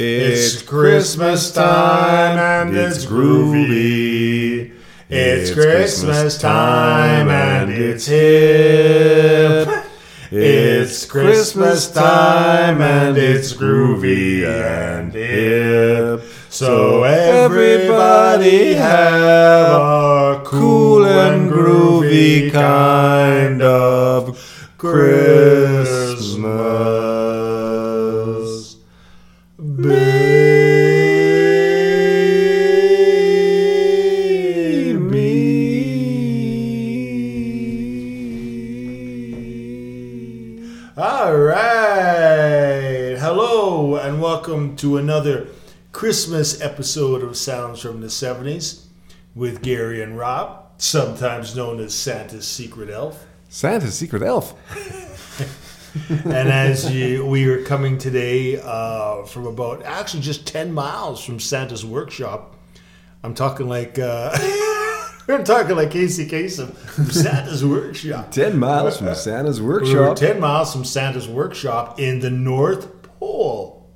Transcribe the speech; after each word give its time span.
It's 0.00 0.62
Christmas 0.62 1.52
time 1.52 2.38
and 2.38 2.76
it's 2.76 3.04
groovy. 3.04 4.72
It's 5.08 5.52
Christmas 5.52 6.38
time 6.38 7.28
and 7.28 7.72
it's 7.72 8.06
hip. 8.06 9.68
It's 10.30 11.04
Christmas 11.04 11.90
time 11.90 12.80
and 12.80 13.18
it's 13.18 13.52
groovy 13.52 14.46
and 14.46 15.12
hip. 15.12 16.22
So 16.48 17.02
everybody 17.02 18.74
have 18.74 19.72
a 19.72 20.42
cool 20.44 21.06
and 21.06 21.50
groovy 21.50 22.52
kind 22.52 23.62
of 23.62 24.38
Christmas. 24.78 26.77
Christmas 45.98 46.60
episode 46.60 47.24
of 47.24 47.36
Sounds 47.36 47.80
from 47.80 48.00
the 48.00 48.06
70s 48.06 48.84
with 49.34 49.62
Gary 49.62 50.00
and 50.00 50.16
Rob, 50.16 50.64
sometimes 50.76 51.56
known 51.56 51.80
as 51.80 51.92
Santa's 51.92 52.46
Secret 52.46 52.88
Elf. 52.88 53.26
Santa's 53.48 53.98
secret 53.98 54.22
elf. 54.22 54.54
and 56.08 56.48
as 56.48 56.88
you, 56.92 57.26
we 57.26 57.48
are 57.48 57.64
coming 57.64 57.98
today 57.98 58.60
uh, 58.60 59.24
from 59.24 59.48
about 59.48 59.82
actually 59.82 60.22
just 60.22 60.46
10 60.46 60.72
miles 60.72 61.24
from 61.24 61.40
Santa's 61.40 61.84
workshop. 61.84 62.54
I'm 63.24 63.34
talking 63.34 63.68
like 63.68 63.98
uh, 63.98 64.30
I'm 65.28 65.42
talking 65.42 65.74
like 65.74 65.90
Casey 65.90 66.28
Kasem 66.28 66.76
from 66.76 67.10
Santa's 67.10 67.64
workshop. 67.64 68.30
10 68.30 68.56
miles 68.56 68.98
from 68.98 69.12
Santa's 69.16 69.60
We're 69.60 69.80
workshop. 69.80 70.16
10 70.16 70.38
miles 70.38 70.72
from 70.72 70.84
Santa's 70.84 71.26
workshop 71.26 71.98
in 71.98 72.20
the 72.20 72.30
North 72.30 73.02
Pole. 73.02 73.90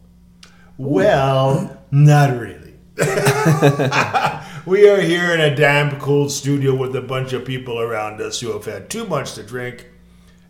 Well, 0.77 1.79
not 1.93 2.37
really. 2.39 2.75
we 4.67 4.89
are 4.89 5.01
here 5.01 5.33
in 5.33 5.41
a 5.41 5.55
damp 5.55 6.01
cold 6.01 6.33
studio 6.33 6.75
with 6.75 6.97
a 6.97 7.01
bunch 7.03 7.33
of 7.33 7.45
people 7.45 7.79
around 7.81 8.21
us 8.21 8.41
who 8.41 8.51
have 8.53 8.65
had 8.65 8.91
too 8.91 9.07
much 9.07 9.35
to 9.35 9.43
drink 9.43 9.89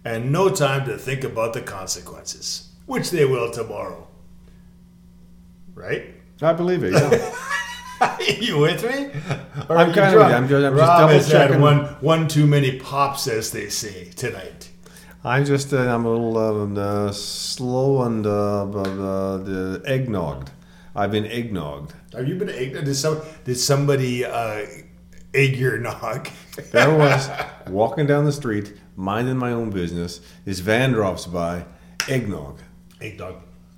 and 0.04 0.32
no 0.32 0.48
time 0.48 0.86
to 0.86 0.96
think 0.96 1.24
about 1.24 1.52
the 1.52 1.60
consequences, 1.60 2.70
which 2.86 3.10
they 3.10 3.24
will 3.24 3.50
tomorrow. 3.50 4.06
Right? 5.74 6.14
I 6.40 6.52
believe 6.52 6.84
it, 6.84 6.92
yeah. 6.92 8.18
you 8.40 8.58
with 8.58 8.82
me? 8.84 9.10
Or 9.68 9.78
I'm 9.78 9.90
are 9.90 9.94
kinda 9.94 10.12
drunk? 10.12 10.30
you. 10.30 10.36
I'm 10.36 10.48
ju- 10.48 10.66
I'm 10.66 10.76
just 10.76 10.80
Rob 10.80 11.00
double 11.00 11.14
has 11.14 11.30
had 11.30 11.60
one, 11.60 11.84
one 12.00 12.28
too 12.28 12.46
many 12.46 12.78
pops, 12.78 13.26
as 13.26 13.50
they 13.50 13.68
say, 13.68 14.10
tonight. 14.16 14.70
I'm 15.24 15.44
just, 15.44 15.72
uh, 15.72 15.78
I'm 15.78 16.04
a 16.04 16.10
little 16.10 16.36
um, 16.38 16.76
uh, 16.76 17.12
slow 17.12 18.02
and 18.02 18.26
uh, 18.26 18.64
uh, 18.64 18.80
uh, 18.80 19.36
the 19.38 19.82
eggnogged. 19.86 20.48
I've 20.94 21.10
been 21.10 21.24
eggnogged. 21.24 21.92
Have 22.12 22.28
you 22.28 22.36
been 22.36 22.50
egged? 22.50 22.84
Did 22.84 22.94
some 22.94 23.20
did 23.44 23.56
somebody 23.56 24.24
uh, 24.24 24.66
egg 25.34 25.56
your 25.56 25.78
nog? 25.78 26.28
There 26.70 26.90
I 26.90 26.96
was, 26.96 27.30
walking 27.68 28.06
down 28.06 28.24
the 28.26 28.32
street, 28.32 28.74
minding 28.96 29.38
my 29.38 29.52
own 29.52 29.70
business. 29.70 30.20
This 30.44 30.58
van 30.60 30.92
drops 30.92 31.26
by, 31.26 31.64
eggnog. 32.08 32.58
Eggnog. 33.00 33.36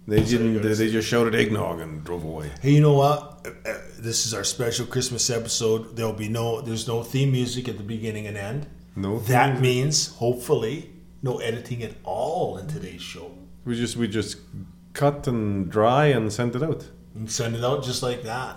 They 0.09 0.23
didn't. 0.23 0.61
They, 0.61 0.75
they 0.75 0.91
just 0.91 1.09
shouted 1.09 1.35
eggnog 1.35 1.81
and 1.81 2.05
drove 2.05 2.25
away. 2.25 2.51
Hey, 2.61 2.73
you 2.73 2.81
know 2.81 2.95
what? 2.95 3.47
Uh, 3.47 3.71
uh, 3.71 3.79
This 3.99 4.27
is 4.27 4.35
our 4.35 4.45
special 4.45 4.87
Christmas 4.87 5.31
episode. 5.31 5.97
There'll 5.97 6.13
be 6.13 6.29
no 6.29 6.61
there's 6.61 6.87
no 6.89 7.03
theme 7.05 7.31
music 7.33 7.69
at 7.69 7.77
the 7.79 7.85
beginning 7.85 8.27
and 8.27 8.37
end. 8.37 8.67
No, 8.97 9.19
That 9.21 9.61
means 9.61 10.09
hopefully 10.17 10.91
no 11.23 11.39
editing 11.39 11.83
at 11.83 11.93
all 12.05 12.59
in 12.59 12.67
today's 12.67 13.03
show. 13.03 13.31
we 13.65 13.75
just 13.77 13.97
we 13.97 14.07
just 14.09 14.37
cut 14.93 15.27
and 15.27 15.71
dry 15.71 16.07
and 16.07 16.31
sent 16.33 16.55
it 16.55 16.63
out. 16.63 16.91
And 17.15 17.31
send 17.31 17.55
it 17.57 17.65
out 17.65 17.85
just 17.85 18.03
like 18.03 18.23
that. 18.25 18.57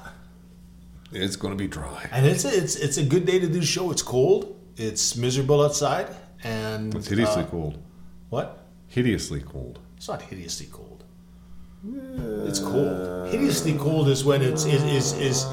It's 1.11 1.35
gonna 1.35 1.55
be 1.55 1.67
dry. 1.67 2.09
And 2.11 2.25
it's 2.25 2.43
a, 2.43 2.49
it's 2.49 2.75
it's 2.75 2.97
a 2.97 3.03
good 3.03 3.25
day 3.25 3.39
to 3.39 3.47
do 3.47 3.59
the 3.59 3.65
show. 3.65 3.91
It's 3.91 4.01
cold. 4.01 4.59
It's 4.75 5.15
miserable 5.15 5.63
outside, 5.63 6.07
and 6.43 6.93
It's 6.95 7.07
hideously 7.07 7.43
uh, 7.43 7.47
cold. 7.47 7.81
What? 8.29 8.65
Hideously 8.87 9.41
cold. 9.41 9.79
It's 9.95 10.07
not 10.07 10.21
hideously 10.21 10.67
cold. 10.71 11.03
It's 12.45 12.59
cold. 12.59 13.29
Hideously 13.29 13.77
cold 13.77 14.09
is 14.09 14.25
when 14.25 14.41
it's 14.41 14.65
is 14.65 14.83
is 14.83 15.13
is 15.13 15.45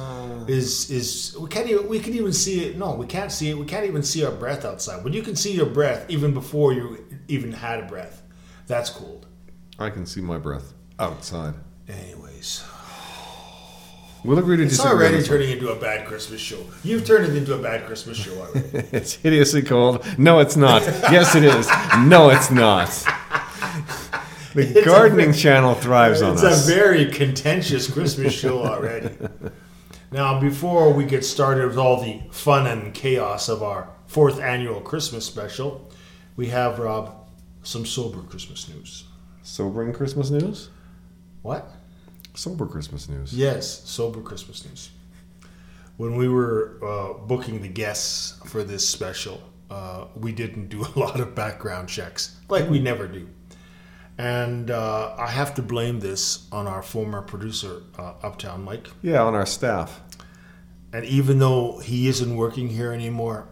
is, 0.48 0.90
is 0.90 1.36
we 1.38 1.48
can't 1.48 1.68
even 1.68 1.88
we 1.88 2.00
can 2.00 2.14
even 2.14 2.32
see 2.32 2.64
it. 2.64 2.76
No, 2.76 2.94
we 2.94 3.06
can't 3.06 3.30
see 3.30 3.50
it. 3.50 3.58
We 3.58 3.66
can't 3.66 3.86
even 3.86 4.02
see 4.02 4.24
our 4.24 4.32
breath 4.32 4.64
outside. 4.64 5.02
But 5.02 5.12
you 5.12 5.22
can 5.22 5.36
see 5.36 5.52
your 5.52 5.66
breath 5.66 6.08
even 6.10 6.34
before 6.34 6.72
you 6.72 7.04
even 7.28 7.52
had 7.52 7.80
a 7.80 7.86
breath, 7.86 8.22
that's 8.66 8.90
cold. 8.90 9.26
I 9.78 9.90
can 9.90 10.06
see 10.06 10.20
my 10.20 10.38
breath 10.38 10.72
outside. 10.98 11.54
Anyways, 11.88 12.64
We'll 14.24 14.38
agree 14.38 14.56
to 14.56 14.62
it's 14.62 14.76
disagree. 14.76 15.06
on 15.06 15.12
already 15.12 15.22
turning 15.24 15.50
into 15.50 15.68
a 15.70 15.76
bad 15.76 16.06
Christmas 16.06 16.40
show. 16.40 16.64
You've 16.82 17.04
turned 17.04 17.26
it 17.26 17.36
into 17.36 17.54
a 17.54 17.58
bad 17.58 17.84
Christmas 17.86 18.16
show 18.16 18.34
already. 18.40 18.88
It's 18.92 19.14
hideously 19.14 19.62
cold. 19.62 20.04
No, 20.18 20.38
it's 20.40 20.56
not. 20.56 20.82
yes, 21.12 21.34
it 21.34 21.44
is. 21.44 21.68
No, 22.06 22.30
it's 22.30 22.50
not. 22.50 22.88
The 24.54 24.78
a 24.80 24.84
gardening 24.84 25.32
ve- 25.32 25.38
channel 25.38 25.74
thrives 25.74 26.22
on 26.22 26.32
It's 26.34 26.42
us. 26.42 26.68
a 26.68 26.74
very 26.74 27.06
contentious 27.10 27.90
Christmas 27.90 28.32
show 28.32 28.64
already. 28.64 29.10
Now, 30.10 30.40
before 30.40 30.92
we 30.92 31.04
get 31.04 31.24
started 31.24 31.66
with 31.66 31.76
all 31.76 32.00
the 32.02 32.20
fun 32.30 32.66
and 32.66 32.94
chaos 32.94 33.48
of 33.48 33.62
our 33.62 33.90
fourth 34.06 34.40
annual 34.40 34.80
Christmas 34.80 35.26
special, 35.26 35.90
we 36.36 36.46
have 36.48 36.78
Rob 36.78 37.28
some 37.62 37.84
sober 37.84 38.22
Christmas 38.22 38.68
news. 38.68 39.04
Sobering 39.42 39.92
Christmas 39.92 40.30
news? 40.30 40.70
What? 41.42 41.68
Sober 42.34 42.66
Christmas 42.66 43.08
news. 43.08 43.32
Yes, 43.32 43.82
sober 43.88 44.20
Christmas 44.20 44.64
news. 44.64 44.90
When 45.96 46.16
we 46.16 46.28
were 46.28 46.78
uh, 46.84 47.12
booking 47.26 47.62
the 47.62 47.68
guests 47.68 48.40
for 48.46 48.64
this 48.64 48.88
special, 48.88 49.40
uh, 49.70 50.06
we 50.16 50.32
didn't 50.32 50.68
do 50.68 50.84
a 50.96 50.98
lot 50.98 51.20
of 51.20 51.34
background 51.34 51.88
checks, 51.88 52.36
like 52.48 52.68
we 52.68 52.80
never 52.80 53.06
do. 53.06 53.28
And 54.18 54.70
uh, 54.70 55.14
I 55.18 55.28
have 55.28 55.54
to 55.56 55.62
blame 55.62 56.00
this 56.00 56.46
on 56.52 56.66
our 56.66 56.82
former 56.82 57.22
producer, 57.22 57.82
uh, 57.98 58.14
Uptown 58.22 58.62
Mike. 58.64 58.88
Yeah, 59.02 59.22
on 59.22 59.34
our 59.34 59.46
staff. 59.46 60.00
And 60.92 61.04
even 61.04 61.40
though 61.40 61.78
he 61.78 62.06
isn't 62.08 62.36
working 62.36 62.68
here 62.68 62.92
anymore, 62.92 63.48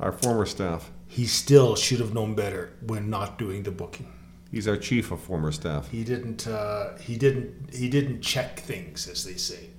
Our 0.00 0.10
former 0.10 0.46
staff. 0.46 0.90
he 1.06 1.26
still 1.26 1.76
should 1.76 2.00
have 2.00 2.12
known 2.12 2.34
better 2.34 2.72
when 2.84 3.08
not 3.08 3.38
doing 3.38 3.62
the 3.62 3.70
booking. 3.70 4.12
He's 4.54 4.68
our 4.68 4.76
chief 4.76 5.10
of 5.10 5.20
former 5.20 5.50
staff. 5.50 5.90
He 5.90 6.04
didn't. 6.04 6.46
Uh, 6.46 6.96
he 6.98 7.16
didn't. 7.16 7.74
He 7.74 7.88
didn't 7.88 8.20
check 8.20 8.60
things, 8.60 9.08
as 9.08 9.24
they 9.24 9.34
say. 9.34 9.70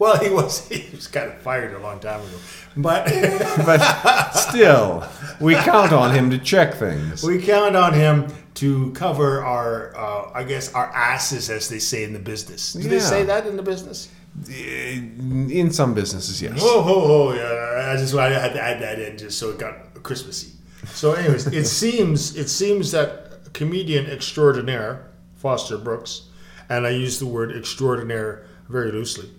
Well, 0.00 0.18
he 0.18 0.28
was. 0.28 0.68
He 0.74 0.90
was 0.94 1.06
kind 1.06 1.30
of 1.30 1.38
fired 1.38 1.72
a 1.72 1.78
long 1.78 2.00
time 2.00 2.20
ago, 2.20 2.36
but 2.76 3.04
But 3.64 4.32
still, 4.32 5.06
we 5.40 5.54
count 5.54 5.92
on 5.92 6.12
him 6.12 6.30
to 6.30 6.38
check 6.38 6.74
things. 6.74 7.22
we 7.22 7.40
count 7.40 7.76
on 7.76 7.92
him 7.94 8.26
to 8.54 8.90
cover 8.92 9.44
our. 9.44 9.96
Uh, 9.96 10.32
I 10.34 10.42
guess 10.42 10.74
our 10.74 10.86
asses, 10.86 11.48
as 11.48 11.68
they 11.68 11.78
say 11.78 12.02
in 12.02 12.12
the 12.12 12.18
business. 12.18 12.72
Do 12.72 12.88
they 12.88 12.98
say 12.98 13.22
that 13.22 13.46
in 13.46 13.56
the 13.56 13.62
business? 13.62 14.08
In 14.48 15.70
some 15.70 15.94
businesses, 15.94 16.42
yes. 16.42 16.58
Oh, 16.60 16.82
oh, 16.84 17.28
oh, 17.28 17.34
yeah. 17.34 17.92
I 17.92 17.96
just 17.96 18.16
I 18.16 18.30
had 18.30 18.52
to 18.54 18.60
add 18.60 18.82
that 18.82 18.98
in 18.98 19.16
just 19.16 19.38
so 19.38 19.50
it 19.50 19.58
got 19.58 20.02
Christmassy. 20.02 20.54
So, 20.86 21.12
anyways, 21.12 21.46
it 21.46 21.66
seems 21.82 22.36
it 22.36 22.48
seems 22.48 22.90
that 22.90 23.33
comedian 23.54 24.04
extraordinaire 24.06 25.10
Foster 25.36 25.78
Brooks, 25.78 26.28
and 26.68 26.86
I 26.86 26.90
use 26.90 27.18
the 27.18 27.26
word 27.26 27.50
extraordinaire 27.56 28.44
very 28.68 28.92
loosely, 28.92 29.30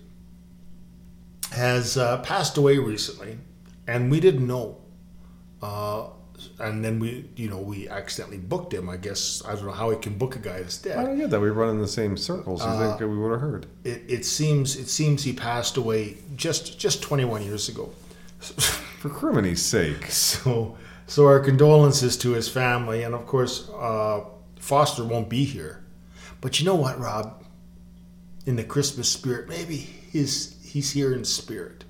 has 1.52 1.96
uh, 1.96 2.18
passed 2.22 2.56
away 2.56 2.78
recently, 2.78 3.38
and 3.86 4.10
we 4.10 4.20
didn't 4.20 4.46
know. 4.46 4.78
Uh, 5.62 6.08
and 6.60 6.84
then 6.84 6.98
we, 7.00 7.30
you 7.36 7.48
know, 7.48 7.58
we 7.58 7.88
accidentally 7.88 8.36
booked 8.38 8.72
him. 8.74 8.88
I 8.90 8.98
guess 8.98 9.42
I 9.46 9.54
don't 9.54 9.64
know 9.66 9.72
how 9.72 9.90
he 9.90 9.96
can 9.96 10.18
book 10.18 10.36
a 10.36 10.38
guy 10.38 10.58
that's 10.60 10.78
dead. 10.78 10.98
I 10.98 11.04
don't 11.04 11.16
get 11.18 11.30
that. 11.30 11.40
We 11.40 11.48
run 11.48 11.70
in 11.70 11.80
the 11.80 11.88
same 11.88 12.16
circles. 12.16 12.60
You 12.62 12.68
Uh, 12.68 12.96
think 12.96 13.10
we 13.10 13.16
would 13.18 13.32
have 13.32 13.40
heard? 13.40 13.66
It, 13.84 14.02
it 14.06 14.24
seems 14.26 14.76
it 14.76 14.88
seems 14.88 15.24
he 15.24 15.32
passed 15.32 15.76
away 15.76 16.18
just 16.36 16.78
just 16.78 17.02
21 17.02 17.42
years 17.42 17.68
ago. 17.68 17.90
For 18.38 19.08
crimini's 19.08 19.62
sake. 19.62 20.06
So, 20.10 20.76
so 21.06 21.26
our 21.26 21.40
condolences 21.40 22.16
to 22.18 22.32
his 22.32 22.48
family, 22.48 23.02
and 23.02 23.14
of 23.14 23.26
course, 23.26 23.68
uh, 23.70 24.20
Foster 24.58 25.04
won't 25.04 25.28
be 25.28 25.44
here. 25.44 25.84
But 26.40 26.58
you 26.60 26.66
know 26.66 26.74
what, 26.74 26.98
Rob? 26.98 27.42
In 28.46 28.56
the 28.56 28.64
Christmas 28.64 29.08
spirit, 29.08 29.48
maybe 29.48 29.76
his 29.76 30.56
he's 30.64 30.92
here 30.92 31.12
in 31.12 31.24
spirit, 31.24 31.84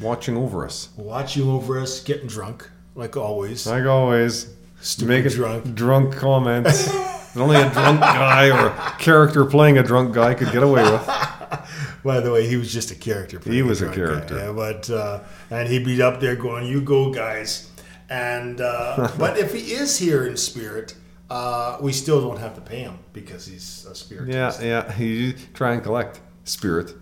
Watching 0.00 0.36
over 0.36 0.64
us. 0.64 0.88
watching 0.96 1.48
over 1.48 1.78
us, 1.78 2.00
getting 2.00 2.26
drunk 2.28 2.70
like 2.94 3.16
always. 3.16 3.66
Like 3.66 3.84
always. 3.84 4.48
Stupid 4.80 5.08
Making 5.08 5.30
drunk. 5.32 5.74
drunk 5.74 6.16
comments. 6.16 6.88
only 7.36 7.56
a 7.56 7.70
drunk 7.70 8.00
guy 8.00 8.48
or 8.50 8.68
a 8.68 8.96
character 8.98 9.44
playing 9.44 9.78
a 9.78 9.82
drunk 9.82 10.12
guy 10.14 10.34
could 10.34 10.50
get 10.50 10.62
away 10.62 10.82
with. 10.82 11.06
By 12.04 12.20
the 12.20 12.32
way, 12.32 12.48
he 12.48 12.56
was 12.56 12.72
just 12.72 12.90
a 12.90 12.94
character. 12.96 13.38
He 13.44 13.62
was 13.62 13.80
a 13.80 13.84
drunk 13.84 13.96
character. 13.96 14.34
guy, 14.38 14.46
yeah, 14.46 14.52
but 14.52 14.90
uh, 14.90 15.20
and 15.50 15.68
he'd 15.68 15.84
be 15.84 16.00
up 16.02 16.20
there 16.20 16.34
going, 16.36 16.66
"You 16.66 16.80
go, 16.80 17.12
guys." 17.12 17.70
And 18.12 18.60
uh, 18.60 19.10
but 19.18 19.38
if 19.38 19.54
he 19.54 19.72
is 19.72 19.98
here 19.98 20.26
in 20.26 20.36
spirit, 20.36 20.94
uh, 21.30 21.78
we 21.80 21.92
still 21.92 22.20
don't 22.20 22.38
have 22.38 22.54
to 22.56 22.60
pay 22.60 22.80
him 22.80 22.98
because 23.14 23.46
he's 23.46 23.86
a 23.86 23.94
spirit. 23.94 24.28
Yeah, 24.28 24.52
yeah. 24.60 24.98
You 24.98 25.32
try 25.54 25.72
and 25.72 25.82
collect 25.82 26.20
spirit. 26.44 26.94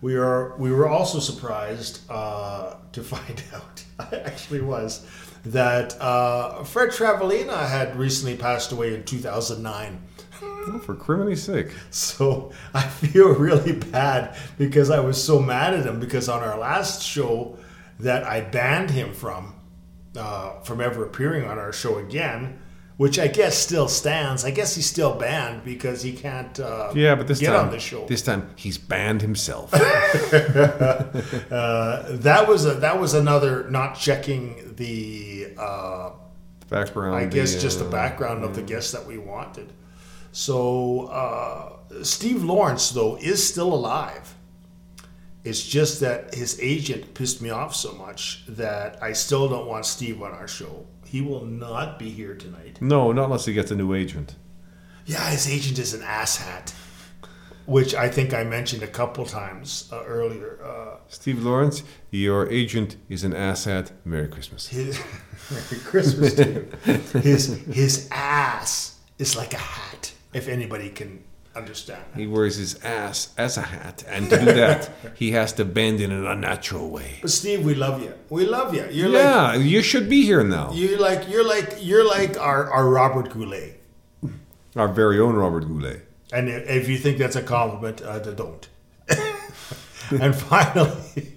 We 0.00 0.16
are. 0.16 0.56
We 0.56 0.72
were 0.72 0.88
also 0.88 1.20
surprised 1.20 2.00
uh, 2.10 2.74
to 2.90 3.02
find 3.14 3.42
out. 3.54 3.84
I 4.00 4.16
actually 4.16 4.62
was 4.62 5.06
that 5.44 5.98
uh, 6.00 6.64
Fred 6.64 6.88
Travalena 6.90 7.68
had 7.68 7.96
recently 7.96 8.36
passed 8.36 8.72
away 8.72 8.94
in 8.94 9.04
2009. 9.04 10.02
Oh, 10.42 10.78
for 10.80 10.96
criminy 10.96 11.36
sake. 11.36 11.68
So 11.90 12.50
I 12.74 12.82
feel 12.82 13.34
really 13.34 13.72
bad 13.72 14.36
because 14.58 14.90
I 14.90 14.98
was 15.00 15.22
so 15.22 15.38
mad 15.38 15.74
at 15.74 15.86
him 15.86 16.00
because 16.00 16.28
on 16.28 16.42
our 16.42 16.58
last 16.58 17.02
show 17.02 17.58
that 18.00 18.24
I 18.24 18.40
banned 18.40 18.90
him 18.90 19.12
from 19.12 19.54
uh, 20.16 20.60
from 20.60 20.80
ever 20.80 21.04
appearing 21.04 21.44
on 21.44 21.58
our 21.58 21.72
show 21.72 21.98
again, 21.98 22.58
which 22.96 23.18
I 23.18 23.28
guess 23.28 23.56
still 23.56 23.88
stands. 23.88 24.44
I 24.44 24.50
guess 24.50 24.74
he's 24.74 24.86
still 24.86 25.14
banned 25.14 25.64
because 25.64 26.02
he 26.02 26.12
can't 26.12 26.58
uh, 26.60 26.92
Yeah, 26.94 27.14
but 27.14 27.26
this 27.28 27.40
get 27.40 27.52
time, 27.52 27.66
on 27.66 27.70
the 27.70 27.78
show. 27.78 28.06
this 28.06 28.22
time 28.22 28.50
he's 28.56 28.78
banned 28.78 29.22
himself. 29.22 29.72
uh, 29.74 29.78
that 31.50 32.44
was 32.48 32.66
a 32.66 32.74
that 32.74 33.00
was 33.00 33.14
another 33.14 33.70
not 33.70 33.94
checking 33.94 34.74
the 34.76 35.54
uh, 35.58 36.10
Background. 36.70 37.16
I 37.16 37.24
guess 37.26 37.60
just 37.60 37.80
the 37.80 37.86
uh, 37.86 37.90
background 37.90 38.44
of 38.44 38.54
the 38.54 38.62
guests 38.62 38.92
that 38.92 39.04
we 39.04 39.18
wanted. 39.18 39.72
So 40.30 41.06
uh, 41.06 42.02
Steve 42.04 42.44
Lawrence 42.44 42.90
though 42.90 43.16
is 43.16 43.46
still 43.46 43.74
alive. 43.74 44.36
It's 45.42 45.62
just 45.66 46.00
that 46.00 46.34
his 46.34 46.58
agent 46.60 47.14
pissed 47.14 47.40
me 47.40 47.50
off 47.50 47.74
so 47.74 47.92
much 47.92 48.44
that 48.48 49.02
I 49.02 49.12
still 49.12 49.48
don't 49.48 49.66
want 49.66 49.86
Steve 49.86 50.22
on 50.22 50.32
our 50.32 50.48
show. 50.48 50.86
He 51.06 51.22
will 51.22 51.44
not 51.46 51.98
be 51.98 52.10
here 52.10 52.34
tonight. 52.34 52.78
No, 52.80 53.10
not 53.12 53.24
unless 53.24 53.46
he 53.46 53.52
gets 53.54 53.70
a 53.70 53.74
new 53.74 53.94
agent. 53.94 54.36
Yeah, 55.06 55.28
his 55.30 55.48
agent 55.48 55.78
is 55.78 55.94
an 55.94 56.02
asshat, 56.02 56.72
which 57.66 57.94
I 57.94 58.08
think 58.08 58.34
I 58.34 58.44
mentioned 58.44 58.82
a 58.82 58.86
couple 58.86 59.24
times 59.24 59.88
uh, 59.92 60.04
earlier. 60.04 60.58
Uh, 60.62 60.98
Steve 61.08 61.42
Lawrence, 61.42 61.82
your 62.10 62.48
agent 62.50 62.96
is 63.08 63.24
an 63.24 63.32
asshat. 63.32 63.90
Merry 64.04 64.28
Christmas. 64.28 64.68
his 64.68 65.00
Merry 65.50 65.82
Christmas 65.82 66.34
to 66.34 66.68
you. 66.84 67.20
His 67.20 67.64
his 67.66 68.08
ass 68.12 68.98
is 69.18 69.36
like 69.36 69.54
a 69.54 69.58
hat. 69.58 70.12
If 70.32 70.46
anybody 70.48 70.90
can 70.90 71.24
understand. 71.56 72.02
that. 72.12 72.20
He 72.20 72.26
wears 72.26 72.56
his 72.56 72.82
ass 72.84 73.32
as 73.36 73.56
a 73.56 73.62
hat, 73.62 74.04
and 74.08 74.28
to 74.30 74.38
do 74.38 74.44
that, 74.62 74.90
he 75.14 75.32
has 75.32 75.52
to 75.54 75.64
bend 75.64 76.00
in 76.00 76.10
an 76.12 76.26
unnatural 76.26 76.90
way. 76.90 77.18
But 77.22 77.30
Steve, 77.30 77.64
we 77.64 77.74
love 77.74 78.02
you. 78.02 78.14
We 78.28 78.46
love 78.46 78.74
you. 78.74 78.86
You're 78.90 79.10
Yeah, 79.10 79.54
you 79.54 79.82
should 79.82 80.08
be 80.08 80.22
here 80.22 80.44
now. 80.44 80.72
you're 80.72 80.98
like 80.98 81.28
you're 81.28 81.46
like 81.46 81.76
you're 81.80 82.06
like 82.06 82.38
our, 82.38 82.70
our 82.70 82.88
Robert 82.88 83.30
Goulet. 83.30 83.80
Our 84.76 84.88
very 84.88 85.18
own 85.18 85.34
Robert 85.34 85.66
Goulet. 85.66 86.06
And 86.32 86.48
if 86.48 86.88
you 86.88 86.96
think 86.96 87.18
that's 87.18 87.34
a 87.34 87.42
compliment, 87.42 88.02
uh, 88.02 88.20
don't. 88.20 88.68
and 90.10 90.34
finally, 90.34 91.32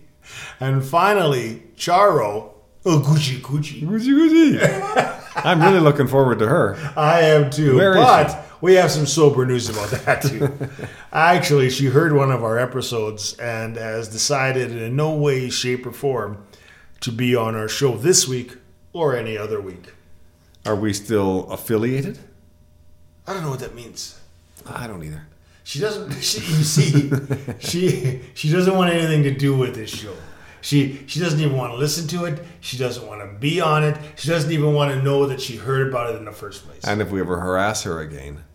and 0.59 0.85
finally, 0.85 1.63
Charo. 1.75 2.51
Oh, 2.85 2.99
Gucci, 2.99 3.39
Gucci. 3.41 3.81
Gucci, 3.81 4.11
Gucci. 4.59 5.19
I'm 5.35 5.61
really 5.61 5.79
looking 5.79 6.07
forward 6.07 6.39
to 6.39 6.47
her. 6.47 6.75
I 6.95 7.21
am 7.21 7.49
too. 7.49 7.75
Where 7.75 7.93
but 7.95 8.45
we 8.61 8.75
have 8.75 8.91
some 8.91 9.05
sober 9.05 9.45
news 9.45 9.69
about 9.69 9.89
that 9.91 10.21
too. 10.21 10.49
Actually, 11.13 11.69
she 11.69 11.87
heard 11.87 12.13
one 12.13 12.31
of 12.31 12.43
our 12.43 12.57
episodes 12.57 13.33
and 13.39 13.75
has 13.75 14.07
decided 14.07 14.71
in 14.71 14.95
no 14.95 15.13
way, 15.15 15.49
shape, 15.49 15.85
or 15.85 15.91
form 15.91 16.45
to 17.01 17.11
be 17.11 17.35
on 17.35 17.55
our 17.55 17.67
show 17.67 17.97
this 17.97 18.27
week 18.27 18.55
or 18.93 19.15
any 19.15 19.37
other 19.37 19.59
week. 19.59 19.93
Are 20.65 20.75
we 20.75 20.93
still 20.93 21.51
affiliated? 21.51 22.19
I 23.27 23.33
don't 23.33 23.43
know 23.43 23.49
what 23.49 23.59
that 23.59 23.75
means. 23.75 24.19
I 24.65 24.87
don't 24.87 25.03
either. 25.03 25.27
She 25.63 25.79
doesn't. 25.79 26.13
She, 26.23 26.39
you 26.39 26.63
see, 26.63 27.11
she 27.59 28.21
she 28.33 28.51
doesn't 28.51 28.75
want 28.75 28.93
anything 28.93 29.23
to 29.23 29.31
do 29.31 29.57
with 29.57 29.75
this 29.75 29.89
show. 29.89 30.13
She 30.63 31.03
she 31.07 31.19
doesn't 31.19 31.41
even 31.41 31.57
want 31.57 31.73
to 31.73 31.77
listen 31.77 32.07
to 32.07 32.23
it. 32.23 32.41
She 32.61 32.77
doesn't 32.77 33.05
want 33.05 33.19
to 33.19 33.37
be 33.37 33.59
on 33.59 33.83
it. 33.83 33.97
She 34.15 34.29
doesn't 34.29 34.49
even 34.49 34.73
want 34.73 34.93
to 34.93 35.03
know 35.03 35.25
that 35.27 35.41
she 35.41 35.57
heard 35.57 35.89
about 35.89 36.11
it 36.11 36.15
in 36.15 36.23
the 36.23 36.31
first 36.31 36.65
place. 36.65 36.85
And 36.85 37.01
if 37.01 37.11
we 37.11 37.19
ever 37.19 37.37
harass 37.37 37.83
her 37.83 37.99
again, 37.99 38.45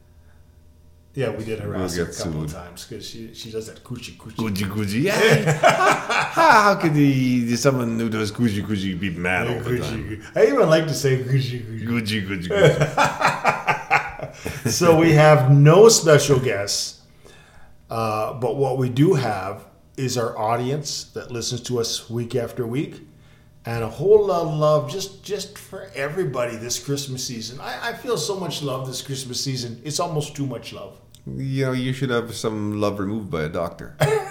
yeah, 1.12 1.28
we 1.28 1.44
did 1.44 1.60
harass 1.60 1.96
her 1.96 2.04
a 2.04 2.14
couple 2.14 2.44
of 2.44 2.50
times 2.50 2.86
because 2.86 3.06
she 3.06 3.34
she 3.34 3.50
does 3.50 3.66
that 3.66 3.84
coochie 3.84 4.16
coochie. 4.16 4.36
Gucci, 4.36 4.64
Gucci, 4.64 5.02
yeah. 5.02 5.52
how, 6.32 6.50
how 6.50 6.74
could 6.76 6.92
he, 6.92 7.54
someone 7.56 7.98
who 7.98 8.08
does 8.08 8.32
Gucci, 8.32 8.62
Gucci 8.64 8.98
be 8.98 9.10
mad 9.10 9.46
all 9.46 9.60
the 9.60 9.78
time? 9.78 10.08
Coochie. 10.08 10.24
I 10.34 10.46
even 10.46 10.66
like 10.70 10.86
to 10.86 10.94
say 10.94 11.18
coochie 11.18 11.62
coochie. 11.62 11.86
Gucci, 11.86 12.26
Gucci, 12.26 12.48
Gucci. 14.32 14.70
so 14.70 14.98
we 14.98 15.12
have 15.12 15.50
no 15.50 15.90
special 15.90 16.40
guests, 16.40 17.02
uh, 17.90 18.32
but 18.32 18.56
what 18.56 18.78
we 18.78 18.88
do 18.88 19.12
have 19.12 19.66
is 19.98 20.16
our 20.16 20.38
audience 20.38 21.04
that 21.14 21.30
listens 21.30 21.60
to 21.62 21.80
us 21.80 22.08
week 22.08 22.34
after 22.34 22.66
week, 22.66 23.00
and 23.66 23.82
a 23.82 23.88
whole 23.88 24.26
lot 24.26 24.46
of 24.46 24.54
love 24.54 24.90
just 24.90 25.24
just 25.24 25.58
for 25.58 25.90
everybody 25.94 26.56
this 26.56 26.78
Christmas 26.78 27.26
season. 27.26 27.60
I, 27.60 27.90
I 27.90 27.92
feel 27.92 28.16
so 28.16 28.38
much 28.38 28.62
love 28.62 28.86
this 28.86 29.02
Christmas 29.02 29.42
season. 29.42 29.80
It's 29.84 30.00
almost 30.00 30.36
too 30.36 30.46
much 30.46 30.72
love. 30.72 31.00
You 31.26 31.66
know, 31.66 31.72
you 31.72 31.92
should 31.92 32.10
have 32.10 32.34
some 32.34 32.80
love 32.80 32.98
removed 32.98 33.30
by 33.30 33.42
a 33.42 33.48
doctor. 33.48 33.96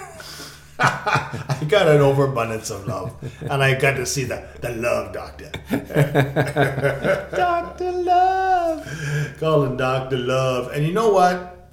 I 0.80 1.66
got 1.66 1.88
an 1.88 2.00
overabundance 2.00 2.70
of 2.70 2.86
love, 2.86 3.16
and 3.40 3.64
I 3.64 3.74
got 3.74 3.96
to 3.96 4.06
see 4.06 4.22
the 4.22 4.46
the 4.60 4.70
love 4.70 5.12
doctor. 5.12 5.50
Doctor 7.36 7.90
Love. 7.90 8.86
Call 9.40 9.64
him 9.64 9.76
Doctor 9.76 10.16
Love, 10.16 10.70
and 10.72 10.86
you 10.86 10.92
know 10.92 11.10
what? 11.10 11.68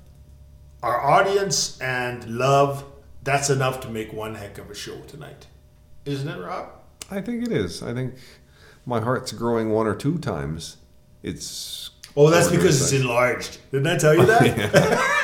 Our 0.82 1.00
audience 1.00 1.80
and 1.80 2.26
love. 2.26 2.84
That's 3.26 3.50
enough 3.50 3.82
to 3.82 3.90
make 3.90 4.14
one 4.14 4.36
heck 4.36 4.60
of 4.60 4.70
a 4.70 4.76
show 4.76 5.02
tonight, 5.08 5.48
isn't 6.06 6.30
it, 6.30 6.40
Rob? 6.40 6.70
I 7.10 7.22
think 7.22 7.44
it 7.44 7.52
is. 7.52 7.82
I 7.82 7.92
think 7.92 8.14
my 8.86 9.02
heart's 9.02 9.32
growing 9.32 9.72
one 9.72 9.88
or 9.88 9.96
two 9.96 10.20
times. 10.20 10.78
It's. 11.24 11.90
Oh, 12.16 12.30
that's 12.30 12.50
because 12.50 12.80
it's 12.82 12.94
enlarged. 12.94 13.58
Didn't 13.72 13.88
I 13.88 13.98
tell 13.98 14.14
you 14.16 14.26
that? 14.28 15.24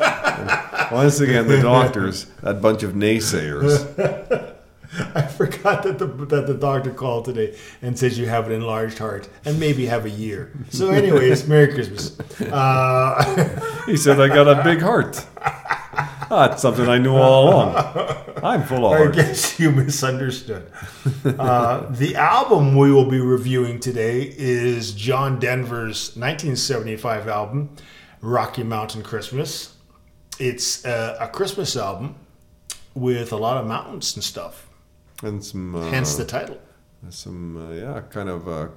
Once 0.92 1.20
again, 1.20 1.48
the 1.48 1.62
doctors, 1.62 2.26
that 2.42 2.60
bunch 2.60 2.82
of 2.82 2.92
naysayers. 2.92 3.86
I 5.14 5.22
forgot 5.22 5.84
that 5.84 5.98
the 5.98 6.06
that 6.06 6.46
the 6.46 6.54
doctor 6.54 6.90
called 6.90 7.24
today 7.24 7.56
and 7.80 7.98
says 7.98 8.18
you 8.18 8.26
have 8.26 8.48
an 8.48 8.52
enlarged 8.52 8.98
heart 8.98 9.28
and 9.46 9.58
maybe 9.58 9.86
have 9.86 10.04
a 10.04 10.10
year. 10.10 10.52
So, 10.70 10.90
anyways, 10.90 11.46
Merry 11.48 11.72
Christmas. 11.72 12.18
Uh, 12.40 13.84
He 13.86 13.96
said, 13.96 14.20
I 14.20 14.28
got 14.28 14.46
a 14.46 14.62
big 14.62 14.82
heart. 14.82 15.24
That's 16.30 16.62
something 16.62 16.88
I 16.88 16.98
knew 16.98 17.16
all 17.16 17.48
along. 17.48 17.76
I'm 18.42 18.62
full 18.62 18.86
of 18.86 18.92
I 18.92 18.98
heart. 18.98 19.14
guess 19.16 19.58
you 19.58 19.72
misunderstood. 19.72 20.70
Uh, 21.24 21.86
the 21.90 22.14
album 22.16 22.76
we 22.76 22.92
will 22.92 23.10
be 23.10 23.18
reviewing 23.20 23.80
today 23.80 24.32
is 24.38 24.92
John 24.92 25.38
Denver's 25.40 26.16
1975 26.16 27.26
album, 27.28 27.74
Rocky 28.20 28.62
Mountain 28.62 29.02
Christmas. 29.02 29.74
It's 30.38 30.84
uh, 30.84 31.16
a 31.20 31.26
Christmas 31.28 31.76
album 31.76 32.14
with 32.94 33.32
a 33.32 33.36
lot 33.36 33.56
of 33.56 33.66
mountains 33.66 34.14
and 34.14 34.22
stuff, 34.24 34.68
And 35.22 35.44
some. 35.44 35.74
Uh, 35.74 35.90
hence 35.90 36.14
the 36.14 36.24
title. 36.24 36.58
Some, 37.10 37.56
uh, 37.56 37.72
yeah, 37.74 38.02
kind 38.08 38.28
of 38.28 38.48
uh, 38.48 38.68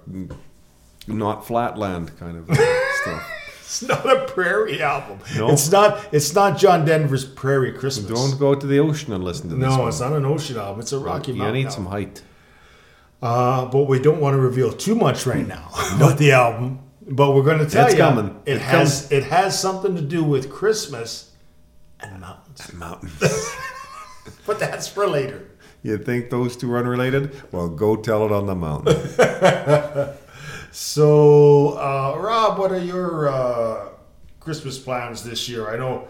not 1.07 1.45
flatland 1.45 2.17
kind 2.17 2.37
of 2.37 2.49
uh, 2.49 2.55
stuff. 3.01 3.29
It's 3.73 3.81
not 3.81 4.05
a 4.07 4.25
prairie 4.25 4.83
album. 4.83 5.17
No? 5.35 5.49
It's 5.49 5.71
not. 5.71 6.07
It's 6.13 6.35
not 6.35 6.59
John 6.59 6.85
Denver's 6.85 7.25
Prairie 7.25 7.71
Christmas. 7.71 8.05
Don't 8.19 8.37
go 8.39 8.53
to 8.53 8.67
the 8.67 8.77
ocean 8.77 9.13
and 9.13 9.23
listen 9.23 9.49
to 9.49 9.55
this 9.55 9.63
no, 9.67 9.87
it's 9.87 9.99
not 9.99 10.13
an 10.13 10.25
ocean 10.25 10.57
album. 10.57 10.79
It's 10.81 10.91
a 10.91 10.99
Rocky 10.99 11.31
You 11.31 11.39
Mountain 11.39 11.53
need 11.55 11.65
album. 11.65 11.73
some 11.83 11.85
height. 11.87 12.21
Uh, 13.19 13.65
but 13.65 13.85
we 13.85 13.97
don't 13.97 14.19
want 14.21 14.35
to 14.35 14.39
reveal 14.39 14.71
too 14.71 14.93
much 14.93 15.25
right 15.25 15.47
now 15.47 15.69
about 15.95 16.19
the 16.19 16.33
album. 16.33 16.81
But 17.01 17.31
we're 17.33 17.41
going 17.41 17.57
to 17.59 17.65
tell 17.65 17.85
It's 17.87 17.95
you 17.95 17.99
coming. 18.01 18.39
it 18.45 18.57
It 18.57 18.61
has 18.61 19.11
it 19.11 19.23
has 19.23 19.59
something 19.59 19.95
to 19.95 20.03
do 20.03 20.23
with 20.23 20.51
Christmas 20.51 21.31
and 21.99 22.21
mountains. 22.21 22.69
And 22.69 22.77
Mountains. 22.79 23.19
But 24.45 24.59
that's 24.59 24.87
for 24.87 25.07
later. 25.07 25.49
you 25.81 25.97
think 25.97 26.29
those 26.29 26.55
two 26.55 26.71
are 26.73 26.77
unrelated? 26.77 27.41
Well, 27.51 27.69
go 27.69 27.95
tell 27.95 28.23
it 28.25 28.31
on 28.31 28.45
the 28.45 28.55
mountain. 28.55 28.97
So, 30.73 31.77
uh, 31.77 32.17
Rob, 32.19 32.57
what 32.57 32.71
are 32.71 32.83
your 32.83 33.29
uh, 33.29 33.89
Christmas 34.39 34.79
plans 34.79 35.23
this 35.23 35.47
year? 35.47 35.69
I 35.69 35.77
know, 35.77 36.07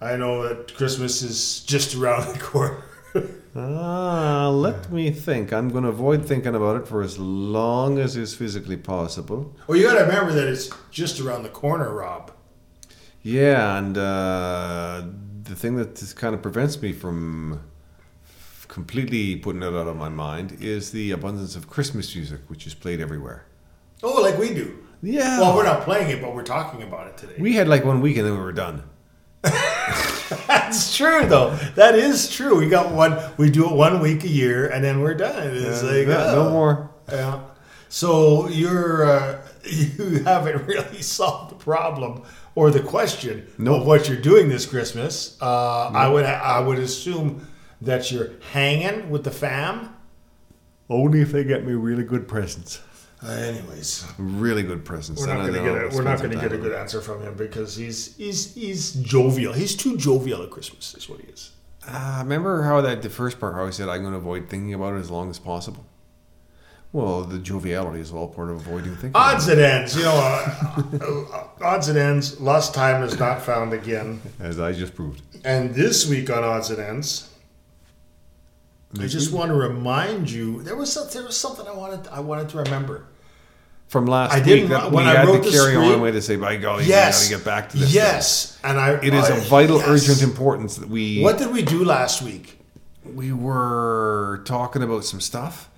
I 0.00 0.16
know 0.16 0.48
that 0.48 0.72
Christmas 0.76 1.20
is 1.22 1.64
just 1.64 1.96
around 1.96 2.32
the 2.32 2.38
corner. 2.38 2.82
Ah, 3.56 4.48
let 4.48 4.90
me 4.90 5.12
think. 5.12 5.52
I'm 5.52 5.68
going 5.68 5.84
to 5.84 5.90
avoid 5.90 6.26
thinking 6.26 6.56
about 6.56 6.76
it 6.80 6.88
for 6.88 7.02
as 7.02 7.20
long 7.20 8.00
as 8.00 8.16
is 8.16 8.34
physically 8.34 8.76
possible. 8.76 9.54
well, 9.68 9.78
you 9.78 9.84
got 9.84 9.94
to 9.94 10.04
remember 10.04 10.32
that 10.32 10.48
it's 10.48 10.70
just 10.90 11.20
around 11.20 11.44
the 11.44 11.48
corner, 11.48 11.94
Rob. 11.94 12.32
Yeah, 13.22 13.78
and 13.78 13.96
uh, 13.96 15.04
the 15.44 15.54
thing 15.54 15.76
that 15.76 16.14
kind 16.16 16.34
of 16.34 16.42
prevents 16.42 16.82
me 16.82 16.92
from 16.92 17.60
completely 18.66 19.36
putting 19.36 19.62
it 19.62 19.66
out 19.66 19.86
of 19.86 19.96
my 19.96 20.08
mind 20.08 20.58
is 20.60 20.90
the 20.90 21.12
abundance 21.12 21.54
of 21.54 21.70
Christmas 21.70 22.12
music, 22.12 22.40
which 22.48 22.66
is 22.66 22.74
played 22.74 23.00
everywhere. 23.00 23.46
Oh, 24.04 24.20
like 24.22 24.38
we 24.38 24.52
do. 24.54 24.78
Yeah. 25.02 25.40
Well, 25.40 25.56
we're 25.56 25.64
not 25.64 25.82
playing 25.82 26.10
it, 26.10 26.20
but 26.22 26.34
we're 26.34 26.42
talking 26.44 26.82
about 26.82 27.06
it 27.08 27.16
today. 27.16 27.34
We 27.38 27.54
had 27.54 27.68
like 27.68 27.84
one 27.84 28.00
week 28.00 28.16
and 28.18 28.26
then 28.26 28.34
we 28.34 28.38
were 28.40 28.52
done. 28.52 28.82
That's 30.46 30.96
true, 30.96 31.26
though. 31.26 31.54
That 31.74 31.94
is 31.94 32.30
true. 32.30 32.58
We 32.58 32.68
got 32.68 32.92
one. 32.92 33.18
We 33.36 33.50
do 33.50 33.68
it 33.68 33.72
one 33.74 34.00
week 34.00 34.24
a 34.24 34.28
year, 34.28 34.66
and 34.68 34.82
then 34.82 35.00
we're 35.00 35.14
done. 35.14 35.48
It's 35.56 35.82
Yeah, 35.82 35.90
like 35.90 36.06
yeah, 36.06 36.32
oh. 36.32 36.44
no 36.44 36.50
more. 36.50 36.90
Yeah. 37.10 37.40
So 37.88 38.48
you're 38.48 39.04
uh, 39.04 39.46
you 39.64 40.24
haven't 40.24 40.66
really 40.66 41.02
solved 41.16 41.50
the 41.52 41.56
problem 41.56 42.22
or 42.54 42.70
the 42.70 42.80
question 42.80 43.46
Nope. 43.58 43.82
of 43.82 43.86
what 43.86 44.08
you're 44.08 44.20
doing 44.20 44.48
this 44.48 44.66
Christmas. 44.66 45.36
Uh, 45.40 45.88
I 45.88 46.08
would 46.08 46.24
I 46.24 46.60
would 46.60 46.78
assume 46.78 47.46
that 47.82 48.10
you're 48.10 48.30
hanging 48.52 49.10
with 49.10 49.24
the 49.24 49.30
fam. 49.30 49.90
Only 50.88 51.20
if 51.20 51.32
they 51.32 51.44
get 51.44 51.64
me 51.66 51.72
really 51.72 52.04
good 52.04 52.26
presents. 52.28 52.80
Uh, 53.24 53.30
anyways, 53.30 54.04
Really 54.18 54.62
good 54.62 54.84
presents. 54.84 55.20
we're 55.22 55.28
not 55.34 55.40
going 55.46 55.54
to 55.54 55.60
get 55.60 55.92
a, 55.92 55.96
we're 55.96 56.02
not 56.02 56.18
going 56.18 56.30
to 56.32 56.36
get 56.36 56.52
a 56.52 56.58
good 56.58 56.72
answer 56.72 57.00
from 57.00 57.22
him 57.22 57.34
because 57.36 57.74
he's 57.76 58.14
he's 58.16 58.54
he's 58.54 58.92
jovial. 58.94 59.52
He's 59.52 59.74
too 59.74 59.96
jovial 59.96 60.42
at 60.42 60.50
Christmas. 60.50 60.94
Is 60.94 61.08
what 61.08 61.20
he 61.20 61.28
is. 61.28 61.52
it. 61.86 61.90
Uh, 61.90 62.18
remember 62.22 62.62
how 62.62 62.80
that 62.82 63.02
the 63.02 63.10
first 63.10 63.40
part 63.40 63.54
how 63.54 63.64
I 63.66 63.70
said 63.70 63.88
I'm 63.88 64.00
going 64.02 64.12
to 64.12 64.18
avoid 64.18 64.48
thinking 64.50 64.74
about 64.74 64.94
it 64.94 64.98
as 65.00 65.10
long 65.10 65.30
as 65.30 65.38
possible. 65.38 65.84
Well, 66.92 67.22
the 67.22 67.38
joviality 67.40 68.00
is 68.00 68.12
all 68.12 68.28
part 68.28 68.50
of 68.50 68.56
avoiding 68.56 68.92
thinking. 68.92 69.12
Odds 69.16 69.48
and 69.48 69.60
ends, 69.60 69.96
you 69.96 70.04
know. 70.04 70.14
Uh, 70.14 71.46
odds 71.64 71.88
and 71.88 71.98
ends. 71.98 72.40
Lost 72.40 72.72
time 72.72 73.02
is 73.02 73.18
not 73.18 73.42
found 73.42 73.72
again. 73.72 74.20
as 74.38 74.60
I 74.60 74.72
just 74.72 74.94
proved. 74.94 75.20
And 75.44 75.74
this 75.74 76.06
week 76.08 76.30
on 76.30 76.44
odds 76.44 76.70
and 76.70 76.78
ends, 76.78 77.30
I 79.00 79.08
just 79.08 79.30
week? 79.30 79.38
want 79.40 79.48
to 79.50 79.56
remind 79.56 80.30
you 80.30 80.62
there 80.62 80.76
was 80.76 80.92
some, 80.92 81.08
there 81.12 81.24
was 81.24 81.36
something 81.36 81.66
I 81.66 81.72
wanted 81.72 82.06
I 82.08 82.20
wanted 82.20 82.48
to 82.50 82.58
remember. 82.58 83.06
From 83.88 84.06
last 84.06 84.32
I 84.32 84.44
week, 84.44 84.68
that 84.68 84.90
when 84.90 85.04
we 85.04 85.10
I 85.10 85.14
had 85.16 85.28
wrote 85.28 85.44
to 85.44 85.50
carry 85.50 85.76
on 85.76 85.84
script- 85.84 86.02
way 86.02 86.10
to 86.10 86.20
say, 86.22 86.34
by 86.36 86.56
golly, 86.56 86.84
yes, 86.84 87.28
we 87.28 87.30
got 87.36 87.38
to 87.38 87.44
get 87.44 87.44
back 87.44 87.68
to 87.70 87.76
this. 87.78 87.94
Yes, 87.94 88.58
and 88.64 88.78
I 88.78 88.94
It 88.94 89.14
is 89.14 89.24
I- 89.30 89.36
of 89.36 89.46
vital, 89.46 89.76
yes. 89.78 89.88
urgent 89.88 90.22
importance 90.22 90.76
that 90.76 90.88
we 90.88 91.20
What 91.22 91.38
did 91.38 91.52
we 91.52 91.62
do 91.62 91.84
last 91.84 92.20
week? 92.22 92.58
we 93.04 93.32
were 93.32 94.42
talking 94.46 94.82
about 94.82 95.04
some 95.04 95.20
stuff, 95.20 95.68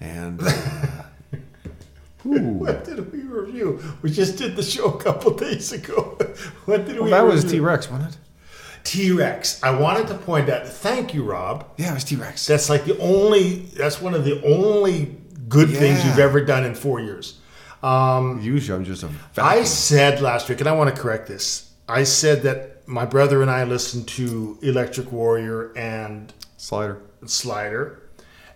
and 0.00 0.40
uh, 0.42 0.52
ooh, 2.26 2.38
What 2.58 2.84
did 2.84 3.10
we 3.12 3.22
review? 3.22 3.80
We 4.02 4.10
just 4.10 4.36
did 4.38 4.54
the 4.56 4.62
show 4.62 4.92
a 4.92 5.02
couple 5.02 5.32
days 5.46 5.72
ago. 5.72 6.18
What 6.66 6.84
did 6.86 6.96
well, 6.96 7.04
we? 7.04 7.10
that 7.10 7.22
was? 7.26 7.44
T 7.44 7.58
Rex, 7.60 7.90
wasn't 7.90 8.10
it? 8.12 8.18
T 8.84 9.10
Rex. 9.10 9.60
I 9.64 9.70
wanted 9.76 10.06
to 10.08 10.14
point 10.14 10.48
out. 10.48 10.68
Thank 10.68 11.14
you, 11.14 11.24
Rob. 11.24 11.66
Yeah, 11.78 11.90
it 11.90 11.94
was 11.94 12.04
T 12.04 12.14
Rex. 12.16 12.46
That's 12.46 12.68
like 12.70 12.84
the 12.84 12.96
only. 13.00 13.60
That's 13.76 14.00
one 14.00 14.14
of 14.14 14.24
the 14.24 14.40
only 14.44 15.16
good 15.48 15.70
things 15.70 16.04
you've 16.04 16.18
ever 16.18 16.44
done 16.44 16.64
in 16.64 16.74
four 16.74 17.00
years. 17.00 17.38
Um, 17.82 18.40
Usually, 18.42 18.76
I'm 18.76 18.84
just 18.84 19.02
a 19.02 19.10
I 19.36 19.64
said 19.64 20.20
last 20.20 20.48
week, 20.48 20.60
and 20.60 20.68
I 20.68 20.72
want 20.72 20.94
to 20.94 21.00
correct 21.00 21.28
this. 21.28 21.70
I 21.88 22.04
said 22.04 22.42
that 22.42 22.86
my 22.88 23.04
brother 23.04 23.42
and 23.42 23.50
I 23.50 23.64
listened 23.64 24.08
to 24.08 24.58
Electric 24.62 25.12
Warrior 25.12 25.72
and 25.76 26.32
slider. 26.56 27.02
Slider, 27.26 28.02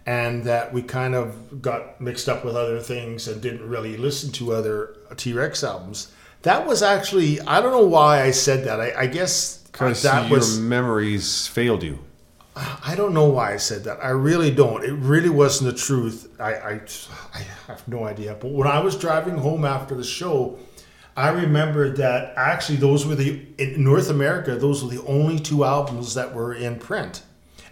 and 0.07 0.45
that 0.45 0.73
we 0.73 0.83
kind 0.83 1.15
of 1.15 1.61
got 1.63 2.01
mixed 2.01 2.29
up 2.29 2.45
with 2.45 2.57
other 2.57 2.79
things 2.81 3.27
and 3.29 3.41
didn't 3.41 3.69
really 3.69 3.97
listen 3.97 4.33
to 4.33 4.53
other 4.53 4.97
T 5.17 5.33
Rex 5.33 5.65
albums. 5.65 6.13
That 6.43 6.67
was 6.67 6.83
actually 6.83 7.41
I 7.41 7.61
don't 7.61 7.73
know 7.73 7.87
why 7.87 8.23
I 8.23 8.31
said 8.31 8.65
that. 8.65 8.81
I, 8.81 9.03
I 9.03 9.07
guess 9.07 9.59
Because 9.73 10.03
that 10.03 10.29
your 10.29 10.39
was 10.39 10.59
memories 10.59 11.47
failed 11.47 11.83
you. 11.83 11.99
I 12.57 12.95
don't 12.97 13.15
know 13.15 13.27
why 13.27 13.55
I 13.55 13.57
said 13.59 13.85
that. 13.85 14.05
I 14.05 14.09
really 14.11 14.51
don't. 14.51 14.85
It 14.85 14.93
really 14.93 15.31
wasn't 15.31 15.73
the 15.73 15.79
truth. 15.79 16.29
I, 16.41 16.55
I, 16.55 16.81
I 17.35 17.39
have 17.69 17.87
no 17.87 18.05
idea. 18.05 18.35
But 18.39 18.51
when 18.51 18.67
I 18.67 18.81
was 18.81 18.97
driving 18.97 19.39
home 19.39 19.65
after 19.65 19.95
the 19.95 20.05
show, 20.05 20.59
I 21.17 21.31
remembered 21.31 21.97
that 21.99 22.35
actually 22.37 22.77
those 22.79 23.07
were 23.07 23.15
the 23.15 23.41
in 23.59 23.83
North 23.85 24.11
America. 24.11 24.57
Those 24.57 24.83
were 24.83 24.91
the 24.91 25.05
only 25.07 25.39
two 25.39 25.65
albums 25.65 26.15
that 26.15 26.35
were 26.35 26.53
in 26.53 26.79
print, 26.79 27.23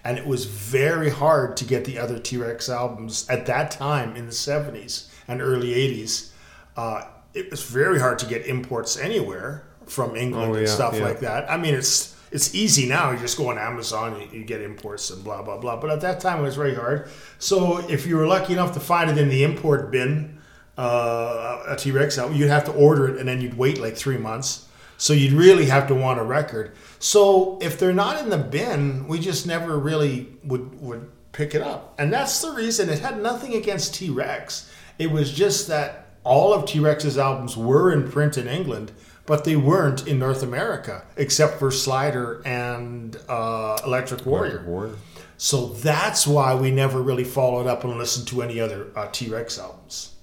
and 0.05 0.17
it 0.17 0.27
was 0.27 0.45
very 0.45 1.11
hard 1.11 1.57
to 1.59 1.65
get 1.65 1.85
the 1.85 1.99
other 1.99 2.19
T 2.19 2.37
Rex 2.37 2.69
albums 2.69 3.29
at 3.29 3.47
that 3.47 3.71
time 3.73 4.17
in 4.17 4.27
the 4.27 4.33
seventies 4.33 5.11
and 5.27 5.41
early 5.43 5.75
eighties. 5.75 6.33
Uh, 6.77 7.03
it 7.35 7.51
was 7.51 7.63
very 7.65 7.99
hard 7.99 8.19
to 8.21 8.27
get 8.27 8.47
imports 8.47 8.97
anywhere 8.97 9.65
from 9.87 10.15
England 10.17 10.53
Oh, 10.53 10.55
and 10.55 10.69
stuff 10.69 10.95
yeah. 10.97 11.03
like 11.05 11.21
that. 11.21 11.51
I 11.51 11.57
mean, 11.57 11.75
it's 11.75 12.15
it's 12.31 12.55
easy 12.55 12.87
now. 12.87 13.11
You 13.11 13.19
just 13.19 13.37
go 13.37 13.51
on 13.51 13.59
Amazon, 13.59 14.21
you, 14.21 14.41
you 14.41 14.45
get 14.45 14.61
imports 14.61 15.11
and 15.11 15.23
blah 15.25 15.43
blah 15.43 15.59
blah. 15.59 15.77
But 15.77 15.91
at 15.91 16.01
that 16.03 16.21
time, 16.21 16.41
it 16.41 16.43
was 16.43 16.57
very 16.57 16.75
hard. 16.75 17.09
So 17.39 17.79
if 17.89 18.07
you 18.07 18.17
were 18.17 18.27
lucky 18.27 18.53
enough 18.53 18.75
to 18.75 18.81
find 18.81 19.11
it 19.11 19.19
in 19.19 19.29
the 19.29 19.45
import 19.45 19.91
bin, 19.91 20.41
uh, 20.77 21.65
a 21.69 21.77
T 21.77 21.91
Rex 21.91 22.19
album, 22.19 22.37
you'd 22.37 22.49
have 22.49 22.65
to 22.65 22.73
order 22.73 23.09
it, 23.09 23.19
and 23.19 23.29
then 23.29 23.41
you'd 23.41 23.57
wait 23.57 23.81
like 23.81 23.97
three 23.97 24.19
months. 24.19 24.67
So 24.97 25.13
you'd 25.13 25.33
really 25.33 25.67
have 25.67 25.87
to 25.89 25.95
want 25.95 26.19
a 26.19 26.25
record. 26.25 26.75
So 26.99 27.59
if 27.61 27.79
they're 27.79 27.93
not 27.93 28.21
in 28.21 28.31
the 28.31 28.39
bin, 28.39 29.07
we 29.07 29.21
just 29.21 29.47
never 29.47 29.79
really 29.79 30.27
would 30.45 30.81
would 30.81 31.11
pick 31.33 31.55
it 31.55 31.63
up, 31.63 31.95
and 31.99 32.13
that's 32.13 32.41
the 32.43 32.53
reason. 32.53 32.89
It 32.89 32.99
had 32.99 33.23
nothing 33.23 33.55
against 33.55 33.95
T 33.95 34.11
Rex. 34.11 34.71
It 34.99 35.11
was 35.11 35.33
just 35.33 35.69
that 35.69 36.07
all 36.25 36.53
of 36.53 36.67
T 36.67 36.81
Rex's 36.81 37.17
albums 37.17 37.57
were 37.57 37.93
in 37.93 38.11
print 38.11 38.37
in 38.37 38.49
England, 38.49 38.93
but 39.29 39.45
they 39.45 39.57
weren't 39.57 40.09
in 40.09 40.19
North 40.19 40.43
America, 40.43 41.05
except 41.19 41.59
for 41.59 41.71
Slider 41.71 42.41
and 42.47 43.15
uh, 43.29 43.79
Electric 43.85 44.25
Warrior. 44.25 44.65
Warrior. 44.67 44.97
So 45.37 45.67
that's 45.67 46.27
why 46.27 46.55
we 46.55 46.71
never 46.71 47.03
really 47.03 47.25
followed 47.25 47.67
up 47.67 47.85
and 47.85 47.99
listened 47.99 48.27
to 48.29 48.41
any 48.41 48.59
other 48.59 48.87
uh, 48.97 49.09
T 49.13 49.29
Rex 49.29 49.59
albums. 49.59 50.15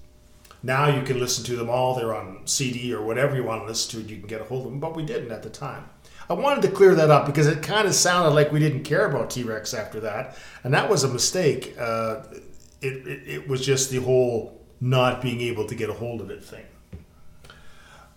Now 0.60 0.88
you 0.88 1.02
can 1.02 1.20
listen 1.20 1.44
to 1.44 1.54
them 1.54 1.70
all. 1.70 1.94
They're 1.94 2.14
on 2.16 2.48
CD 2.48 2.92
or 2.92 3.00
whatever 3.00 3.36
you 3.36 3.44
want 3.44 3.62
to 3.62 3.66
listen 3.68 4.02
to. 4.02 4.12
You 4.12 4.18
can 4.18 4.26
get 4.26 4.40
a 4.40 4.44
hold 4.44 4.66
of 4.66 4.72
them, 4.72 4.80
but 4.80 4.96
we 4.96 5.04
didn't 5.04 5.30
at 5.30 5.44
the 5.44 5.50
time. 5.50 5.88
I 6.28 6.32
wanted 6.32 6.62
to 6.62 6.70
clear 6.72 6.96
that 6.96 7.08
up 7.08 7.26
because 7.26 7.46
it 7.46 7.62
kind 7.62 7.86
of 7.86 7.94
sounded 7.94 8.30
like 8.30 8.50
we 8.50 8.58
didn't 8.58 8.82
care 8.82 9.08
about 9.08 9.30
T 9.30 9.44
Rex 9.44 9.72
after 9.72 10.00
that, 10.00 10.36
and 10.64 10.74
that 10.74 10.90
was 10.90 11.04
a 11.04 11.08
mistake. 11.08 11.76
Uh, 11.78 12.24
it, 12.82 13.06
it, 13.06 13.28
it 13.28 13.48
was 13.48 13.64
just 13.64 13.90
the 13.90 13.98
whole 13.98 14.60
not 14.80 15.22
being 15.22 15.40
able 15.42 15.64
to 15.66 15.76
get 15.76 15.88
a 15.88 15.94
hold 15.94 16.20
of 16.20 16.30
it 16.30 16.42
thing. 16.42 16.65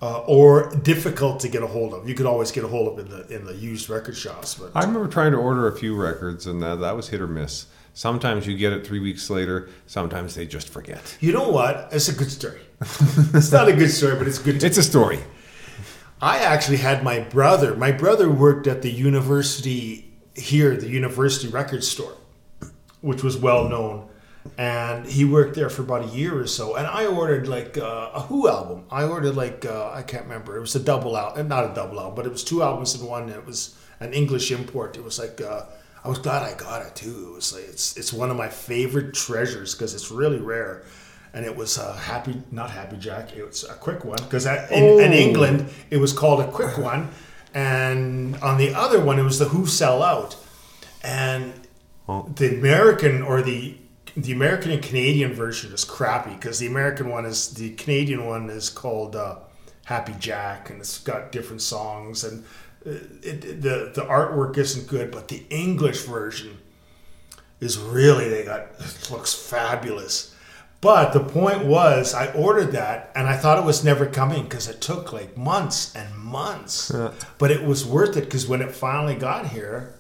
Uh, 0.02 0.20
or 0.28 0.74
difficult 0.78 1.42
to 1.42 1.50
get 1.50 1.62
a 1.62 1.68
hold 1.68 1.94
of. 1.94 2.08
You 2.08 2.16
could 2.16 2.26
always 2.26 2.54
get 2.54 2.64
a 2.64 2.70
hold 2.70 2.88
of 2.88 3.06
in 3.06 3.12
the 3.12 3.28
in 3.36 3.46
the 3.46 3.54
used 3.54 3.90
record 3.90 4.16
shops, 4.16 4.56
but 4.56 4.72
I 4.74 4.86
remember 4.86 5.10
trying 5.10 5.34
to 5.34 5.38
order 5.38 5.68
a 5.68 5.78
few 5.78 5.94
records, 5.94 6.48
and 6.48 6.64
that, 6.64 6.80
that 6.80 6.96
was 6.96 7.10
hit 7.10 7.20
or 7.20 7.28
miss. 7.28 7.66
Sometimes 7.94 8.48
you 8.48 8.56
get 8.56 8.72
it 8.72 8.88
three 8.88 9.00
weeks 9.02 9.30
later. 9.30 9.68
Sometimes 9.88 10.36
they 10.36 10.46
just 10.46 10.70
forget. 10.70 11.18
You 11.20 11.34
know 11.34 11.50
what? 11.50 11.90
It's 11.92 12.08
a 12.08 12.14
good 12.14 12.32
story. 12.32 12.62
it's 12.82 13.52
not 13.52 13.68
a 13.68 13.74
good 13.74 13.92
story, 13.92 14.16
but 14.16 14.26
it's 14.26 14.40
good. 14.40 14.64
It's 14.64 14.78
a 14.78 14.84
story. 14.84 15.20
I 16.22 16.40
actually 16.40 16.78
had 16.78 17.04
my 17.04 17.20
brother. 17.20 17.76
My 17.76 17.92
brother 17.92 18.30
worked 18.30 18.68
at 18.68 18.82
the 18.82 18.92
university 18.92 20.14
here, 20.36 20.76
the 20.76 20.90
university 20.90 21.48
record 21.50 21.84
store, 21.84 22.16
which 23.02 23.24
was 23.24 23.38
well 23.38 23.70
known, 23.70 24.09
and 24.58 25.06
he 25.06 25.26
worked 25.26 25.56
there 25.56 25.70
for 25.70 25.82
about 25.84 26.04
a 26.06 26.08
year 26.16 26.40
or 26.40 26.48
so. 26.48 26.76
And 26.76 26.88
I 26.88 27.06
ordered 27.06 27.48
like 27.48 27.78
uh, 27.78 28.12
a 28.14 28.22
Who 28.22 28.48
album. 28.50 28.86
I 28.92 29.04
ordered 29.04 29.36
like 29.36 29.66
uh, 29.66 29.92
I 29.92 30.02
can't 30.04 30.24
remember. 30.24 30.58
It 30.58 30.62
was 30.62 30.76
a 30.76 30.80
double 30.80 31.18
album, 31.18 31.48
not 31.48 31.70
a 31.72 31.74
double 31.74 32.00
album, 32.00 32.16
but 32.16 32.26
it 32.26 32.32
was 32.32 32.44
two 32.44 32.64
albums 32.64 33.00
in 33.00 33.06
one. 33.08 33.30
It 33.30 33.46
was 33.46 33.76
an 34.00 34.14
English 34.14 34.52
import. 34.52 34.98
It 34.98 35.04
was 35.04 35.20
like. 35.20 35.42
Uh, 35.42 35.64
I 36.02 36.08
was 36.08 36.20
glad 36.20 36.44
I 36.44 36.54
got 36.58 36.82
it 36.86 36.96
too. 36.96 37.32
It 37.32 37.36
was 37.36 37.54
like 37.54 37.66
it's 37.68 37.98
it's 37.98 38.14
one 38.14 38.32
of 38.32 38.38
my 38.38 38.48
favorite 38.48 39.14
treasures 39.14 39.76
because 39.76 39.94
it's 39.94 40.10
really 40.10 40.40
rare, 40.40 40.84
and 41.34 41.46
it 41.46 41.54
was 41.54 41.78
a 41.78 41.92
happy 41.94 42.42
not 42.52 42.72
happy 42.72 42.96
Jack. 42.96 43.36
It 43.36 43.46
was 43.46 43.66
a 43.66 43.74
quick 43.74 44.06
one 44.06 44.18
because 44.24 44.46
in, 44.46 44.54
in 44.72 45.12
Oh. 45.12 45.26
England 45.26 45.68
it 45.90 45.98
was 45.98 46.14
called 46.14 46.40
a 46.40 46.50
quick 46.50 46.78
one, 46.78 47.10
and 47.54 48.38
on 48.38 48.58
the 48.58 48.74
other 48.74 49.04
one 49.04 49.20
it 49.20 49.24
was 49.24 49.40
the 49.40 49.50
Who 49.50 49.66
Sell 49.68 50.02
Out, 50.02 50.38
and 51.04 51.54
Oh. 52.08 52.28
the 52.34 52.48
American 52.58 53.22
or 53.22 53.42
the 53.42 53.76
the 54.24 54.32
American 54.32 54.72
and 54.72 54.82
Canadian 54.82 55.34
version 55.34 55.72
is 55.74 55.86
crappy 55.86 56.34
because 56.34 56.60
the 56.60 56.68
American 56.68 57.10
one 57.10 57.26
is 57.26 57.50
the 57.52 57.72
Canadian 57.72 58.26
one 58.26 58.50
is 58.50 58.70
called 58.70 59.16
uh, 59.16 59.38
Happy 59.86 60.14
Jack 60.20 60.70
and 60.70 60.80
it's 60.80 61.00
got 61.00 61.32
different 61.32 61.62
songs 61.62 62.24
and 62.24 62.44
uh, 62.86 62.92
it, 63.22 63.62
the 63.62 63.92
the 63.94 64.06
artwork 64.08 64.58
isn't 64.58 64.88
good, 64.88 65.12
but 65.12 65.28
the 65.28 65.44
English 65.50 66.04
version 66.04 66.58
is 67.60 67.78
really 67.78 68.30
they 68.30 68.44
got 68.44 68.68
it 68.80 69.12
looks 69.12 69.34
fabulous. 69.34 70.36
But 70.82 71.12
the 71.12 71.20
point 71.20 71.66
was, 71.66 72.14
I 72.14 72.32
ordered 72.32 72.72
that 72.72 73.12
and 73.14 73.28
I 73.28 73.36
thought 73.36 73.58
it 73.58 73.66
was 73.66 73.84
never 73.84 74.06
coming 74.06 74.44
because 74.44 74.70
it 74.70 74.80
took 74.80 75.12
like 75.12 75.36
months 75.36 75.94
and 75.94 76.16
months. 76.18 76.90
Yeah. 76.94 77.12
But 77.38 77.52
it 77.52 77.64
was 77.64 77.86
worth 77.86 78.16
it 78.16 78.26
because 78.26 78.48
when 78.48 78.62
it 78.62 78.72
finally 78.72 79.16
got 79.16 79.48
here, 79.48 79.99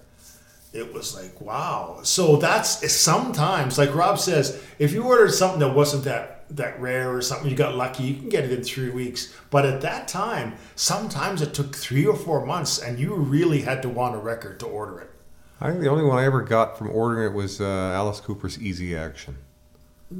it 0.73 0.93
was 0.93 1.15
like 1.15 1.41
wow. 1.41 1.99
So 2.03 2.35
that's 2.37 2.91
sometimes, 2.91 3.77
like 3.77 3.93
Rob 3.93 4.19
says, 4.19 4.61
if 4.77 4.93
you 4.93 5.03
ordered 5.03 5.31
something 5.31 5.59
that 5.59 5.73
wasn't 5.73 6.03
that 6.03 6.43
that 6.51 6.79
rare 6.79 7.13
or 7.15 7.21
something, 7.21 7.49
you 7.49 7.55
got 7.55 7.75
lucky, 7.75 8.03
you 8.03 8.15
can 8.15 8.29
get 8.29 8.43
it 8.43 8.51
in 8.51 8.63
three 8.63 8.89
weeks. 8.89 9.33
But 9.49 9.65
at 9.65 9.81
that 9.81 10.07
time, 10.07 10.55
sometimes 10.75 11.41
it 11.41 11.53
took 11.53 11.75
three 11.75 12.05
or 12.05 12.15
four 12.15 12.45
months, 12.45 12.79
and 12.79 12.99
you 12.99 13.13
really 13.13 13.61
had 13.61 13.81
to 13.83 13.89
want 13.89 14.15
a 14.15 14.19
record 14.19 14.59
to 14.61 14.65
order 14.65 14.99
it. 14.99 15.11
I 15.61 15.69
think 15.69 15.81
the 15.81 15.89
only 15.89 16.05
one 16.05 16.17
I 16.17 16.25
ever 16.25 16.41
got 16.41 16.77
from 16.77 16.89
ordering 16.89 17.31
it 17.31 17.35
was 17.35 17.59
uh, 17.59 17.91
Alice 17.93 18.19
Cooper's 18.19 18.59
Easy 18.61 18.95
Action. 18.95 19.37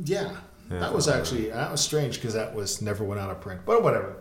Yeah, 0.03 0.35
that 0.69 0.93
was 0.93 1.07
actually 1.07 1.49
that 1.49 1.71
was 1.71 1.81
strange 1.81 2.15
because 2.15 2.33
that 2.35 2.53
was 2.53 2.81
never 2.81 3.03
went 3.03 3.19
out 3.19 3.31
of 3.31 3.41
print. 3.41 3.61
But 3.65 3.81
whatever. 3.81 4.17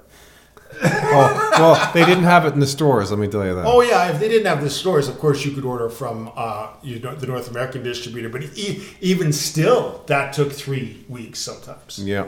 Oh, 0.82 1.50
well, 1.58 1.92
they 1.92 2.04
didn't 2.04 2.24
have 2.24 2.44
it 2.46 2.54
in 2.54 2.60
the 2.60 2.66
stores. 2.66 3.10
Let 3.10 3.18
me 3.18 3.28
tell 3.28 3.44
you 3.44 3.54
that. 3.54 3.64
Oh 3.66 3.80
yeah, 3.80 4.10
if 4.10 4.20
they 4.20 4.28
didn't 4.28 4.46
have 4.46 4.62
the 4.62 4.70
stores, 4.70 5.08
of 5.08 5.18
course 5.18 5.44
you 5.44 5.52
could 5.52 5.64
order 5.64 5.88
from 5.88 6.30
uh, 6.36 6.68
you 6.82 6.98
know, 7.00 7.14
the 7.14 7.26
North 7.26 7.50
American 7.50 7.82
distributor. 7.82 8.28
But 8.28 8.42
e- 8.56 8.82
even 9.00 9.32
still, 9.32 10.04
that 10.06 10.32
took 10.32 10.52
three 10.52 11.04
weeks 11.08 11.40
sometimes. 11.40 11.98
Yeah, 11.98 12.26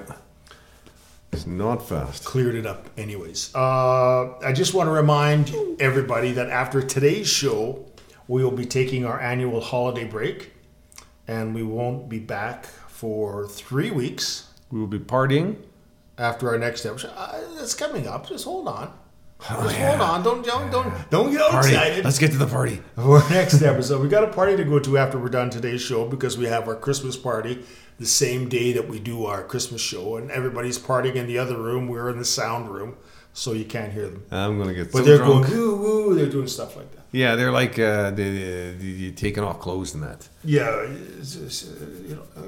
it's 1.32 1.46
not 1.46 1.86
fast. 1.88 2.24
Cleared 2.24 2.54
it 2.54 2.66
up, 2.66 2.88
anyways. 2.96 3.54
Uh, 3.54 4.38
I 4.40 4.52
just 4.52 4.74
want 4.74 4.88
to 4.88 4.92
remind 4.92 5.54
everybody 5.78 6.32
that 6.32 6.50
after 6.50 6.82
today's 6.82 7.28
show, 7.28 7.84
we 8.26 8.42
will 8.42 8.50
be 8.50 8.66
taking 8.66 9.04
our 9.04 9.20
annual 9.20 9.60
holiday 9.60 10.04
break, 10.04 10.52
and 11.28 11.54
we 11.54 11.62
won't 11.62 12.08
be 12.08 12.18
back 12.18 12.66
for 12.88 13.46
three 13.46 13.90
weeks 13.90 14.48
We 14.70 14.78
will 14.80 14.86
be 14.86 14.98
partying. 14.98 15.56
After 16.20 16.48
our 16.50 16.58
next 16.58 16.84
episode. 16.86 17.12
Uh, 17.16 17.40
it's 17.58 17.74
coming 17.74 18.06
up. 18.06 18.28
Just 18.28 18.44
hold 18.44 18.68
on. 18.68 18.92
Oh, 19.48 19.62
Just 19.64 19.78
yeah. 19.78 19.96
hold 19.96 20.00
on. 20.02 20.22
Don't 20.22 20.44
don't 20.46 20.70
don't 20.70 21.10
don't 21.10 21.32
get 21.32 21.40
all 21.40 21.50
Party. 21.50 21.68
excited. 21.70 22.04
Let's 22.04 22.18
get 22.18 22.30
to 22.32 22.36
the 22.38 22.46
party. 22.46 22.82
For 22.94 23.18
our 23.22 23.30
next 23.30 23.62
episode, 23.62 24.02
we 24.02 24.08
got 24.08 24.22
a 24.22 24.28
party 24.28 24.56
to 24.56 24.64
go 24.64 24.78
to 24.78 24.98
after 24.98 25.18
we're 25.18 25.30
done 25.30 25.48
today's 25.50 25.80
show 25.80 26.06
because 26.06 26.36
we 26.36 26.44
have 26.46 26.68
our 26.68 26.76
Christmas 26.76 27.16
party 27.16 27.64
the 27.98 28.06
same 28.06 28.48
day 28.48 28.72
that 28.72 28.86
we 28.88 28.98
do 28.98 29.24
our 29.26 29.42
Christmas 29.42 29.80
show, 29.80 30.16
and 30.16 30.30
everybody's 30.30 30.78
partying 30.78 31.14
in 31.16 31.26
the 31.26 31.38
other 31.38 31.56
room. 31.56 31.88
We're 31.88 32.10
in 32.10 32.18
the 32.18 32.24
sound 32.24 32.68
room, 32.70 32.96
so 33.32 33.52
you 33.52 33.64
can't 33.64 33.92
hear 33.92 34.08
them. 34.08 34.24
I'm 34.30 34.58
gonna 34.58 34.74
get 34.74 34.92
But 34.92 34.98
so 34.98 35.04
they're 35.04 35.16
drunk. 35.18 35.46
going 35.46 35.58
woo 35.58 35.76
woo. 35.76 36.14
They're 36.14 36.26
doing 36.26 36.46
stuff 36.46 36.76
like 36.76 36.90
that. 36.92 37.04
Yeah, 37.12 37.34
they're 37.34 37.50
like 37.50 37.78
uh, 37.78 38.10
they, 38.10 38.74
they, 38.78 39.10
taking 39.10 39.42
off 39.42 39.58
clothes 39.58 39.94
and 39.94 40.02
that. 40.02 40.28
Yeah, 40.44 40.68
uh, 40.68 40.82
you 40.84 42.14
know, 42.14 42.22
uh, 42.36 42.42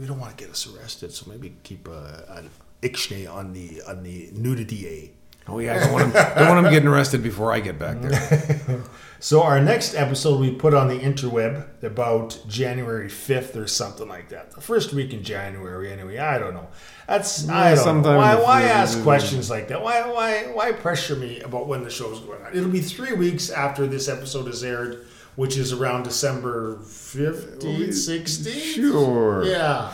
we 0.00 0.06
don't 0.06 0.18
want 0.18 0.36
to 0.36 0.42
get 0.42 0.50
us 0.50 0.66
arrested, 0.66 1.12
so 1.12 1.30
maybe 1.30 1.54
keep 1.62 1.88
uh, 1.88 2.22
an 2.30 2.50
ixnay 2.82 3.32
on 3.32 3.52
the 3.52 3.80
on 3.88 4.02
the 4.02 4.28
nudity 4.32 4.86
A. 4.86 5.10
Oh 5.48 5.58
yeah, 5.58 5.74
I 5.74 5.78
don't 5.80 5.92
want 5.92 6.12
them, 6.12 6.38
don't 6.38 6.48
want 6.62 6.70
getting 6.70 6.88
arrested 6.88 7.22
before 7.22 7.52
I 7.52 7.60
get 7.60 7.78
back 7.78 8.00
there. 8.00 8.82
So 9.22 9.44
our 9.44 9.60
next 9.60 9.94
episode 9.94 10.40
we 10.40 10.50
put 10.50 10.74
on 10.74 10.88
the 10.88 10.98
interweb 10.98 11.80
about 11.84 12.42
January 12.48 13.08
fifth 13.08 13.54
or 13.56 13.68
something 13.68 14.08
like 14.08 14.30
that. 14.30 14.50
The 14.50 14.60
first 14.60 14.92
week 14.92 15.12
in 15.14 15.22
January, 15.22 15.92
anyway. 15.92 16.18
I 16.18 16.40
don't 16.40 16.54
know. 16.54 16.66
That's 17.06 17.48
I 17.48 17.70
Yeah, 17.74 17.84
don't 17.84 18.02
know. 18.02 18.16
Why, 18.16 18.34
why 18.34 18.62
you- 18.62 18.68
ask 18.68 19.00
questions 19.04 19.48
like 19.48 19.68
that? 19.68 19.80
Why 19.80 20.00
why 20.10 20.50
why 20.52 20.72
pressure 20.72 21.14
me 21.14 21.38
about 21.40 21.68
when 21.68 21.84
the 21.84 21.90
show's 21.90 22.18
going 22.18 22.42
on? 22.42 22.52
It'll 22.52 22.68
be 22.68 22.80
three 22.80 23.12
weeks 23.12 23.48
after 23.48 23.86
this 23.86 24.08
episode 24.08 24.48
is 24.48 24.64
aired, 24.64 25.06
which 25.36 25.56
is 25.56 25.72
around 25.72 26.02
December 26.02 26.78
15th, 26.82 27.90
16th? 27.90 28.74
Sure. 28.74 29.44
Yeah. 29.44 29.92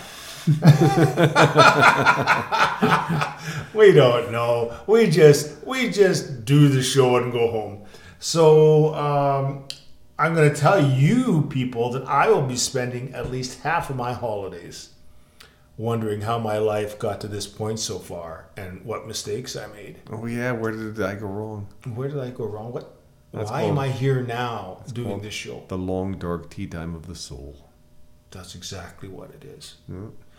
we 3.74 3.92
don't 3.92 4.32
know. 4.32 4.74
We 4.86 5.08
just 5.10 5.64
we 5.66 5.90
just 5.90 6.44
do 6.44 6.68
the 6.68 6.82
show 6.82 7.16
and 7.16 7.32
go 7.32 7.50
home. 7.50 7.84
So 8.18 8.94
um, 8.94 9.64
I'm 10.18 10.34
going 10.34 10.52
to 10.52 10.60
tell 10.60 10.84
you 10.84 11.46
people 11.50 11.90
that 11.92 12.06
I 12.08 12.28
will 12.28 12.46
be 12.46 12.56
spending 12.56 13.14
at 13.14 13.30
least 13.30 13.60
half 13.60 13.90
of 13.90 13.96
my 13.96 14.12
holidays 14.12 14.90
wondering 15.76 16.22
how 16.22 16.38
my 16.38 16.58
life 16.58 16.98
got 16.98 17.20
to 17.20 17.28
this 17.28 17.46
point 17.46 17.78
so 17.78 17.98
far 17.98 18.48
and 18.56 18.84
what 18.84 19.06
mistakes 19.06 19.54
I 19.56 19.66
made. 19.68 20.00
Oh 20.10 20.26
yeah, 20.26 20.52
where 20.52 20.72
did 20.72 21.00
I 21.00 21.14
go 21.14 21.26
wrong? 21.26 21.68
Where 21.94 22.08
did 22.08 22.18
I 22.18 22.30
go 22.30 22.46
wrong? 22.46 22.72
What? 22.72 22.94
That's 23.32 23.50
why 23.50 23.60
called- 23.60 23.72
am 23.72 23.78
I 23.78 23.90
here 23.90 24.22
now 24.22 24.82
doing 24.92 25.20
this 25.20 25.34
show? 25.34 25.64
The 25.68 25.78
long 25.78 26.18
dark 26.18 26.50
tea 26.50 26.66
time 26.66 26.94
of 26.94 27.06
the 27.06 27.14
soul. 27.14 27.68
That's 28.30 28.54
exactly 28.54 29.08
what 29.08 29.30
it 29.30 29.44
is. 29.44 29.76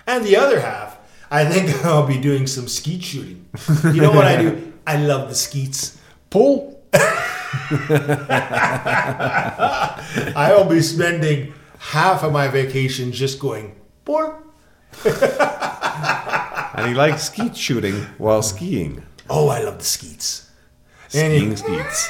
And 0.09 0.25
the 0.25 0.35
other 0.37 0.59
half, 0.59 0.97
I 1.29 1.45
think 1.45 1.85
I'll 1.85 2.07
be 2.07 2.17
doing 2.17 2.47
some 2.47 2.67
skeet 2.67 3.03
shooting. 3.03 3.45
You 3.93 4.01
know 4.01 4.11
what 4.11 4.25
I 4.25 4.41
do? 4.41 4.73
I 4.87 4.97
love 4.97 5.29
the 5.29 5.35
skeets. 5.35 5.99
Pull. 6.31 6.81
I 10.35 10.51
will 10.57 10.65
be 10.65 10.81
spending 10.81 11.53
half 11.77 12.23
of 12.23 12.33
my 12.33 12.47
vacation 12.47 13.11
just 13.11 13.39
going, 13.39 13.75
boy. 14.03 14.33
And 16.71 16.87
he 16.87 16.93
likes 16.93 17.23
skeet 17.23 17.57
shooting 17.57 17.95
while 18.17 18.41
skiing. 18.41 19.03
Oh, 19.29 19.49
I 19.49 19.61
love 19.61 19.79
the 19.79 19.83
skeets. 19.83 20.49
Skiing 21.09 21.47
Any- 21.47 21.55
skeets. 21.57 22.09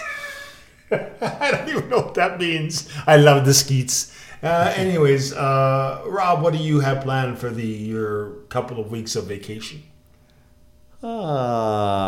I 0.91 1.51
don't 1.51 1.69
even 1.69 1.89
know 1.89 1.97
what 2.01 2.13
that 2.15 2.39
means. 2.39 2.87
I 3.07 3.17
love 3.17 3.45
the 3.45 3.53
skeets. 3.53 4.13
Uh, 4.41 4.73
anyways, 4.75 5.33
uh, 5.33 6.01
Rob, 6.05 6.41
what 6.41 6.53
do 6.53 6.59
you 6.59 6.79
have 6.79 7.03
planned 7.03 7.37
for 7.37 7.49
the 7.49 7.65
your 7.65 8.31
couple 8.49 8.79
of 8.79 8.89
weeks 8.89 9.15
of 9.15 9.25
vacation? 9.25 9.83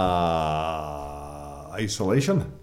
Ah, 0.02 1.72
isolation. 1.74 2.54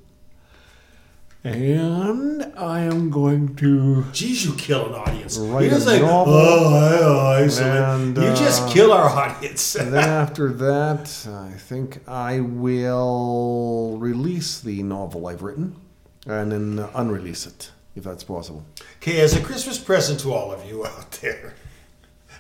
And 1.45 2.53
I 2.57 2.81
am 2.81 3.11
going 3.11 3.55
to. 3.57 4.05
Jeez, 4.13 4.45
you 4.45 4.55
kill 4.55 4.87
an 4.89 4.95
audience. 4.95 5.39
Write 5.39 5.63
You're 5.63 5.71
just 5.71 5.87
like, 5.87 6.03
novel. 6.03 6.35
oh, 6.35 7.19
I, 7.19 7.45
I, 7.45 7.47
so 7.47 7.63
And, 7.65 8.17
you 8.17 8.31
just 8.35 8.63
uh, 8.65 8.73
kill 8.73 8.93
our 8.93 9.09
audience. 9.09 9.77
And 9.81 9.93
then 9.95 10.09
after 10.09 10.53
that, 10.53 11.27
I 11.31 11.51
think 11.57 12.01
I 12.09 12.41
will 12.41 13.97
release 13.99 14.61
the 14.61 14.83
novel 14.83 15.27
I've 15.29 15.43
written 15.43 15.77
and 16.27 16.51
then 16.53 16.79
uh, 16.81 16.91
unrelease 16.95 17.47
it, 17.47 17.71
if 17.99 18.05
that's 18.05 18.25
possible. 18.25 18.65
Okay, 19.03 19.21
as 19.21 19.35
a 19.37 19.41
Christmas 19.43 19.79
present 19.79 20.21
to 20.21 20.33
all 20.33 20.51
of 20.53 20.65
you 20.65 20.87
out 20.87 21.11
there, 21.21 21.55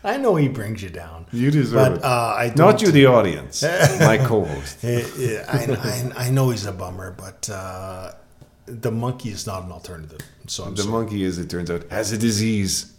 I 0.04 0.16
know 0.16 0.36
he 0.36 0.48
brings 0.48 0.82
you 0.82 0.88
down. 0.88 1.26
You 1.32 1.50
deserve 1.50 1.74
but 1.74 1.92
it. 1.98 2.04
uh, 2.04 2.34
I 2.38 2.46
don't, 2.48 2.58
Not 2.58 2.80
you, 2.82 2.90
the 2.92 3.06
audience, 3.06 3.62
my 4.00 4.16
co 4.28 4.44
host. 4.44 4.84
Eh, 4.84 5.04
eh, 5.18 5.44
I, 5.48 6.12
I, 6.16 6.26
I 6.26 6.30
know 6.30 6.50
he's 6.50 6.64
a 6.66 6.72
bummer, 6.72 7.10
but 7.18 7.50
uh, 7.50 8.12
the 8.66 8.92
monkey 8.92 9.30
is 9.30 9.46
not 9.46 9.64
an 9.64 9.72
alternative. 9.72 10.20
So 10.46 10.64
I'm 10.64 10.74
The 10.76 10.82
sorry. 10.82 10.92
monkey, 10.92 11.24
as 11.24 11.38
it 11.38 11.50
turns 11.50 11.70
out, 11.70 11.82
has 11.90 12.12
a 12.12 12.18
disease. 12.18 12.92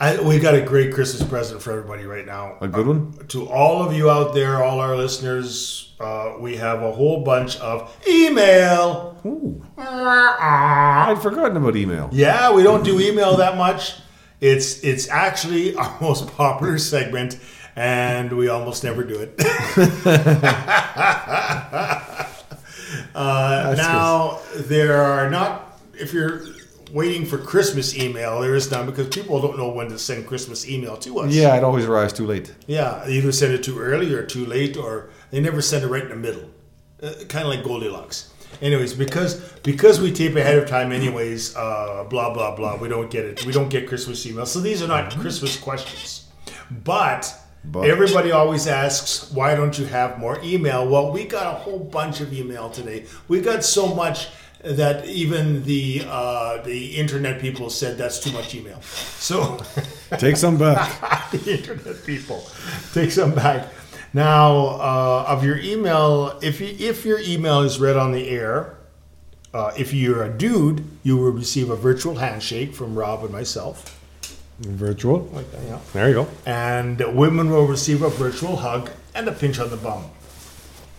I, 0.00 0.20
we 0.20 0.40
got 0.40 0.54
a 0.54 0.60
great 0.60 0.92
Christmas 0.92 1.26
present 1.28 1.62
for 1.62 1.70
everybody 1.70 2.04
right 2.04 2.26
now. 2.26 2.56
A 2.60 2.68
good 2.68 2.86
one? 2.86 3.12
To 3.28 3.48
all 3.48 3.82
of 3.82 3.92
you 3.94 4.10
out 4.10 4.34
there, 4.34 4.62
all 4.62 4.80
our 4.80 4.96
listeners, 4.96 5.94
uh, 6.00 6.34
we 6.40 6.56
have 6.56 6.82
a 6.82 6.90
whole 6.90 7.22
bunch 7.22 7.56
of 7.58 7.94
email. 8.06 9.16
Ooh. 9.24 9.64
I'd 9.78 11.18
forgotten 11.22 11.56
about 11.56 11.76
email. 11.76 12.10
Yeah, 12.12 12.52
we 12.52 12.62
don't 12.62 12.84
do 12.84 13.00
email 13.00 13.36
that 13.36 13.56
much. 13.56 13.94
It's 14.40 14.82
it's 14.82 15.08
actually 15.08 15.74
our 15.80 15.96
most 16.00 16.26
popular 16.36 16.76
segment, 16.78 17.38
and 17.76 18.32
we 18.32 18.48
almost 18.48 18.82
never 18.82 19.04
do 19.04 19.20
it. 19.20 19.34
uh, 23.14 23.74
now 23.76 24.40
there 24.56 25.00
are 25.00 25.30
not 25.30 25.80
if 25.94 26.12
you're 26.12 26.44
waiting 26.94 27.26
for 27.26 27.36
Christmas 27.36 27.98
email, 27.98 28.40
there 28.40 28.54
is 28.54 28.70
none 28.70 28.86
because 28.86 29.08
people 29.08 29.40
don't 29.42 29.58
know 29.58 29.68
when 29.68 29.88
to 29.88 29.98
send 29.98 30.26
Christmas 30.26 30.66
email 30.68 30.96
to 30.98 31.18
us. 31.18 31.32
Yeah, 31.34 31.54
it 31.56 31.64
always 31.64 31.84
arrives 31.84 32.12
too 32.12 32.26
late. 32.26 32.54
Yeah, 32.66 33.04
either 33.08 33.32
send 33.32 33.52
it 33.52 33.64
too 33.64 33.78
early 33.80 34.14
or 34.14 34.24
too 34.24 34.46
late, 34.46 34.76
or 34.76 35.10
they 35.30 35.40
never 35.40 35.60
send 35.60 35.84
it 35.84 35.88
right 35.88 36.04
in 36.04 36.08
the 36.10 36.16
middle. 36.16 36.48
Uh, 37.02 37.12
kind 37.28 37.44
of 37.46 37.52
like 37.52 37.64
Goldilocks. 37.64 38.30
Anyways, 38.62 38.94
because 38.94 39.40
because 39.64 40.00
we 40.00 40.12
tape 40.12 40.36
ahead 40.36 40.56
of 40.56 40.68
time, 40.68 40.92
anyways, 40.92 41.56
uh, 41.56 42.04
blah 42.08 42.32
blah 42.32 42.54
blah. 42.54 42.76
We 42.76 42.88
don't 42.88 43.10
get 43.10 43.24
it. 43.24 43.44
We 43.44 43.52
don't 43.52 43.68
get 43.68 43.88
Christmas 43.88 44.24
emails. 44.24 44.46
So 44.46 44.60
these 44.60 44.80
are 44.80 44.86
not 44.88 45.10
Christmas 45.18 45.56
questions. 45.58 46.28
But, 46.70 47.34
But- 47.64 47.90
everybody 47.90 48.30
always 48.30 48.66
asks, 48.68 49.30
why 49.32 49.56
don't 49.56 49.76
you 49.78 49.86
have 49.86 50.18
more 50.18 50.38
email? 50.42 50.88
Well, 50.88 51.10
we 51.10 51.24
got 51.24 51.46
a 51.48 51.58
whole 51.58 51.80
bunch 51.80 52.20
of 52.20 52.32
email 52.32 52.70
today. 52.70 53.06
We 53.26 53.40
got 53.40 53.64
so 53.64 53.92
much 53.92 54.28
that 54.64 55.06
even 55.06 55.62
the 55.64 56.02
uh, 56.06 56.62
the 56.62 56.96
internet 56.96 57.40
people 57.40 57.70
said 57.70 57.98
that's 57.98 58.18
too 58.18 58.32
much 58.32 58.54
email. 58.54 58.80
So. 58.82 59.60
Take 60.18 60.36
some 60.36 60.56
back. 60.58 61.30
the 61.30 61.58
internet 61.58 62.04
people. 62.04 62.44
Take 62.92 63.10
some 63.10 63.34
back. 63.34 63.68
Now, 64.12 64.66
uh, 64.80 65.24
of 65.28 65.44
your 65.44 65.58
email, 65.58 66.38
if 66.40 66.60
you, 66.60 66.68
if 66.78 67.04
your 67.04 67.18
email 67.18 67.60
is 67.62 67.80
read 67.80 67.96
on 67.96 68.12
the 68.12 68.28
air, 68.28 68.76
uh, 69.52 69.72
if 69.76 69.92
you're 69.92 70.22
a 70.22 70.30
dude, 70.30 70.84
you 71.02 71.16
will 71.16 71.32
receive 71.32 71.68
a 71.68 71.76
virtual 71.76 72.16
handshake 72.16 72.74
from 72.74 72.94
Rob 72.94 73.24
and 73.24 73.32
myself. 73.32 74.00
Virtual. 74.60 75.20
Like 75.32 75.50
that, 75.50 75.62
yeah. 75.64 75.78
There 75.92 76.08
you 76.08 76.14
go. 76.14 76.28
And 76.46 77.00
women 77.16 77.50
will 77.50 77.66
receive 77.66 78.02
a 78.02 78.10
virtual 78.10 78.56
hug 78.56 78.90
and 79.14 79.26
a 79.28 79.32
pinch 79.32 79.58
on 79.58 79.70
the 79.70 79.76
bum. 79.76 80.04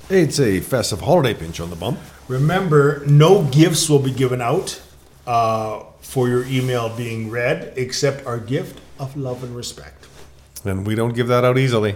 It's 0.10 0.39
a 0.39 0.60
festive 0.60 1.01
holiday 1.01 1.34
pinch 1.34 1.60
on 1.60 1.69
the 1.69 1.75
bum. 1.75 1.97
Remember, 2.27 3.03
no 3.05 3.43
gifts 3.45 3.89
will 3.89 3.99
be 3.99 4.11
given 4.11 4.41
out 4.41 4.81
uh, 5.27 5.83
for 6.01 6.27
your 6.27 6.45
email 6.45 6.89
being 6.95 7.29
read 7.29 7.73
except 7.75 8.25
our 8.25 8.39
gift 8.39 8.79
of 8.99 9.15
love 9.15 9.43
and 9.43 9.55
respect. 9.55 10.07
And 10.63 10.85
we 10.88 10.95
don't 10.95 11.13
give 11.13 11.27
that 11.27 11.43
out 11.45 11.57
easily. 11.57 11.95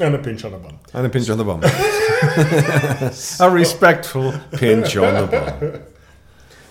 And 0.00 0.14
a 0.14 0.18
pinch 0.18 0.44
on 0.44 0.52
the 0.52 0.58
bum. 0.58 0.78
And 0.92 1.06
a 1.06 1.10
pinch 1.10 1.30
on 1.30 1.38
the 1.38 1.44
bum. 1.44 1.60
a 3.40 3.50
respectful 3.50 4.34
pinch 4.52 4.96
on 4.96 5.14
the 5.14 5.26
bum. 5.26 5.82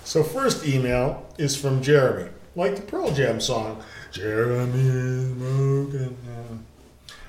So 0.05 0.21
first 0.21 0.67
email 0.67 1.25
is 1.37 1.55
from 1.55 1.81
Jeremy, 1.81 2.29
like 2.55 2.75
the 2.75 2.81
Pearl 2.81 3.13
Jam 3.13 3.39
song. 3.39 3.81
Jeremy 4.11 4.79
is 4.79 5.31
broken. 5.31 6.17
down. 6.25 6.65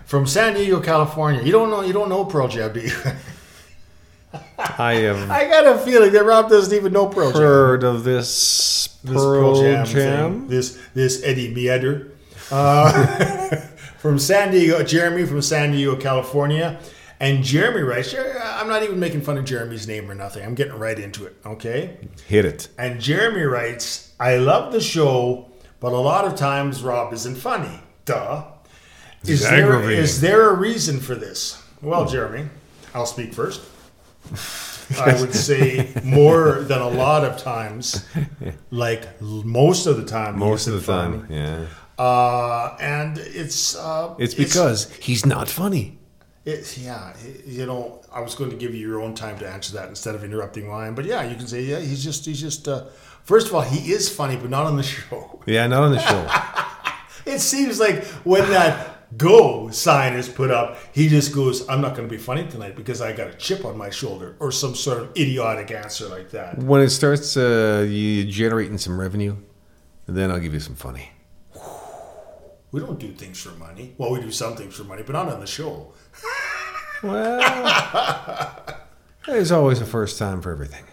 From 0.06 0.26
San 0.26 0.54
Diego, 0.54 0.80
California. 0.80 1.40
You 1.42 1.52
don't 1.52 1.70
know 1.70 1.82
you 1.82 1.92
don't 1.92 2.08
know 2.08 2.24
Pearl 2.24 2.48
Jam, 2.48 2.72
do 2.72 2.80
you? 2.80 2.90
I 4.58 4.94
have 4.94 5.30
I 5.30 5.48
got 5.48 5.66
a 5.66 5.78
feeling 5.78 6.12
that 6.12 6.24
Rob 6.24 6.48
doesn't 6.48 6.74
even 6.74 6.92
know 6.92 7.06
Pearl 7.08 7.32
Jam. 7.32 7.40
heard 7.40 7.84
of 7.84 8.04
this 8.04 8.98
This 9.04 9.14
Pearl 9.14 9.60
Jam. 9.60 9.86
thing. 9.86 10.48
This 10.48 10.78
this 10.94 11.22
Eddie 11.24 11.52
Meader. 11.54 12.10
Uh, 12.50 13.56
from 13.98 14.18
San 14.18 14.50
Diego, 14.52 14.82
Jeremy 14.82 15.24
from 15.26 15.40
San 15.42 15.72
Diego, 15.72 15.96
California. 15.96 16.78
And 17.20 17.42
Jeremy 17.42 17.80
writes, 17.82 18.14
I'm 18.14 18.68
not 18.68 18.82
even 18.82 19.00
making 19.00 19.22
fun 19.22 19.38
of 19.38 19.44
Jeremy's 19.46 19.86
name 19.88 20.10
or 20.10 20.14
nothing. 20.14 20.44
I'm 20.44 20.54
getting 20.54 20.74
right 20.78 20.98
into 20.98 21.24
it, 21.24 21.36
okay? 21.46 21.96
Hit 22.26 22.44
it. 22.44 22.68
And 22.76 23.00
Jeremy 23.00 23.42
writes, 23.42 24.12
I 24.20 24.36
love 24.36 24.72
the 24.72 24.80
show, 24.80 25.48
but 25.80 25.92
a 25.92 25.96
lot 25.96 26.26
of 26.26 26.34
times 26.36 26.82
Rob 26.82 27.12
isn't 27.14 27.36
funny. 27.36 27.80
Duh. 28.04 28.44
Is 29.24 29.40
there, 29.48 29.90
is 29.90 30.20
there 30.20 30.50
a 30.50 30.54
reason 30.54 31.00
for 31.00 31.14
this? 31.14 31.62
Well, 31.80 32.04
Jeremy, 32.06 32.50
I'll 32.94 33.06
speak 33.06 33.32
first. 33.32 33.62
I 35.00 35.18
would 35.20 35.34
say 35.34 35.90
more 36.04 36.60
than 36.62 36.80
a 36.80 36.88
lot 36.88 37.24
of 37.24 37.38
times, 37.38 38.04
like 38.70 39.20
most 39.20 39.86
of 39.86 39.96
the 39.96 40.04
time. 40.04 40.38
Most 40.38 40.66
of 40.66 40.74
the 40.74 40.80
time, 40.92 41.26
yeah. 41.30 41.66
Uh, 41.98 42.76
and 42.80 43.18
it's 43.18 43.76
uh, 43.76 44.14
It's 44.18 44.34
because 44.34 44.92
he's 44.96 45.24
not 45.24 45.48
funny. 45.48 45.98
it's 46.44 46.76
yeah, 46.76 47.14
you 47.46 47.64
know, 47.66 48.02
I 48.12 48.20
was 48.20 48.34
going 48.34 48.50
to 48.50 48.56
give 48.56 48.74
you 48.74 48.80
your 48.86 49.00
own 49.00 49.14
time 49.14 49.38
to 49.38 49.48
answer 49.48 49.72
that 49.76 49.88
instead 49.88 50.14
of 50.14 50.22
interrupting 50.24 50.68
mine. 50.68 50.94
But 50.94 51.06
yeah, 51.06 51.22
you 51.22 51.36
can 51.36 51.46
say 51.46 51.62
yeah, 51.62 51.80
he's 51.80 52.04
just 52.04 52.26
he's 52.26 52.40
just. 52.40 52.68
Uh, 52.68 52.84
first 53.24 53.46
of 53.48 53.54
all, 53.54 53.62
he 53.62 53.90
is 53.92 54.08
funny, 54.08 54.36
but 54.36 54.50
not 54.50 54.66
on 54.66 54.76
the 54.76 54.82
show. 54.94 55.40
Yeah, 55.46 55.66
not 55.66 55.82
on 55.84 55.92
the 55.92 56.00
show. 56.00 56.28
It 57.26 57.38
seems 57.40 57.80
like 57.80 58.04
when 58.26 58.50
that 58.50 58.93
go 59.16 59.70
sign 59.70 60.14
is 60.14 60.28
put 60.28 60.50
up, 60.50 60.76
he 60.92 61.08
just 61.08 61.34
goes, 61.34 61.68
"I'm 61.68 61.80
not 61.80 61.94
going 61.96 62.08
to 62.08 62.12
be 62.12 62.18
funny 62.20 62.46
tonight 62.46 62.76
because 62.76 63.00
I 63.00 63.12
got 63.12 63.28
a 63.28 63.34
chip 63.34 63.64
on 63.64 63.76
my 63.76 63.90
shoulder," 63.90 64.36
or 64.40 64.50
some 64.52 64.74
sort 64.74 64.98
of 65.02 65.10
idiotic 65.16 65.70
answer 65.70 66.08
like 66.08 66.30
that. 66.30 66.58
when 66.58 66.80
it 66.80 66.90
starts 66.90 67.36
uh, 67.36 67.86
you 67.88 68.24
generating 68.24 68.78
some 68.78 68.98
revenue, 68.98 69.36
then 70.06 70.30
I'll 70.30 70.40
give 70.40 70.54
you 70.54 70.60
some 70.60 70.74
funny. 70.76 71.10
We 72.72 72.80
don't 72.80 72.98
do 72.98 73.12
things 73.12 73.40
for 73.40 73.50
money. 73.50 73.94
Well, 73.98 74.10
we 74.10 74.20
do 74.20 74.32
some 74.32 74.56
things 74.56 74.74
for 74.74 74.82
money, 74.84 75.04
but 75.04 75.12
not 75.12 75.28
on 75.28 75.40
the 75.40 75.46
show. 75.46 75.92
Well, 77.02 78.64
there's 79.26 79.52
always 79.52 79.80
a 79.80 79.84
first 79.84 80.18
time 80.18 80.40
for 80.40 80.50
everything. 80.50 80.84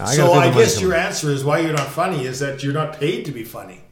I 0.00 0.14
so 0.14 0.32
I 0.32 0.44
think 0.44 0.46
of 0.46 0.54
my 0.54 0.60
guess 0.60 0.80
your 0.80 0.94
answer 0.94 1.28
is 1.30 1.44
why 1.44 1.58
you're 1.58 1.74
not 1.74 1.88
funny 1.88 2.24
is 2.24 2.38
that 2.40 2.62
you're 2.62 2.72
not 2.72 2.98
paid 2.98 3.24
to 3.26 3.32
be 3.32 3.44
funny. 3.44 3.82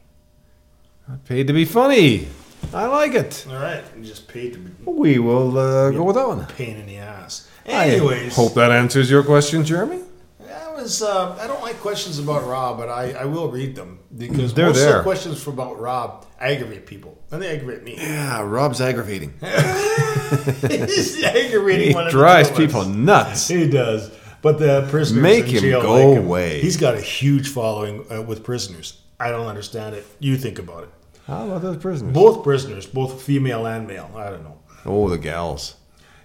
Not 1.07 1.25
paid 1.25 1.45
to 1.47 1.53
be 1.53 1.63
funny. 1.65 2.27
I 2.73 2.85
like 2.87 3.13
it. 3.13 3.45
All 3.49 3.55
right, 3.55 3.83
you're 3.95 4.05
just 4.05 4.27
paid 4.27 4.53
to 4.53 4.59
be 4.59 4.71
We 4.85 5.19
will 5.19 5.57
uh, 5.57 5.91
go 5.91 6.03
with 6.03 6.15
that 6.15 6.27
one. 6.27 6.45
pain 6.47 6.77
in 6.77 6.85
the 6.85 6.97
ass. 6.97 7.49
I 7.65 7.89
Anyways, 7.89 8.35
hope 8.35 8.53
that 8.55 8.71
answers 8.71 9.09
your 9.09 9.23
question, 9.23 9.63
Jeremy. 9.65 10.01
That 10.39 10.73
was. 10.75 11.01
Uh, 11.01 11.37
I 11.39 11.47
don't 11.47 11.61
like 11.61 11.77
questions 11.79 12.19
about 12.19 12.45
Rob, 12.47 12.77
but 12.77 12.89
I, 12.89 13.11
I 13.13 13.25
will 13.25 13.49
read 13.51 13.75
them 13.75 13.99
because 14.17 14.53
They're 14.53 14.67
most 14.67 14.77
of 14.77 14.83
there. 14.83 14.97
the 14.97 15.03
questions 15.03 15.45
about 15.47 15.79
Rob 15.79 16.25
aggravate 16.39 16.85
people, 16.85 17.17
and 17.31 17.41
they 17.41 17.55
aggravate 17.55 17.83
me. 17.83 17.95
Yeah, 17.97 18.41
Rob's 18.41 18.79
aggravating. 18.81 19.33
He's 19.41 21.23
aggravating. 21.23 21.89
He 21.89 21.93
one 21.93 22.07
of 22.07 22.11
the 22.13 22.17
drives 22.17 22.49
two 22.49 22.55
of 22.55 22.59
us. 22.59 22.65
people 22.65 22.85
nuts. 22.85 23.47
He 23.47 23.69
does. 23.69 24.11
But 24.41 24.59
the 24.59 24.87
prisoners 24.89 25.21
Make 25.23 25.45
in 25.45 25.55
him 25.55 25.61
jail 25.61 25.81
go 25.81 25.93
like 26.09 26.17
him. 26.17 26.25
away. 26.25 26.61
He's 26.61 26.77
got 26.77 26.95
a 26.95 27.01
huge 27.01 27.49
following 27.49 28.05
uh, 28.11 28.21
with 28.21 28.43
prisoners. 28.43 29.01
I 29.19 29.29
don't 29.31 29.47
understand 29.47 29.95
it. 29.95 30.05
You 30.19 30.37
think 30.37 30.59
about 30.59 30.83
it. 30.83 30.89
How 31.27 31.45
about 31.45 31.61
those 31.61 31.77
prisoners? 31.77 32.13
Both 32.13 32.43
prisoners, 32.43 32.85
both 32.85 33.21
female 33.21 33.65
and 33.65 33.85
male. 33.85 34.09
I 34.15 34.29
don't 34.29 34.43
know. 34.43 34.59
Oh, 34.85 35.09
the 35.09 35.17
gals. 35.17 35.75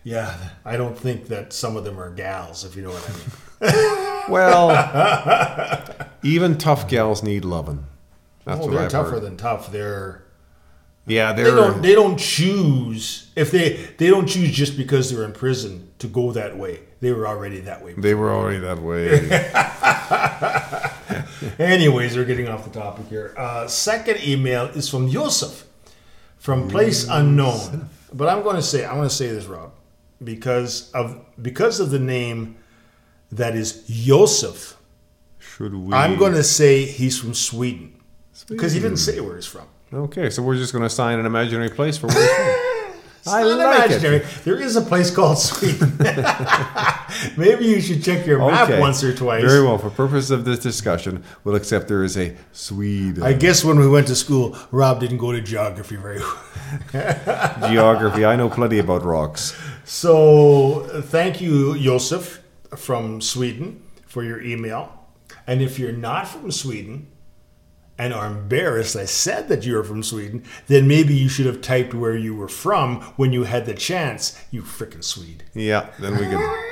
Yeah, 0.04 0.36
I 0.64 0.76
don't 0.76 0.98
think 0.98 1.26
that 1.26 1.52
some 1.52 1.76
of 1.76 1.84
them 1.84 1.98
are 1.98 2.10
gals, 2.10 2.64
if 2.64 2.76
you 2.76 2.82
know 2.82 2.90
what 2.90 3.10
I 3.10 3.12
mean. 3.12 3.98
Well, 4.28 4.70
even 6.22 6.56
tough 6.56 6.88
gals 6.88 7.24
need 7.24 7.44
loving. 7.44 7.84
That's 8.44 8.60
oh, 8.60 8.66
what 8.66 8.70
they're 8.72 8.84
I've 8.84 8.90
tougher 8.90 9.10
heard. 9.12 9.22
than 9.22 9.36
tough. 9.36 9.72
They're 9.72 10.21
Yeah, 11.06 11.32
they 11.32 11.44
don't 11.44 11.82
they 11.82 11.94
don't 11.94 12.16
choose 12.18 13.30
if 13.34 13.50
they 13.50 13.74
they 13.98 14.08
don't 14.08 14.26
choose 14.26 14.52
just 14.52 14.76
because 14.76 15.10
they're 15.10 15.24
in 15.24 15.32
prison 15.32 15.90
to 15.98 16.06
go 16.06 16.32
that 16.32 16.56
way. 16.56 16.80
They 17.00 17.10
were 17.12 17.26
already 17.26 17.60
that 17.60 17.84
way. 17.84 17.94
They 17.94 18.14
were 18.14 18.32
already 18.32 18.60
that 18.60 18.80
way. 18.80 19.28
Anyways, 21.58 22.16
we're 22.16 22.24
getting 22.24 22.48
off 22.48 22.64
the 22.64 22.70
topic 22.70 23.08
here. 23.08 23.34
Uh, 23.36 23.66
second 23.66 24.22
email 24.22 24.66
is 24.66 24.88
from 24.88 25.08
Yosef 25.08 25.66
from 26.38 26.68
Place 26.68 27.08
Unknown. 27.08 27.88
But 28.12 28.28
I'm 28.28 28.42
going 28.42 28.56
to 28.56 28.62
say 28.62 28.84
I'm 28.84 28.96
going 28.96 29.08
to 29.08 29.14
say 29.14 29.28
this, 29.28 29.46
Rob, 29.46 29.72
because 30.22 30.90
of 30.92 31.24
because 31.40 31.80
of 31.80 31.90
the 31.90 31.98
name 31.98 32.56
that 33.32 33.56
is 33.56 33.84
Yosef. 33.88 34.76
Should 35.38 35.74
we? 35.74 35.92
I'm 35.94 36.16
going 36.16 36.34
to 36.34 36.44
say 36.44 36.84
he's 36.84 37.18
from 37.18 37.34
Sweden 37.34 37.94
because 38.48 38.72
he 38.72 38.80
didn't 38.80 38.98
say 38.98 39.20
where 39.20 39.36
he's 39.36 39.46
from. 39.46 39.66
Okay, 39.92 40.30
so 40.30 40.42
we're 40.42 40.56
just 40.56 40.72
going 40.72 40.80
to 40.80 40.86
assign 40.86 41.18
an 41.18 41.26
imaginary 41.26 41.68
place 41.68 41.98
for 41.98 42.06
where 42.06 42.16
I 43.26 43.42
like 43.44 43.88
imaginary. 43.90 44.16
it. 44.16 44.26
There 44.44 44.58
is 44.58 44.74
a 44.74 44.80
place 44.80 45.14
called 45.14 45.38
Sweden. 45.38 45.96
Maybe 47.36 47.66
you 47.66 47.80
should 47.80 48.02
check 48.02 48.26
your 48.26 48.38
map 48.38 48.68
Okay, 48.68 48.80
once 48.80 49.04
or 49.04 49.14
twice. 49.14 49.44
Very 49.44 49.62
well. 49.62 49.78
For 49.78 49.90
purpose 49.90 50.30
of 50.30 50.44
this 50.44 50.58
discussion, 50.58 51.22
we'll 51.44 51.54
accept 51.54 51.86
there 51.88 52.02
is 52.02 52.16
a 52.16 52.34
Sweden. 52.52 53.22
I 53.22 53.34
guess 53.34 53.64
when 53.64 53.78
we 53.78 53.86
went 53.86 54.08
to 54.08 54.16
school, 54.16 54.56
Rob 54.72 54.98
didn't 54.98 55.18
go 55.18 55.30
to 55.30 55.40
geography 55.40 55.96
very 55.96 56.18
well. 56.18 56.42
Geography. 57.70 58.24
I 58.24 58.34
know 58.34 58.48
plenty 58.48 58.78
about 58.78 59.04
rocks. 59.04 59.54
So 59.84 61.02
thank 61.02 61.40
you, 61.40 61.78
Josef 61.78 62.42
from 62.74 63.20
Sweden, 63.20 63.82
for 64.06 64.24
your 64.24 64.40
email. 64.40 64.98
And 65.46 65.60
if 65.62 65.78
you're 65.78 65.92
not 65.92 66.26
from 66.26 66.50
Sweden 66.50 67.06
and 67.98 68.12
are 68.12 68.26
embarrassed 68.26 68.96
I 68.96 69.04
said 69.04 69.48
that 69.48 69.64
you 69.64 69.74
were 69.74 69.84
from 69.84 70.02
Sweden, 70.02 70.44
then 70.66 70.88
maybe 70.88 71.14
you 71.14 71.28
should 71.28 71.46
have 71.46 71.60
typed 71.60 71.94
where 71.94 72.16
you 72.16 72.34
were 72.34 72.48
from 72.48 73.02
when 73.16 73.32
you 73.32 73.44
had 73.44 73.66
the 73.66 73.74
chance, 73.74 74.40
you 74.50 74.62
frickin' 74.62 75.04
Swede. 75.04 75.44
Yeah, 75.54 75.90
then 75.98 76.16
we 76.16 76.24
can 76.24 76.62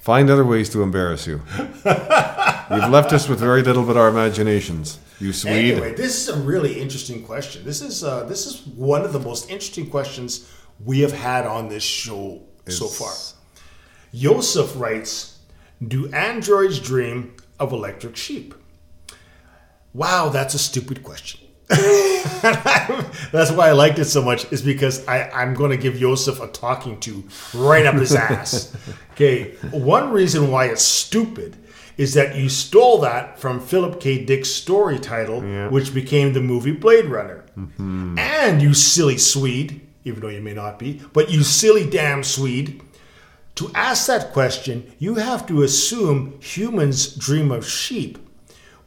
find 0.00 0.30
other 0.30 0.44
ways 0.44 0.70
to 0.70 0.82
embarrass 0.82 1.26
you. 1.26 1.42
You've 1.56 2.90
left 2.90 3.12
us 3.12 3.28
with 3.28 3.40
very 3.40 3.62
little 3.62 3.84
but 3.84 3.96
our 3.96 4.08
imaginations. 4.08 4.98
You 5.18 5.32
Swede. 5.32 5.72
Anyway, 5.72 5.94
this 5.94 6.16
is 6.16 6.28
a 6.28 6.40
really 6.40 6.80
interesting 6.80 7.24
question. 7.24 7.62
This 7.64 7.82
is 7.82 8.02
uh, 8.02 8.24
this 8.24 8.46
is 8.46 8.66
one 8.66 9.02
of 9.02 9.12
the 9.12 9.20
most 9.20 9.50
interesting 9.50 9.90
questions 9.90 10.50
we 10.84 11.00
have 11.00 11.12
had 11.12 11.46
on 11.46 11.68
this 11.68 11.82
show 11.82 12.42
so 12.68 12.86
far. 12.86 13.12
Joseph 14.14 14.72
writes, 14.80 15.38
"Do 15.86 16.10
androids 16.12 16.78
dream 16.78 17.36
of 17.58 17.72
electric 17.72 18.16
sheep?" 18.16 18.54
Wow, 19.92 20.28
that's 20.28 20.54
a 20.54 20.58
stupid 20.58 21.02
question. 21.02 21.40
that's 21.68 23.50
why 23.52 23.68
I 23.68 23.72
liked 23.72 23.98
it 23.98 24.06
so 24.06 24.22
much, 24.22 24.50
is 24.52 24.62
because 24.62 25.06
I, 25.06 25.30
I'm 25.30 25.54
going 25.54 25.70
to 25.70 25.76
give 25.76 25.94
Joseph 25.94 26.40
a 26.40 26.48
talking 26.48 26.98
to 27.00 27.24
right 27.54 27.86
up 27.86 27.94
his 27.94 28.14
ass. 28.14 28.76
Okay, 29.20 29.52
one 29.70 30.12
reason 30.12 30.50
why 30.50 30.66
it's 30.66 30.82
stupid 30.82 31.54
is 31.98 32.14
that 32.14 32.36
you 32.36 32.48
stole 32.48 33.02
that 33.02 33.38
from 33.38 33.60
Philip 33.60 34.00
K. 34.00 34.24
Dick's 34.24 34.48
story 34.48 34.98
title, 34.98 35.42
which 35.68 35.92
became 35.92 36.32
the 36.32 36.40
movie 36.40 36.72
Blade 36.72 37.04
Runner. 37.04 37.44
Mm-hmm. 37.54 38.18
And 38.18 38.62
you 38.62 38.72
silly 38.72 39.18
Swede, 39.18 39.86
even 40.04 40.20
though 40.22 40.28
you 40.28 40.40
may 40.40 40.54
not 40.54 40.78
be, 40.78 41.02
but 41.12 41.30
you 41.30 41.42
silly 41.42 41.86
damn 41.90 42.24
Swede, 42.24 42.80
to 43.56 43.70
ask 43.74 44.06
that 44.06 44.32
question, 44.32 44.90
you 44.98 45.16
have 45.16 45.46
to 45.48 45.62
assume 45.62 46.40
humans 46.40 47.14
dream 47.14 47.50
of 47.50 47.68
sheep, 47.68 48.18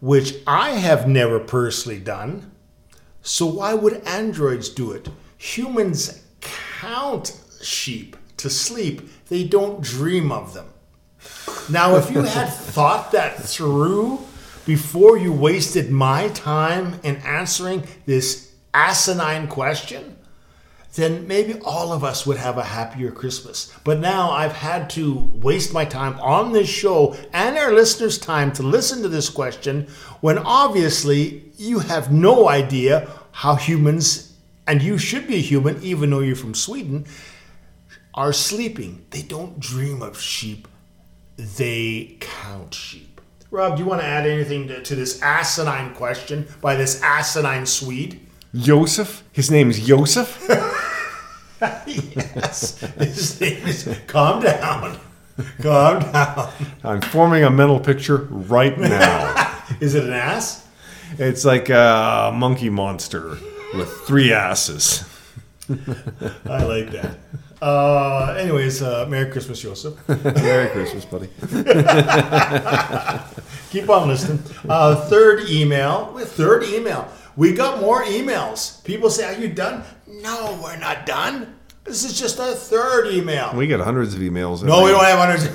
which 0.04 0.36
I 0.46 0.72
have 0.72 1.08
never 1.08 1.40
personally 1.40 1.98
done. 1.98 2.52
So 3.22 3.46
why 3.46 3.74
would 3.74 4.06
androids 4.06 4.68
do 4.68 4.92
it? 4.92 5.08
Humans 5.38 6.22
count 6.42 7.40
sheep 7.62 8.18
to 8.36 8.50
sleep, 8.50 9.10
they 9.30 9.46
don't 9.46 9.82
dream 9.82 10.30
of 10.30 10.54
them. 10.54 10.66
Now, 11.70 11.96
if 11.96 12.12
you 12.12 12.24
had 12.24 12.50
thought 12.52 13.14
that 13.14 13.42
through 13.42 14.20
before 14.66 15.18
you 15.18 15.32
wasted 15.32 15.90
my 15.90 16.28
time 16.28 17.00
in 17.04 17.16
answering 17.18 17.88
this 18.06 18.52
asinine 18.74 19.48
question, 19.48 20.13
then 20.96 21.28
maybe 21.28 21.60
all 21.62 21.92
of 21.92 22.04
us 22.04 22.26
would 22.26 22.38
have 22.38 22.58
a 22.58 22.64
happier 22.64 23.12
Christmas. 23.12 23.74
But 23.84 24.00
now 24.00 24.30
I've 24.32 24.54
had 24.54 24.90
to 24.92 25.32
waste 25.34 25.74
my 25.74 25.86
time 25.86 26.20
on 26.20 26.52
this 26.52 26.70
show 26.70 27.16
and 27.34 27.58
our 27.58 27.72
listeners' 27.72 28.18
time 28.18 28.52
to 28.54 28.64
listen 28.64 29.02
to 29.02 29.10
this 29.10 29.30
question 29.30 29.88
when 30.22 30.38
obviously 30.38 31.52
you 31.58 31.80
have 31.80 32.12
no 32.12 32.48
idea 32.48 33.10
how 33.32 33.56
humans 33.56 34.34
and 34.68 34.82
you 34.82 34.98
should 34.98 35.28
be 35.28 35.36
a 35.36 35.40
human 35.40 35.82
even 35.82 36.10
though 36.10 36.20
you're 36.20 36.36
from 36.36 36.54
Sweden, 36.54 37.06
are 38.14 38.32
sleeping. 38.32 39.06
They 39.10 39.24
don't 39.24 39.60
dream 39.60 40.02
of 40.02 40.22
sheep, 40.22 40.68
they 41.38 42.18
count 42.20 42.74
sheep. 42.74 43.22
Rob, 43.50 43.78
do 43.78 43.84
you 43.84 43.90
want 43.90 44.02
to 44.02 44.08
add 44.08 44.26
anything 44.26 44.68
to, 44.68 44.82
to 44.82 44.96
this 44.96 45.22
asinine 45.22 45.94
question 45.94 46.48
by 46.62 46.76
this 46.76 47.02
asinine 47.02 47.66
Swede? 47.66 48.20
Joseph? 48.56 49.24
His 49.32 49.50
name 49.50 49.70
is 49.70 49.86
Joseph? 49.86 50.46
yes. 51.60 52.80
His 52.80 53.42
name 53.42 53.68
is. 53.68 54.00
Calm 54.08 54.44
down. 54.44 55.00
Calm 55.62 56.00
down. 56.12 56.52
I'm 56.84 57.02
forming 57.02 57.44
a 57.44 57.50
mental 57.50 57.80
picture 57.80 58.28
right 58.30 58.78
now. 58.78 59.64
Is 59.80 59.96
it 59.96 60.04
an 60.04 60.14
ass? 60.14 60.68
it's 61.18 61.46
like 61.46 61.70
a 61.70 62.32
monkey 62.34 62.70
monster 62.70 63.38
with 63.76 63.90
three 64.06 64.34
asses. 64.34 65.04
I 65.70 66.64
like 66.64 66.92
that. 66.92 67.18
Uh, 67.62 68.36
anyways, 68.38 68.82
uh, 68.84 69.06
Merry 69.08 69.32
Christmas, 69.32 69.62
Joseph. 69.62 69.98
Merry 70.08 70.70
Christmas, 70.70 71.06
buddy. 71.06 71.30
Keep 73.70 73.90
on 73.90 74.08
listening. 74.10 74.44
Uh, 74.68 74.96
third 75.08 75.50
email. 75.50 76.18
Third 76.20 76.64
email. 76.66 77.08
We 77.36 77.54
got 77.54 77.82
more 77.82 78.04
emails. 78.04 78.84
People 78.84 79.10
say, 79.10 79.26
Are 79.26 79.40
you 79.40 79.50
done? 79.50 79.84
No, 80.08 80.60
we're 80.64 80.78
not 80.78 81.06
done. 81.06 81.60
This 81.84 82.06
is 82.06 82.18
just 82.18 82.40
our 82.40 82.54
third 82.54 83.14
email. 83.14 83.52
We 83.56 83.68
get 83.68 83.82
hundreds 83.82 84.14
of 84.14 84.22
emails. 84.22 84.64
no, 84.64 84.84
we 84.84 84.92
don't 84.92 85.04
have 85.04 85.20
hundreds. 85.20 85.50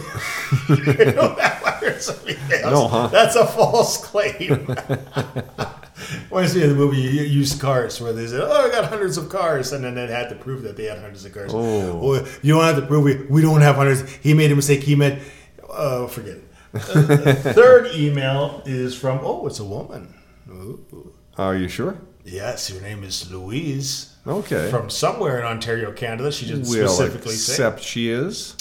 we 0.68 1.04
don't 1.12 1.38
have 1.38 1.62
hundreds 1.62 2.08
of 2.08 2.16
emails. 2.26 2.70
No, 2.70 2.86
huh? 2.88 3.06
That's 3.08 3.34
a 3.36 3.46
false 3.46 4.04
claim. 4.04 4.66
when 6.28 6.44
I 6.44 6.46
see 6.46 6.60
the 6.60 6.74
movie 6.74 6.98
Used 7.00 7.60
Cars, 7.60 8.00
where 8.00 8.12
they 8.12 8.26
said, 8.26 8.40
"Oh, 8.42 8.66
I 8.66 8.70
got 8.70 8.86
hundreds 8.86 9.16
of 9.16 9.28
cars," 9.30 9.72
and 9.72 9.82
then 9.82 9.94
they 9.94 10.06
had 10.06 10.28
to 10.28 10.34
prove 10.34 10.62
that 10.62 10.76
they 10.76 10.84
had 10.84 10.98
hundreds 10.98 11.24
of 11.24 11.32
cars. 11.32 11.52
Oh. 11.54 12.26
you 12.42 12.54
don't 12.54 12.64
have 12.64 12.76
to 12.76 12.86
prove 12.86 13.04
we, 13.04 13.16
we 13.26 13.40
don't 13.40 13.62
have 13.62 13.76
hundreds. 13.76 14.10
He 14.16 14.34
made 14.34 14.52
a 14.52 14.56
mistake. 14.56 14.82
He 14.82 14.96
meant, 14.96 15.22
uh, 15.70 16.06
forget 16.08 16.36
it. 16.36 16.44
Uh, 16.74 17.34
third 17.52 17.94
email 17.94 18.62
is 18.66 18.94
from 18.94 19.20
oh, 19.22 19.46
it's 19.46 19.60
a 19.60 19.64
woman. 19.64 20.14
Ooh. 20.50 21.07
Are 21.38 21.55
you 21.57 21.68
sure? 21.68 21.96
Yes, 22.24 22.68
her 22.68 22.81
name 22.81 23.05
is 23.05 23.31
Louise. 23.31 24.16
Okay. 24.27 24.70
From 24.70 24.90
somewhere 24.90 25.38
in 25.38 25.44
Ontario, 25.44 25.92
Canada. 25.92 26.33
She 26.33 26.46
didn't 26.46 26.68
we'll 26.68 26.88
specifically 26.88 27.35
say 27.35 27.53
accept 27.53 27.81
she 27.81 28.11
is. 28.11 28.57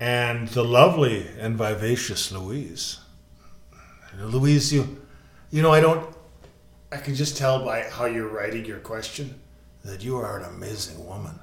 and 0.00 0.48
the 0.48 0.64
lovely 0.64 1.28
and 1.38 1.56
vivacious 1.56 2.32
Louise. 2.32 2.98
Louise, 4.18 4.72
you, 4.72 5.00
you 5.50 5.62
know, 5.62 5.72
I 5.72 5.80
don't. 5.80 6.12
I 6.90 6.96
can 6.96 7.14
just 7.14 7.36
tell 7.36 7.64
by 7.64 7.82
how 7.82 8.06
you're 8.06 8.28
writing 8.28 8.64
your 8.64 8.78
question 8.78 9.38
that 9.84 10.02
you 10.02 10.16
are 10.16 10.38
an 10.38 10.46
amazing 10.46 11.06
woman. 11.06 11.38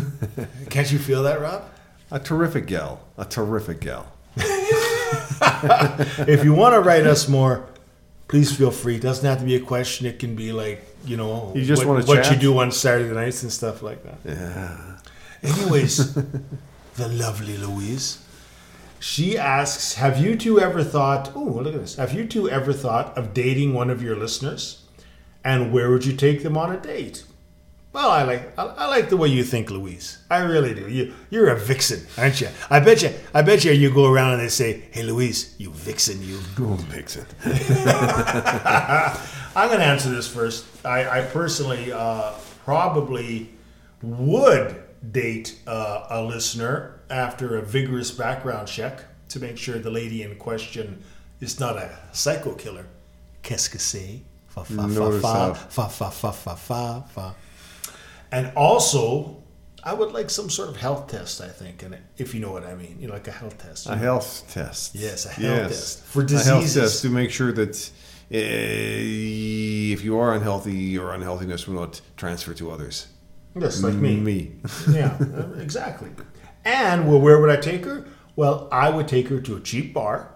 Can't 0.70 0.90
you 0.90 0.98
feel 0.98 1.24
that, 1.24 1.40
Rob? 1.40 1.64
A 2.12 2.20
terrific 2.20 2.66
gal. 2.66 3.00
A 3.18 3.24
terrific 3.24 3.80
gal. 3.80 4.06
If 6.26 6.44
you 6.44 6.54
want 6.54 6.74
to 6.74 6.80
write 6.80 7.06
us 7.06 7.28
more, 7.28 7.66
please 8.28 8.54
feel 8.56 8.70
free. 8.70 8.96
It 8.96 9.02
doesn't 9.02 9.24
have 9.28 9.38
to 9.38 9.44
be 9.44 9.54
a 9.56 9.60
question. 9.60 10.06
It 10.06 10.18
can 10.18 10.34
be 10.34 10.52
like 10.52 10.84
you 11.06 11.16
know, 11.16 11.52
You 11.54 11.64
just 11.64 11.84
what, 11.84 11.94
wanna 11.94 12.06
what 12.06 12.24
chat? 12.24 12.32
you 12.34 12.38
do 12.40 12.58
on 12.58 12.72
Saturday 12.72 13.12
nights 13.14 13.42
and 13.42 13.52
stuff 13.52 13.82
like 13.82 14.02
that. 14.04 14.18
Yeah. 14.24 14.98
Anyways, 15.42 16.14
the 16.96 17.08
lovely 17.08 17.56
Louise. 17.58 18.18
She 19.00 19.36
asks, 19.36 19.94
"Have 19.94 20.18
you 20.18 20.34
two 20.34 20.58
ever 20.58 20.82
thought? 20.82 21.32
Oh, 21.34 21.44
look 21.44 21.74
at 21.74 21.80
this. 21.80 21.96
Have 21.96 22.14
you 22.14 22.26
two 22.26 22.48
ever 22.48 22.72
thought 22.72 23.16
of 23.18 23.34
dating 23.34 23.74
one 23.74 23.90
of 23.90 24.02
your 24.02 24.16
listeners? 24.16 24.82
And 25.44 25.72
where 25.74 25.90
would 25.90 26.06
you 26.06 26.16
take 26.16 26.42
them 26.42 26.56
on 26.56 26.72
a 26.72 26.78
date?" 26.80 27.24
Well, 27.94 28.10
I 28.10 28.24
like 28.24 28.58
I, 28.58 28.64
I 28.64 28.86
like 28.88 29.08
the 29.08 29.16
way 29.16 29.28
you 29.28 29.44
think, 29.44 29.70
Louise. 29.70 30.18
I 30.28 30.38
really 30.38 30.74
do. 30.74 30.88
You 30.88 31.14
you're 31.30 31.48
a 31.50 31.56
vixen, 31.56 32.04
aren't 32.18 32.40
you? 32.40 32.48
I 32.68 32.80
bet 32.80 33.02
you. 33.02 33.12
I 33.32 33.42
bet 33.42 33.64
you. 33.64 33.70
You 33.70 33.94
go 33.94 34.12
around 34.12 34.32
and 34.32 34.42
they 34.42 34.48
say, 34.48 34.82
"Hey, 34.90 35.04
Louise, 35.04 35.54
you 35.58 35.70
vixen, 35.70 36.20
you." 36.20 36.40
Oh, 36.58 36.74
Vixen. 36.90 37.24
I'm 39.56 39.68
going 39.68 39.78
to 39.78 39.86
answer 39.86 40.10
this 40.10 40.26
first. 40.26 40.64
I, 40.84 41.20
I 41.20 41.22
personally 41.22 41.92
uh, 41.92 42.32
probably 42.64 43.50
would 44.02 44.74
date 45.12 45.60
uh, 45.68 46.06
a 46.10 46.20
listener 46.22 47.00
after 47.10 47.58
a 47.58 47.62
vigorous 47.62 48.10
background 48.10 48.66
check 48.66 49.04
to 49.28 49.38
make 49.38 49.56
sure 49.56 49.78
the 49.78 49.90
lady 49.90 50.22
in 50.22 50.34
question 50.34 51.04
is 51.40 51.60
not 51.60 51.76
a 51.76 51.90
psycho 52.12 52.54
killer. 52.54 52.86
Qu'est-ce 53.42 53.68
que 53.68 53.78
c'est? 53.78 54.22
Fa 54.48 54.64
fa 54.64 54.88
fa 54.88 55.10
fa 55.20 55.54
fa 55.54 55.88
fa 55.88 56.10
fa 56.10 56.32
fa 56.32 56.56
fa 56.56 57.04
fa. 57.14 57.34
And 58.32 58.52
also, 58.56 59.42
I 59.82 59.92
would 59.94 60.12
like 60.12 60.30
some 60.30 60.50
sort 60.50 60.68
of 60.68 60.76
health 60.76 61.08
test. 61.08 61.40
I 61.40 61.48
think, 61.48 61.82
and 61.82 61.96
if 62.16 62.34
you 62.34 62.40
know 62.40 62.52
what 62.52 62.64
I 62.64 62.74
mean, 62.74 62.96
you 63.00 63.06
know, 63.08 63.14
like 63.14 63.28
a 63.28 63.32
health 63.32 63.58
test. 63.58 63.86
A 63.88 63.96
health 63.96 64.44
test. 64.50 64.94
Yes, 64.94 65.26
a 65.26 65.28
health 65.30 65.68
test 65.68 66.04
for 66.04 66.22
A 66.22 66.28
health 66.30 66.62
diseases. 66.62 66.74
test 66.74 67.02
to 67.02 67.10
make 67.10 67.30
sure 67.30 67.52
that 67.52 67.90
uh, 68.32 68.36
if 68.36 70.02
you 70.02 70.18
are 70.18 70.34
unhealthy, 70.34 70.74
your 70.74 71.12
unhealthiness 71.12 71.66
will 71.68 71.80
not 71.80 72.00
transfer 72.16 72.54
to 72.54 72.70
others. 72.70 73.06
Yes, 73.56 73.82
like 73.82 73.94
me. 73.94 74.16
Me. 74.16 74.52
yeah, 74.90 75.16
uh, 75.20 75.52
exactly. 75.60 76.10
And 76.64 77.06
well, 77.08 77.20
where 77.20 77.40
would 77.40 77.50
I 77.50 77.56
take 77.56 77.84
her? 77.84 78.04
Well, 78.36 78.68
I 78.72 78.90
would 78.90 79.06
take 79.06 79.28
her 79.28 79.40
to 79.40 79.56
a 79.56 79.60
cheap 79.60 79.94
bar 79.94 80.34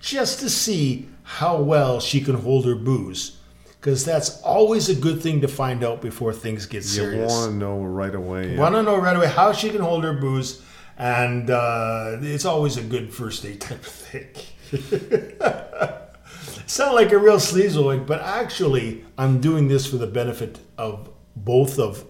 just 0.00 0.40
to 0.40 0.50
see 0.50 1.08
how 1.22 1.60
well 1.60 2.00
she 2.00 2.20
can 2.20 2.34
hold 2.34 2.66
her 2.66 2.74
booze. 2.74 3.37
Because 3.80 4.04
that's 4.04 4.40
always 4.42 4.88
a 4.88 4.94
good 4.94 5.22
thing 5.22 5.40
to 5.42 5.48
find 5.48 5.84
out 5.84 6.02
before 6.02 6.32
things 6.32 6.66
get 6.66 6.78
You 6.78 6.82
serious. 6.82 7.30
You 7.30 7.38
want 7.38 7.52
to 7.52 7.56
know 7.56 7.80
right 7.80 8.14
away. 8.14 8.56
Want 8.56 8.74
to 8.74 8.82
know 8.82 8.96
right 8.96 9.14
away 9.14 9.28
how 9.28 9.52
she 9.52 9.70
can 9.70 9.80
hold 9.80 10.02
her 10.02 10.14
booze, 10.14 10.62
and 10.96 11.48
uh, 11.48 12.16
it's 12.20 12.44
always 12.44 12.76
a 12.76 12.82
good 12.82 13.14
first 13.14 13.44
date 13.44 13.60
type 13.60 13.78
of 13.78 13.86
thing. 13.86 14.26
Sound 16.66 16.96
like 16.96 17.12
a 17.12 17.18
real 17.18 17.36
sleazoid, 17.36 18.06
but 18.06 18.20
actually, 18.20 19.04
I'm 19.16 19.40
doing 19.40 19.68
this 19.68 19.86
for 19.86 19.96
the 19.96 20.08
benefit 20.08 20.58
of 20.76 21.08
both 21.36 21.78
of 21.78 22.04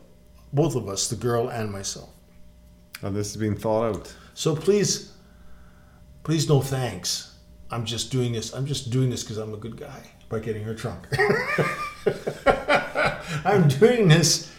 both 0.53 0.75
of 0.75 0.89
us, 0.89 1.09
the 1.09 1.17
girl 1.17 1.49
and 1.49 1.71
myself. 1.71 2.09
And 3.03 3.15
this 3.15 3.31
is 3.31 3.37
being 3.37 3.55
thought 3.55 3.95
out. 3.95 4.15
So 4.33 4.57
please, 4.57 5.13
please, 6.23 6.49
no 6.49 6.63
thanks. 6.63 7.37
I'm 7.71 7.85
just 7.85 8.11
doing 8.11 8.33
this. 8.33 8.55
I'm 8.55 8.65
just 8.65 8.91
doing 8.91 9.11
this 9.11 9.23
because 9.23 9.37
I'm 9.37 9.53
a 9.53 9.59
good 9.59 9.77
guy 9.77 10.03
by 10.29 10.41
getting 10.41 10.64
her 10.64 10.75
drunk. 10.75 11.07
I'm 13.45 13.69
doing 13.69 14.09
this 14.09 14.53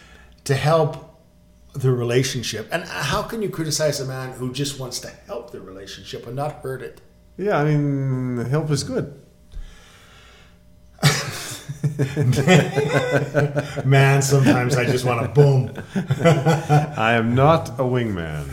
to 0.44 0.54
help 0.54 1.20
the 1.72 1.92
relationship. 1.92 2.68
And 2.72 2.84
how 2.84 3.22
can 3.22 3.42
you 3.42 3.48
criticize 3.48 4.00
a 4.00 4.04
man 4.04 4.32
who 4.32 4.52
just 4.52 4.80
wants 4.80 4.98
to 5.00 5.08
help 5.26 5.52
the 5.52 5.60
relationship 5.60 6.26
and 6.26 6.36
not 6.36 6.62
hurt 6.62 6.82
it? 6.82 7.00
Yeah, 7.36 7.58
I 7.58 7.64
mean, 7.64 8.44
help 8.46 8.70
is 8.70 8.82
good. 8.82 9.20
Man, 13.84 14.20
sometimes 14.20 14.76
I 14.76 14.84
just 14.84 15.04
want 15.04 15.22
to 15.22 15.28
boom. 15.28 15.72
I 15.94 17.14
am 17.14 17.34
not 17.34 17.70
a 17.70 17.82
wingman. 17.82 18.46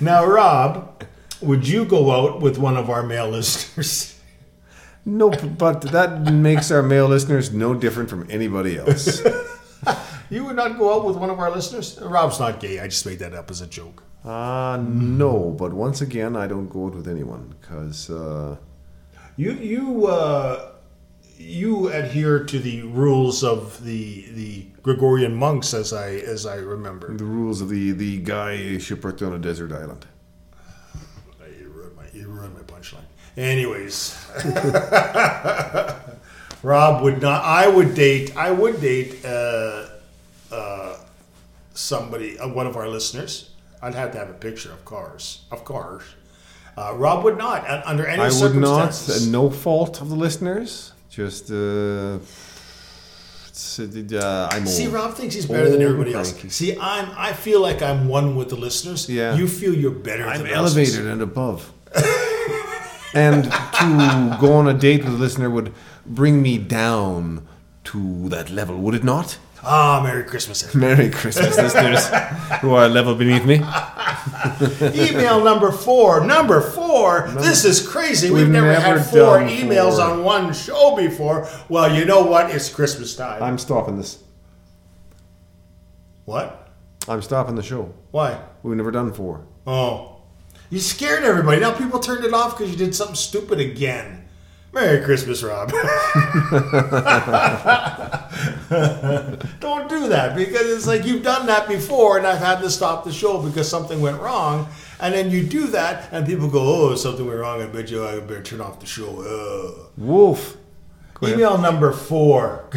Now, 0.00 0.24
Rob, 0.24 1.04
would 1.42 1.68
you 1.68 1.84
go 1.84 2.10
out 2.10 2.40
with 2.40 2.58
one 2.58 2.76
of 2.76 2.88
our 2.88 3.02
male 3.02 3.28
listeners? 3.28 4.17
Nope, 5.04 5.36
but 5.56 5.80
that 5.82 6.32
makes 6.32 6.70
our 6.70 6.82
male 6.82 7.08
listeners 7.08 7.52
no 7.52 7.74
different 7.74 8.10
from 8.10 8.26
anybody 8.30 8.76
else. 8.78 9.22
You 10.30 10.44
would 10.44 10.56
not 10.56 10.76
go 10.76 10.94
out 10.94 11.06
with 11.06 11.16
one 11.16 11.30
of 11.30 11.38
our 11.38 11.50
listeners? 11.50 11.98
Rob's 12.02 12.38
not 12.38 12.60
gay. 12.60 12.80
I 12.80 12.88
just 12.88 13.06
made 13.06 13.18
that 13.20 13.32
up 13.32 13.50
as 13.50 13.62
a 13.62 13.66
joke. 13.66 14.02
Uh, 14.22 14.76
no, 14.86 15.54
but 15.58 15.72
once 15.72 16.02
again, 16.02 16.36
I 16.36 16.46
don't 16.46 16.68
go 16.68 16.84
out 16.86 16.94
with 16.94 17.08
anyone 17.08 17.54
because 17.58 18.10
uh, 18.10 18.56
You 19.36 19.52
you 19.52 20.06
uh, 20.06 20.72
you 21.38 21.88
adhere 21.88 22.44
to 22.44 22.58
the 22.58 22.82
rules 22.82 23.42
of 23.42 23.82
the 23.84 24.26
the 24.34 24.66
Gregorian 24.82 25.34
monks, 25.34 25.72
as 25.72 25.94
I 25.94 26.10
as 26.16 26.44
I 26.44 26.56
remember. 26.56 27.16
the 27.16 27.24
rules 27.24 27.62
of 27.62 27.70
the, 27.70 27.92
the 27.92 28.18
guy 28.18 28.76
shipwrecked 28.76 29.22
on 29.22 29.32
a 29.32 29.38
desert 29.38 29.72
island. 29.72 30.04
You 31.58 31.68
ruined 31.70 31.96
my 31.96 32.04
you 32.12 32.28
ruined 32.28 32.54
my 32.54 32.62
punchline. 32.64 33.06
Anyways, 33.38 34.18
Rob 36.64 37.02
would 37.04 37.22
not. 37.22 37.44
I 37.44 37.68
would 37.68 37.94
date. 37.94 38.36
I 38.36 38.50
would 38.50 38.80
date 38.80 39.24
uh, 39.24 39.86
uh, 40.50 40.96
somebody, 41.72 42.36
uh, 42.36 42.48
one 42.48 42.66
of 42.66 42.76
our 42.76 42.88
listeners. 42.88 43.50
I'd 43.80 43.94
have 43.94 44.10
to 44.12 44.18
have 44.18 44.28
a 44.28 44.32
picture 44.32 44.72
of 44.72 44.84
cars. 44.84 45.42
Of 45.52 45.64
cars. 45.64 46.02
Uh, 46.76 46.94
Rob 46.96 47.22
would 47.22 47.38
not, 47.38 47.64
uh, 47.68 47.82
under 47.86 48.06
any 48.06 48.20
I 48.22 48.28
would 48.28 48.56
not, 48.56 48.92
circumstances. 48.92 49.28
uh, 49.28 49.30
no 49.30 49.50
fault 49.50 50.00
of 50.00 50.08
the 50.08 50.16
listeners, 50.16 50.92
just 51.08 51.48
uh, 51.52 52.18
uh. 52.18 52.20
See, 54.64 54.88
Rob 54.88 55.14
thinks 55.14 55.36
he's 55.36 55.46
better 55.46 55.70
than 55.70 55.80
everybody 55.80 56.12
else. 56.12 56.32
cranky. 56.32 56.48
See, 56.48 56.76
I'm. 56.76 57.08
I 57.16 57.34
feel 57.34 57.60
like 57.60 57.82
I'm 57.82 58.08
one 58.08 58.34
with 58.34 58.48
the 58.48 58.56
listeners. 58.56 59.08
Yeah. 59.08 59.36
You 59.36 59.46
feel 59.46 59.72
you're 59.74 59.92
better. 59.92 60.26
I'm 60.26 60.44
elevated 60.44 60.94
listeners. 60.94 61.06
and 61.06 61.22
above. 61.22 61.72
and 63.18 63.44
to 63.44 64.36
go 64.40 64.52
on 64.54 64.68
a 64.68 64.74
date 64.74 65.04
with 65.04 65.14
a 65.14 65.16
listener 65.16 65.50
would 65.50 65.72
bring 66.06 66.40
me 66.40 66.58
down 66.58 67.46
to 67.84 68.28
that 68.28 68.50
level, 68.50 68.76
would 68.78 68.94
it 68.94 69.04
not? 69.04 69.38
Ah, 69.64 70.00
Merry 70.04 70.22
Christmas. 70.22 70.72
Merry 70.74 71.10
Christmas, 71.10 71.56
listeners 71.56 72.06
who 72.60 72.72
are 72.74 72.84
a 72.84 72.88
level 72.88 73.14
beneath 73.16 73.44
me. 73.44 73.56
Email 75.10 75.42
number 75.42 75.72
four. 75.72 76.24
Number 76.24 76.60
four. 76.60 77.28
This 77.40 77.64
is 77.64 77.86
crazy. 77.86 78.28
We've, 78.30 78.42
We've 78.44 78.48
never, 78.52 78.68
never 78.72 78.98
had 79.00 79.06
four 79.06 79.40
done 79.40 79.48
emails 79.48 79.96
four. 79.96 80.02
on 80.10 80.22
one 80.22 80.52
show 80.52 80.94
before. 80.96 81.48
Well, 81.68 81.92
you 81.92 82.04
know 82.04 82.22
what? 82.22 82.50
It's 82.54 82.68
Christmas 82.68 83.16
time. 83.16 83.42
I'm 83.42 83.58
stopping 83.58 83.96
this. 83.96 84.22
what? 86.24 86.70
I'm 87.08 87.22
stopping 87.22 87.56
the 87.56 87.62
show. 87.62 87.92
Why? 88.12 88.38
We've 88.62 88.76
never 88.76 88.90
done 88.92 89.12
four. 89.12 89.44
Oh. 89.66 90.17
You 90.70 90.80
scared 90.80 91.24
everybody. 91.24 91.60
Now 91.60 91.72
people 91.72 91.98
turned 91.98 92.24
it 92.24 92.34
off 92.34 92.56
because 92.56 92.70
you 92.70 92.76
did 92.76 92.94
something 92.94 93.16
stupid 93.16 93.58
again. 93.58 94.28
Merry 94.72 95.02
Christmas, 95.02 95.42
Rob. 95.42 95.70
Don't 99.60 99.88
do 99.88 100.08
that 100.08 100.34
because 100.36 100.66
it's 100.66 100.86
like 100.86 101.06
you've 101.06 101.22
done 101.22 101.46
that 101.46 101.66
before 101.68 102.18
and 102.18 102.26
I've 102.26 102.38
had 102.38 102.60
to 102.60 102.68
stop 102.68 103.04
the 103.04 103.12
show 103.12 103.42
because 103.42 103.66
something 103.68 104.02
went 104.02 104.20
wrong. 104.20 104.68
And 105.00 105.14
then 105.14 105.30
you 105.30 105.42
do 105.42 105.68
that 105.68 106.12
and 106.12 106.26
people 106.26 106.48
go, 106.48 106.60
oh, 106.60 106.94
something 106.96 107.26
went 107.26 107.38
wrong. 107.40 107.62
I 107.62 107.66
bet 107.66 107.90
you 107.90 108.06
I 108.06 108.20
better 108.20 108.42
turn 108.42 108.60
off 108.60 108.78
the 108.78 108.86
show. 108.86 109.22
Ugh. 109.22 109.90
Wolf. 109.96 110.58
Email 111.22 111.56
number 111.56 111.92
four. 111.92 112.68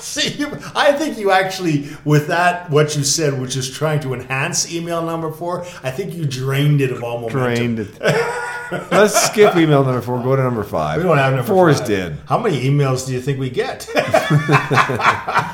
See, 0.10 0.30
you, 0.38 0.48
I 0.74 0.92
think 0.92 1.18
you 1.18 1.30
actually, 1.30 1.88
with 2.04 2.28
that, 2.28 2.70
what 2.70 2.96
you 2.96 3.04
said, 3.04 3.38
which 3.40 3.54
is 3.56 3.70
trying 3.70 4.00
to 4.00 4.14
enhance 4.14 4.72
email 4.72 5.04
number 5.04 5.30
four, 5.30 5.64
I 5.82 5.90
think 5.90 6.14
you 6.14 6.24
drained 6.24 6.80
it 6.80 6.90
of 6.90 7.04
all 7.04 7.20
momentum. 7.20 7.76
Drained 7.76 7.78
it. 7.80 8.00
Let's 8.92 9.20
skip 9.26 9.56
email 9.56 9.84
number 9.84 10.00
four. 10.00 10.22
Go 10.22 10.36
to 10.36 10.42
number 10.42 10.62
five. 10.64 10.98
We 10.98 11.02
don't 11.02 11.18
have 11.18 11.34
number 11.34 11.46
Four 11.52 11.70
is 11.70 11.78
five. 11.80 11.88
dead. 11.88 12.18
How 12.26 12.38
many 12.38 12.62
emails 12.62 13.04
do 13.06 13.12
you 13.12 13.20
think 13.20 13.38
we 13.40 13.50
get? 13.50 13.88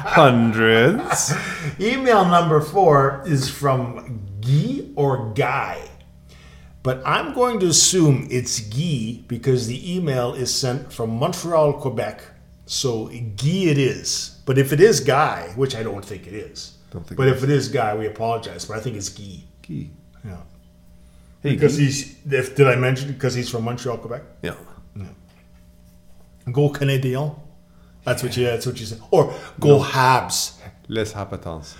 Hundreds. 0.05 1.33
email 1.81 2.25
number 2.25 2.61
four 2.61 3.23
is 3.27 3.49
from 3.51 4.21
Guy 4.41 4.85
or 4.97 5.33
Guy. 5.35 5.81
But 6.83 7.03
I'm 7.05 7.35
going 7.35 7.59
to 7.61 7.67
assume 7.67 8.29
it's 8.31 8.61
Guy 8.61 9.25
because 9.27 9.67
the 9.67 9.97
email 9.97 10.35
is 10.35 10.55
sent 10.55 10.93
from 10.93 11.11
Montreal, 11.19 11.73
Quebec. 11.75 12.23
So 12.67 13.07
Guy 13.09 13.71
it 13.71 13.79
is. 13.79 14.36
But 14.47 14.57
if 14.59 14.73
it 14.73 14.81
is 14.81 15.01
Guy, 15.01 15.53
which 15.57 15.75
I 15.77 15.83
don't 15.83 16.05
think 16.05 16.27
it 16.27 16.33
is, 16.33 16.79
Don't 16.91 17.05
think 17.07 17.19
but 17.19 17.29
if 17.29 17.43
it 17.43 17.51
is 17.51 17.69
Guy, 17.69 17.95
we 17.95 18.07
apologize. 18.07 18.65
But 18.65 18.79
I 18.79 18.81
think 18.81 18.97
it's 18.97 19.11
Guy. 19.11 19.43
Key. 19.63 19.91
Yeah. 20.25 20.37
Hey, 21.43 21.51
Because 21.51 21.77
Guy. 21.77 21.83
he's, 21.85 22.17
if, 22.31 22.55
did 22.57 22.67
I 22.69 22.77
mention 22.77 23.13
because 23.13 23.35
he's 23.35 23.51
from 23.51 23.65
Montreal, 23.65 23.99
Quebec? 23.99 24.23
Yeah. 24.43 24.55
yeah. 24.97 25.05
Go 26.51 26.71
Canadien. 26.71 27.35
That's 28.05 28.23
what 28.23 28.37
you. 28.37 28.45
That's 28.45 28.65
what 28.65 28.79
you 28.79 28.87
said. 28.87 29.01
Or 29.11 29.35
go 29.59 29.81
Habs. 29.81 30.53
Les 30.89 31.13
habitants. 31.13 31.75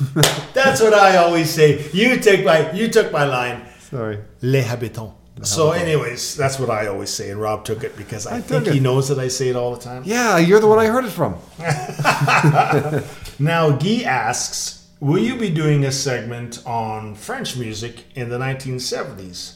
That's 0.54 0.80
what 0.80 0.92
I 0.94 1.16
always 1.18 1.48
say. 1.50 1.88
You 1.92 2.18
take 2.18 2.44
my. 2.44 2.72
You 2.72 2.88
took 2.88 3.12
my 3.12 3.24
line. 3.24 3.62
Sorry. 3.78 4.18
Les 4.42 4.62
habitants. 4.62 5.14
So, 5.42 5.70
anyways, 5.70 6.36
that's 6.36 6.58
what 6.58 6.68
I 6.70 6.86
always 6.88 7.10
say, 7.10 7.30
and 7.30 7.40
Rob 7.40 7.64
took 7.64 7.84
it 7.84 7.96
because 7.96 8.26
I, 8.26 8.38
I 8.38 8.40
think 8.40 8.66
he 8.66 8.80
knows 8.80 9.08
that 9.08 9.18
I 9.18 9.28
say 9.28 9.48
it 9.48 9.56
all 9.56 9.74
the 9.74 9.80
time. 9.80 10.02
Yeah, 10.04 10.38
you're 10.38 10.60
the 10.60 10.66
one 10.66 10.78
I 10.78 10.86
heard 10.86 11.04
it 11.04 11.10
from. 11.10 11.36
Now, 13.40 13.70
Guy 13.70 14.02
asks, 14.02 14.88
"Will 14.98 15.22
you 15.22 15.36
be 15.36 15.48
doing 15.48 15.84
a 15.84 15.92
segment 15.92 16.60
on 16.66 17.14
French 17.14 17.56
music 17.56 18.04
in 18.16 18.30
the 18.30 18.38
1970s, 18.38 19.54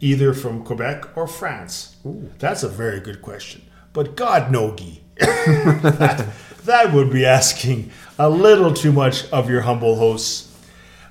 either 0.00 0.32
from 0.32 0.64
Quebec 0.64 1.16
or 1.16 1.26
France?" 1.26 1.96
That's 2.38 2.62
a 2.62 2.68
very 2.68 3.00
good 3.00 3.20
question. 3.20 3.62
But 3.92 4.16
God, 4.16 4.50
no, 4.50 4.72
Guy. 4.72 5.00
that, 5.18 6.26
that 6.64 6.94
would 6.94 7.10
be 7.12 7.26
asking 7.26 7.90
a 8.18 8.30
little 8.30 8.72
too 8.72 8.92
much 8.92 9.30
of 9.30 9.50
your 9.50 9.62
humble 9.62 9.96
hosts. 9.96 10.46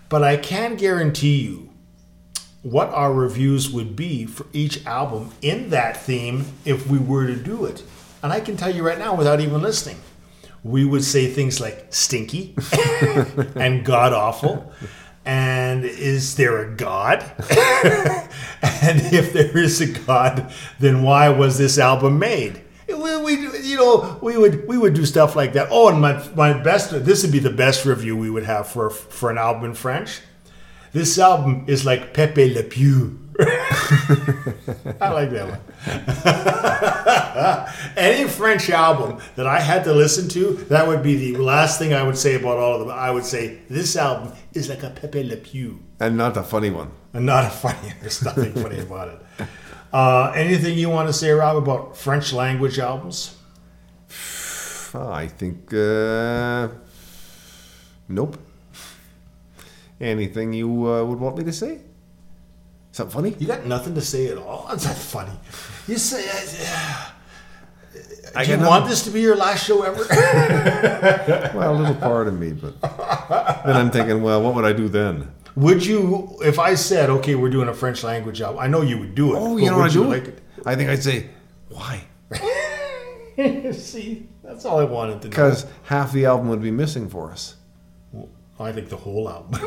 But 0.10 0.24
I 0.24 0.38
can 0.38 0.76
guarantee 0.76 1.42
you 1.42 1.69
what 2.62 2.90
our 2.90 3.14
reviews 3.14 3.70
would 3.70 3.96
be 3.96 4.26
for 4.26 4.46
each 4.52 4.86
album 4.86 5.32
in 5.42 5.70
that 5.70 5.98
theme 5.98 6.46
if 6.66 6.88
we 6.88 6.98
were 6.98 7.26
to 7.28 7.36
do 7.36 7.66
it. 7.66 7.84
And 8.22 8.34
I 8.34 8.42
can 8.42 8.58
tell 8.58 8.74
you 8.74 8.86
right 8.86 9.00
now 9.00 9.16
without 9.16 9.40
even 9.40 9.62
listening. 9.62 9.98
We 10.64 10.84
would 10.84 11.06
say 11.06 11.28
things 11.28 11.62
like 11.62 11.88
stinky 11.94 12.54
and 13.56 13.86
god 13.86 14.12
awful. 14.12 14.74
And 15.24 15.86
is 15.86 16.36
there 16.36 16.60
a 16.60 16.76
God? 16.76 17.22
and 17.22 19.00
if 19.14 19.32
there 19.32 19.58
is 19.58 19.80
a 19.80 19.88
God, 19.88 20.52
then 20.80 21.04
why 21.04 21.30
was 21.30 21.58
this 21.58 21.78
album 21.78 22.20
made? 22.20 22.62
We, 22.88 23.18
we, 23.18 23.34
you 23.60 23.78
know, 23.78 24.18
we 24.22 24.38
would 24.38 24.68
we 24.68 24.78
would 24.78 24.96
do 24.96 25.06
stuff 25.06 25.36
like 25.36 25.54
that. 25.54 25.68
Oh, 25.70 25.90
and 25.90 26.02
my 26.02 26.28
my 26.36 26.54
best 26.54 27.06
this 27.06 27.22
would 27.22 27.32
be 27.32 27.40
the 27.40 27.52
best 27.52 27.86
review 27.86 28.18
we 28.18 28.32
would 28.32 28.44
have 28.44 28.68
for 28.68 28.90
for 28.90 29.30
an 29.30 29.38
album 29.38 29.66
in 29.66 29.76
French. 29.76 30.22
This 30.92 31.18
album 31.20 31.66
is 31.68 31.86
like 31.86 32.14
Pepe 32.14 32.54
Le 32.54 32.64
Pew. 32.64 33.20
I 33.40 35.10
like 35.12 35.30
that 35.32 35.48
one. 35.50 35.60
Any 37.98 38.28
French 38.28 38.70
album 38.70 39.20
that 39.36 39.48
I 39.48 39.60
had 39.60 39.84
to 39.86 39.94
listen 39.94 40.28
to, 40.30 40.54
that 40.70 40.88
would 40.88 41.02
be 41.04 41.16
the 41.16 41.38
last 41.38 41.80
thing 41.80 41.94
I 41.94 42.04
would 42.04 42.18
say 42.18 42.36
about 42.36 42.58
all 42.58 42.74
of 42.74 42.80
them. 42.82 42.90
I 42.90 43.12
would 43.12 43.24
say 43.26 43.60
this 43.70 43.96
album 43.96 44.34
is 44.54 44.68
like 44.68 44.84
a 44.84 44.90
Pepe 44.90 45.24
Le 45.24 45.38
Pew, 45.38 45.80
And 46.00 46.18
not 46.18 46.36
a 46.38 46.44
funny 46.44 46.70
one. 46.70 46.92
and 47.14 47.26
not 47.26 47.46
a 47.46 47.50
funny. 47.50 47.94
There's 48.02 48.22
nothing 48.24 48.54
funny 48.54 48.80
about 48.80 49.08
it. 49.10 49.48
Uh, 49.94 50.32
anything 50.36 50.78
you 50.78 50.90
want 50.90 51.08
to 51.08 51.14
say, 51.14 51.32
Rob, 51.32 51.56
about 51.58 51.96
French 51.98 52.34
language 52.34 52.78
albums? 52.80 53.36
I 54.94 55.28
think. 55.28 55.74
Uh, 55.74 56.68
nope. 58.10 58.38
Anything 60.02 60.54
you 60.54 60.88
uh, 60.88 61.04
would 61.04 61.20
want 61.20 61.38
me 61.38 61.44
to 61.44 61.54
say? 61.54 61.82
Something 62.92 63.14
funny? 63.14 63.36
You 63.38 63.48
got 63.48 63.66
nothing 63.66 63.96
to 63.96 64.02
say 64.02 64.28
at 64.28 64.38
all. 64.38 64.68
That's 64.70 64.86
not 64.86 64.96
funny. 64.96 65.34
You 65.88 65.98
say. 65.98 66.28
Uh, 66.30 67.12
I 68.36 68.46
do 68.46 68.52
you 68.52 68.60
want 68.60 68.88
this 68.88 69.04
to 69.06 69.12
be 69.12 69.22
your 69.22 69.36
last 69.36 69.66
show 69.66 69.82
ever? 69.84 70.06
Well, 71.58 71.76
a 71.76 71.78
little 71.78 71.96
part 71.96 72.28
of 72.28 72.40
me, 72.40 72.54
but 72.54 72.80
then 73.66 73.76
I'm 73.76 73.90
thinking, 73.92 74.22
well, 74.22 74.42
what 74.42 74.54
would 74.56 74.66
I 74.66 74.74
do 74.74 74.88
then? 74.88 75.32
would 75.56 75.86
you, 75.86 76.38
if 76.42 76.58
I 76.58 76.76
said, 76.76 77.10
okay, 77.10 77.36
we're 77.36 77.50
doing 77.50 77.68
a 77.68 77.74
French 77.74 78.04
language 78.04 78.42
album, 78.42 78.62
I 78.62 78.68
know 78.68 78.82
you 78.82 78.98
would 79.00 79.14
do 79.14 79.36
it. 79.36 79.40
Oh, 79.40 79.58
you 79.58 79.70
know 79.70 79.78
what 79.78 79.90
I 79.90 79.94
do? 79.94 80.04
like 80.06 80.28
it? 80.28 80.42
I 80.66 80.76
think 80.76 80.90
I'd 80.90 81.04
say, 81.04 81.30
why? 81.68 82.04
See, 83.74 84.28
that's 84.44 84.66
all 84.66 84.80
I 84.80 84.86
wanted 84.86 85.22
to 85.22 85.28
know. 85.28 85.32
Because 85.32 85.66
half 85.84 86.12
the 86.12 86.26
album 86.26 86.50
would 86.50 86.62
be 86.62 86.72
missing 86.72 87.10
for 87.10 87.32
us. 87.32 87.56
I 88.60 88.72
think 88.74 88.90
the 88.90 88.98
whole 88.98 89.30
album 89.30 89.62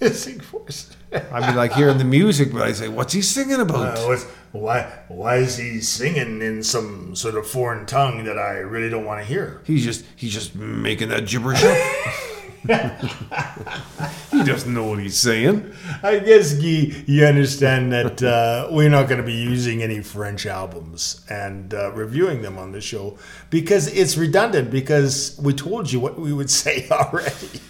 is 0.00 0.26
enforced. 0.26 0.96
I'd 1.12 1.50
be 1.50 1.56
like 1.56 1.72
hearing 1.72 1.98
the 1.98 2.04
music, 2.04 2.52
but 2.52 2.62
I'd 2.62 2.76
say, 2.76 2.88
what's 2.88 3.12
he 3.12 3.22
singing 3.22 3.60
about? 3.60 3.98
Uh, 3.98 4.16
why, 4.52 4.82
why 5.08 5.36
is 5.36 5.56
he 5.56 5.80
singing 5.80 6.40
in 6.40 6.62
some 6.62 7.16
sort 7.16 7.34
of 7.34 7.46
foreign 7.46 7.86
tongue 7.86 8.24
that 8.24 8.38
I 8.38 8.58
really 8.58 8.88
don't 8.88 9.04
want 9.04 9.20
to 9.20 9.26
hear? 9.26 9.62
He's 9.64 9.84
just 9.84 10.04
he's 10.14 10.32
just 10.32 10.54
making 10.54 11.08
that 11.08 11.26
gibberish 11.26 11.62
up. 11.64 11.76
he 12.66 14.42
doesn't 14.44 14.72
know 14.72 14.84
what 14.84 14.98
he's 14.98 15.18
saying. 15.18 15.72
I 16.02 16.18
guess, 16.18 16.54
Guy, 16.54 16.92
you 17.06 17.24
understand 17.26 17.92
that 17.92 18.22
uh, 18.22 18.68
we're 18.70 18.88
not 18.88 19.08
going 19.08 19.20
to 19.20 19.26
be 19.26 19.34
using 19.34 19.82
any 19.82 20.00
French 20.02 20.46
albums 20.46 21.24
and 21.28 21.72
uh, 21.74 21.92
reviewing 21.92 22.42
them 22.42 22.58
on 22.58 22.72
the 22.72 22.80
show 22.80 23.18
because 23.50 23.86
it's 23.92 24.16
redundant 24.16 24.70
because 24.70 25.38
we 25.42 25.52
told 25.52 25.92
you 25.92 26.00
what 26.00 26.18
we 26.18 26.32
would 26.32 26.50
say 26.62 26.88
already. 26.90 27.60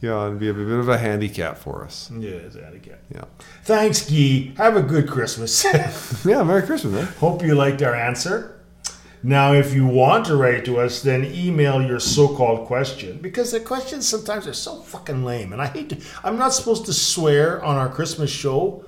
Yeah, 0.00 0.26
it'd 0.26 0.38
be 0.38 0.48
a 0.48 0.54
bit 0.54 0.68
of 0.68 0.88
a 0.88 0.96
handicap 0.98 1.58
for 1.58 1.84
us. 1.84 2.10
yeah, 2.16 2.30
it's 2.30 2.54
a 2.54 2.62
handicap. 2.62 3.00
Yeah. 3.12 3.24
Thanks, 3.64 4.08
Guy. 4.08 4.52
Have 4.56 4.76
a 4.76 4.82
good 4.82 5.08
Christmas. 5.08 5.64
Yeah, 6.24 6.42
Merry 6.42 6.62
Christmas, 6.62 6.92
man. 6.92 7.06
Hope 7.18 7.42
you 7.42 7.54
liked 7.54 7.82
our 7.82 7.94
answer. 7.94 8.57
Now, 9.22 9.52
if 9.52 9.74
you 9.74 9.86
want 9.86 10.26
to 10.26 10.36
write 10.36 10.64
to 10.66 10.78
us, 10.78 11.02
then 11.02 11.24
email 11.24 11.82
your 11.82 11.98
so-called 12.00 12.66
question 12.66 13.18
because 13.18 13.50
the 13.50 13.60
questions 13.60 14.06
sometimes 14.08 14.46
are 14.46 14.52
so 14.54 14.80
fucking 14.82 15.24
lame, 15.24 15.52
and 15.52 15.60
I 15.60 15.66
hate 15.66 15.88
to. 15.90 15.98
I'm 16.22 16.38
not 16.38 16.52
supposed 16.54 16.86
to 16.86 16.92
swear 16.92 17.62
on 17.64 17.76
our 17.76 17.88
Christmas 17.88 18.30
show, 18.30 18.84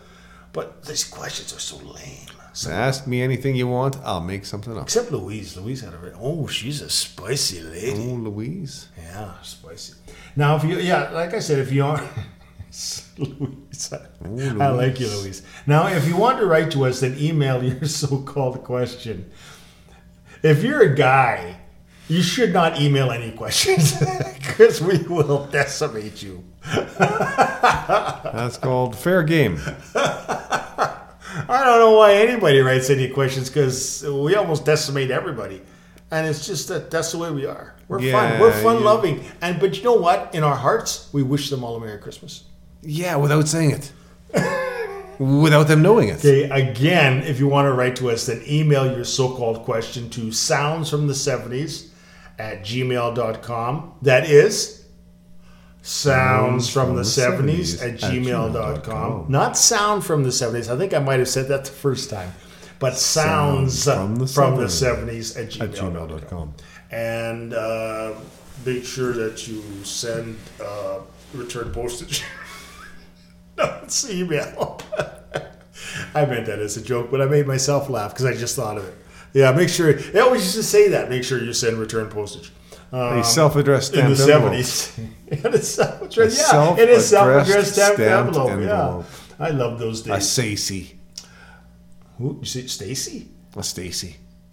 but 0.52 0.84
these 0.84 1.04
questions 1.04 1.52
are 1.54 1.58
so 1.60 1.76
lame. 1.78 2.26
So, 2.52 2.70
Ask 2.70 3.06
me 3.06 3.22
anything 3.22 3.54
you 3.56 3.68
want, 3.68 3.96
I'll 4.04 4.20
make 4.20 4.44
something 4.44 4.76
up. 4.76 4.82
except 4.84 5.12
Louise. 5.12 5.56
Louise 5.56 5.80
had 5.82 5.94
a. 5.94 6.12
Oh, 6.20 6.46
she's 6.48 6.80
a 6.82 6.90
spicy 6.90 7.60
lady. 7.62 8.10
Oh, 8.10 8.14
Louise. 8.14 8.88
Yeah, 8.98 9.34
spicy. 9.42 9.94
Now, 10.36 10.56
if 10.56 10.64
you, 10.64 10.78
yeah, 10.78 11.10
like 11.10 11.32
I 11.34 11.38
said, 11.40 11.58
if 11.60 11.72
you 11.72 11.84
are. 11.84 12.02
Louise. 13.18 13.92
Oh, 13.92 14.60
I 14.60 14.68
like 14.68 15.00
you, 15.00 15.08
Louise. 15.08 15.42
Now, 15.66 15.88
if 15.88 16.06
you 16.06 16.16
want 16.16 16.38
to 16.38 16.46
write 16.46 16.70
to 16.72 16.84
us, 16.86 17.00
then 17.00 17.16
email 17.18 17.62
your 17.62 17.84
so 17.88 18.18
called 18.22 18.62
question. 18.64 19.30
If 20.42 20.62
you're 20.62 20.82
a 20.82 20.94
guy, 20.94 21.56
you 22.08 22.22
should 22.22 22.52
not 22.52 22.80
email 22.80 23.10
any 23.10 23.30
questions 23.32 23.94
because 24.38 24.80
we 24.80 24.98
will 24.98 25.46
decimate 25.46 26.22
you. 26.22 26.42
That's 26.98 28.56
called 28.56 28.96
fair 28.96 29.22
game. 29.22 29.60
I 29.94 31.64
don't 31.64 31.78
know 31.78 31.96
why 31.96 32.14
anybody 32.14 32.60
writes 32.60 32.90
any 32.90 33.08
questions 33.08 33.48
because 33.48 34.02
we 34.02 34.34
almost 34.34 34.64
decimate 34.64 35.10
everybody. 35.10 35.62
and 36.10 36.26
it's 36.26 36.44
just 36.46 36.68
that 36.68 36.90
that's 36.90 37.12
the 37.12 37.18
way 37.18 37.30
we 37.30 37.46
are. 37.46 37.74
We're 37.88 38.00
Yeah, 38.00 38.12
fun. 38.30 38.40
We're 38.40 38.62
fun 38.62 38.76
yeah. 38.78 38.84
loving, 38.84 39.24
and 39.40 39.60
but 39.60 39.76
you 39.76 39.84
know 39.84 39.94
what? 39.94 40.34
In 40.34 40.42
our 40.42 40.56
hearts, 40.56 41.08
we 41.12 41.22
wish 41.22 41.50
them 41.50 41.62
all 41.64 41.76
a 41.76 41.80
Merry 41.80 41.98
Christmas. 41.98 42.44
Yeah, 42.82 43.16
without 43.16 43.46
saying 43.48 43.70
it. 43.72 43.92
without 45.20 45.68
them 45.68 45.82
knowing 45.82 46.08
it. 46.08 46.18
Okay, 46.18 46.48
again, 46.48 47.22
if 47.24 47.38
you 47.38 47.46
want 47.46 47.66
to 47.66 47.72
write 47.72 47.94
to 47.96 48.10
us, 48.10 48.26
then 48.26 48.42
email 48.48 48.90
your 48.90 49.04
so-called 49.04 49.64
question 49.64 50.08
to 50.10 50.32
sounds 50.32 50.88
from 50.88 51.06
the 51.06 51.12
70s 51.12 51.88
at 52.38 52.62
gmail.com. 52.62 53.92
That 54.00 54.28
is 54.28 54.86
sounds 55.82 56.68
from 56.70 56.96
the 56.96 57.02
70s 57.02 57.82
at 57.86 58.00
gmail.com. 58.00 59.26
Not 59.28 59.56
sound 59.58 60.04
from 60.04 60.22
the 60.22 60.30
70s. 60.30 60.72
I 60.74 60.78
think 60.78 60.94
I 60.94 60.98
might 60.98 61.18
have 61.18 61.28
said 61.28 61.48
that 61.48 61.64
the 61.66 61.70
first 61.70 62.08
time. 62.10 62.32
But 62.78 62.96
sounds, 62.96 63.82
Sounds 63.82 64.34
from 64.34 64.52
from 64.52 64.56
the, 64.56 64.62
the 64.62 64.68
70s 64.68 65.36
at 65.36 65.60
At 65.60 65.72
gmail.com. 65.72 66.08
gmail.com. 66.08 66.54
And 66.90 67.52
uh, 67.52 68.14
make 68.64 68.84
sure 68.84 69.12
that 69.12 69.46
you 69.46 69.62
send 69.84 70.38
uh, 70.64 71.00
return 71.34 71.72
postage. 71.72 72.24
no, 73.60 73.80
it's 73.82 74.08
email. 74.10 74.80
I 76.14 76.24
meant 76.26 76.46
that 76.46 76.58
as 76.58 76.76
a 76.76 76.82
joke, 76.82 77.10
but 77.10 77.20
I 77.20 77.26
made 77.26 77.46
myself 77.46 77.88
laugh 77.88 78.12
because 78.12 78.26
I 78.26 78.34
just 78.34 78.56
thought 78.56 78.76
of 78.78 78.84
it. 78.84 78.94
Yeah, 79.32 79.52
make 79.52 79.68
sure. 79.68 79.92
They 79.92 80.18
always 80.20 80.42
used 80.42 80.56
to 80.56 80.62
say 80.62 80.88
that. 80.88 81.08
Make 81.08 81.22
sure 81.24 81.42
you 81.42 81.52
send 81.52 81.78
return 81.78 82.08
postage. 82.08 82.52
Um, 82.92 83.18
A 83.18 83.24
self-addressed 83.24 83.94
envelope. 83.94 84.10
in 84.10 84.16
the 84.16 84.24
seventies. 84.24 84.98
a 85.44 85.58
self-addressed, 85.62 86.52
A 86.52 86.56
yeah, 86.56 86.82
in 86.82 86.88
a 86.88 87.00
self-addressed 87.00 87.08
self-addressed 87.08 87.72
stamped, 87.74 87.94
stamped 87.96 88.28
envelope. 88.36 88.50
envelope. 88.50 89.06
Yeah, 89.38 89.46
I 89.46 89.50
love 89.50 89.78
those 89.78 90.02
days. 90.02 90.16
A. 90.16 90.20
Stacy. 90.20 90.98
Who 92.18 92.38
you 92.40 92.44
say, 92.46 92.66
Stacy? 92.66 93.28
A 93.56 93.62
Stacy. 93.62 94.16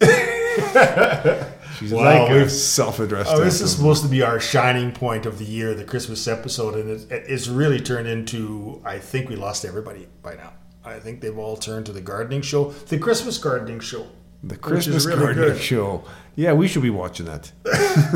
She's 1.78 1.92
Wow, 1.92 2.02
like 2.24 2.30
a 2.30 2.50
self-addressed. 2.50 3.30
Oh, 3.32 3.44
this 3.44 3.60
is 3.60 3.72
supposed 3.76 4.02
to 4.02 4.08
be 4.08 4.22
our 4.22 4.40
shining 4.40 4.92
point 4.92 5.26
of 5.26 5.38
the 5.38 5.44
year, 5.44 5.74
the 5.74 5.84
Christmas 5.84 6.26
episode, 6.26 6.74
and 6.74 6.90
it, 6.90 7.24
it's 7.28 7.46
really 7.48 7.78
turned 7.80 8.08
into. 8.08 8.80
I 8.84 8.98
think 8.98 9.28
we 9.28 9.36
lost 9.36 9.64
everybody 9.64 10.08
by 10.22 10.34
now. 10.34 10.52
I 10.84 10.98
think 10.98 11.20
they've 11.20 11.36
all 11.36 11.56
turned 11.56 11.86
to 11.86 11.92
the 11.92 12.00
gardening 12.00 12.42
show, 12.42 12.70
the 12.88 12.98
Christmas 12.98 13.38
gardening 13.38 13.80
show. 13.80 14.06
The 14.42 14.56
Christmas 14.56 15.04
really 15.04 15.20
gardening 15.20 15.48
good. 15.50 15.60
show. 15.60 16.04
Yeah, 16.36 16.52
we 16.52 16.68
should 16.68 16.82
be 16.82 16.90
watching 16.90 17.26
that. 17.26 17.50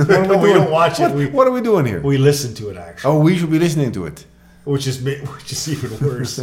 no, 0.08 0.38
we 0.38 0.52
don't 0.52 0.70
watch 0.70 1.00
it. 1.00 1.02
What, 1.02 1.14
We, 1.14 1.26
what 1.26 1.46
are 1.48 1.50
we 1.50 1.60
doing 1.60 1.84
here? 1.86 2.00
we 2.00 2.16
listen 2.18 2.54
to 2.54 2.68
it 2.70 2.76
actually, 2.76 3.10
oh, 3.10 3.18
we 3.18 3.36
should 3.36 3.50
be 3.50 3.58
listening 3.58 3.90
to 3.92 4.06
it. 4.06 4.24
which 4.64 4.86
is 4.86 5.02
which 5.34 5.50
is 5.52 5.68
even 5.68 5.98
worse. 6.08 6.38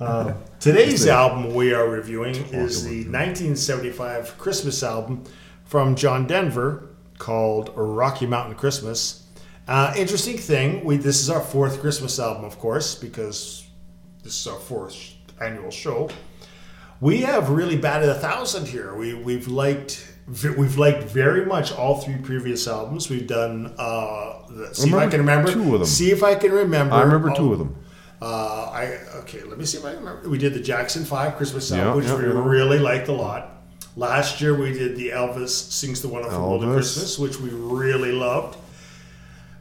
uh, 0.00 0.34
today's 0.60 1.06
album 1.06 1.54
we 1.54 1.72
are 1.72 1.88
reviewing 1.88 2.34
is 2.52 2.84
the 2.84 3.04
1975 3.08 4.36
Christmas 4.38 4.82
album 4.82 5.24
from 5.66 5.94
John 5.94 6.26
Denver 6.26 6.88
called 7.18 7.72
Rocky 7.76 8.26
Mountain 8.26 8.54
Christmas. 8.56 9.26
Uh, 9.68 9.92
interesting 9.96 10.38
thing, 10.38 10.84
we 10.84 10.96
this 10.96 11.20
is 11.20 11.28
our 11.28 11.40
fourth 11.40 11.80
Christmas 11.80 12.18
album, 12.18 12.44
of 12.44 12.58
course, 12.58 12.94
because 12.94 13.66
this 14.22 14.40
is 14.40 14.46
our 14.46 14.58
fourth 14.58 15.14
annual 15.40 15.70
show. 15.70 16.08
We 17.00 17.18
have 17.22 17.50
really 17.50 17.76
batted 17.76 18.08
a 18.08 18.14
thousand 18.14 18.68
here. 18.68 18.94
We 18.94 19.14
we've 19.14 19.48
liked 19.48 20.06
we've 20.56 20.78
liked 20.78 21.04
very 21.04 21.44
much 21.44 21.72
all 21.72 22.00
three 22.00 22.16
previous 22.16 22.66
albums. 22.68 23.10
We've 23.10 23.26
done. 23.26 23.74
Uh, 23.76 24.46
the, 24.48 24.74
see 24.74 24.88
if 24.88 24.94
I 24.94 25.08
can 25.08 25.20
remember. 25.20 25.52
two 25.52 25.74
of 25.74 25.80
them. 25.80 25.86
See 25.86 26.10
if 26.10 26.22
I 26.22 26.36
can 26.36 26.52
remember. 26.52 26.94
I 26.94 27.02
remember 27.02 27.34
two 27.34 27.52
of 27.52 27.58
them. 27.58 27.76
Uh, 28.22 28.70
I 28.72 28.98
okay. 29.16 29.42
Let 29.42 29.58
me 29.58 29.66
see 29.66 29.78
if 29.78 29.84
I 29.84 29.92
remember. 29.92 30.28
We 30.28 30.38
did 30.38 30.54
the 30.54 30.60
Jackson 30.60 31.04
Five 31.04 31.36
Christmas 31.36 31.70
Yeah, 31.70 31.88
album, 31.88 31.96
which 31.96 32.06
yeah, 32.06 32.16
we 32.16 32.24
yeah. 32.24 32.48
really 32.48 32.78
liked 32.78 33.08
a 33.08 33.12
lot. 33.12 33.55
Last 33.98 34.42
year 34.42 34.54
we 34.54 34.72
did 34.72 34.94
the 34.94 35.08
Elvis 35.08 35.48
sings 35.48 36.02
the 36.02 36.08
Wonderful 36.08 36.38
World 36.38 36.62
of 36.62 36.68
Elvis. 36.68 36.74
Christmas, 36.74 37.18
which 37.18 37.40
we 37.40 37.48
really 37.48 38.12
loved. 38.12 38.58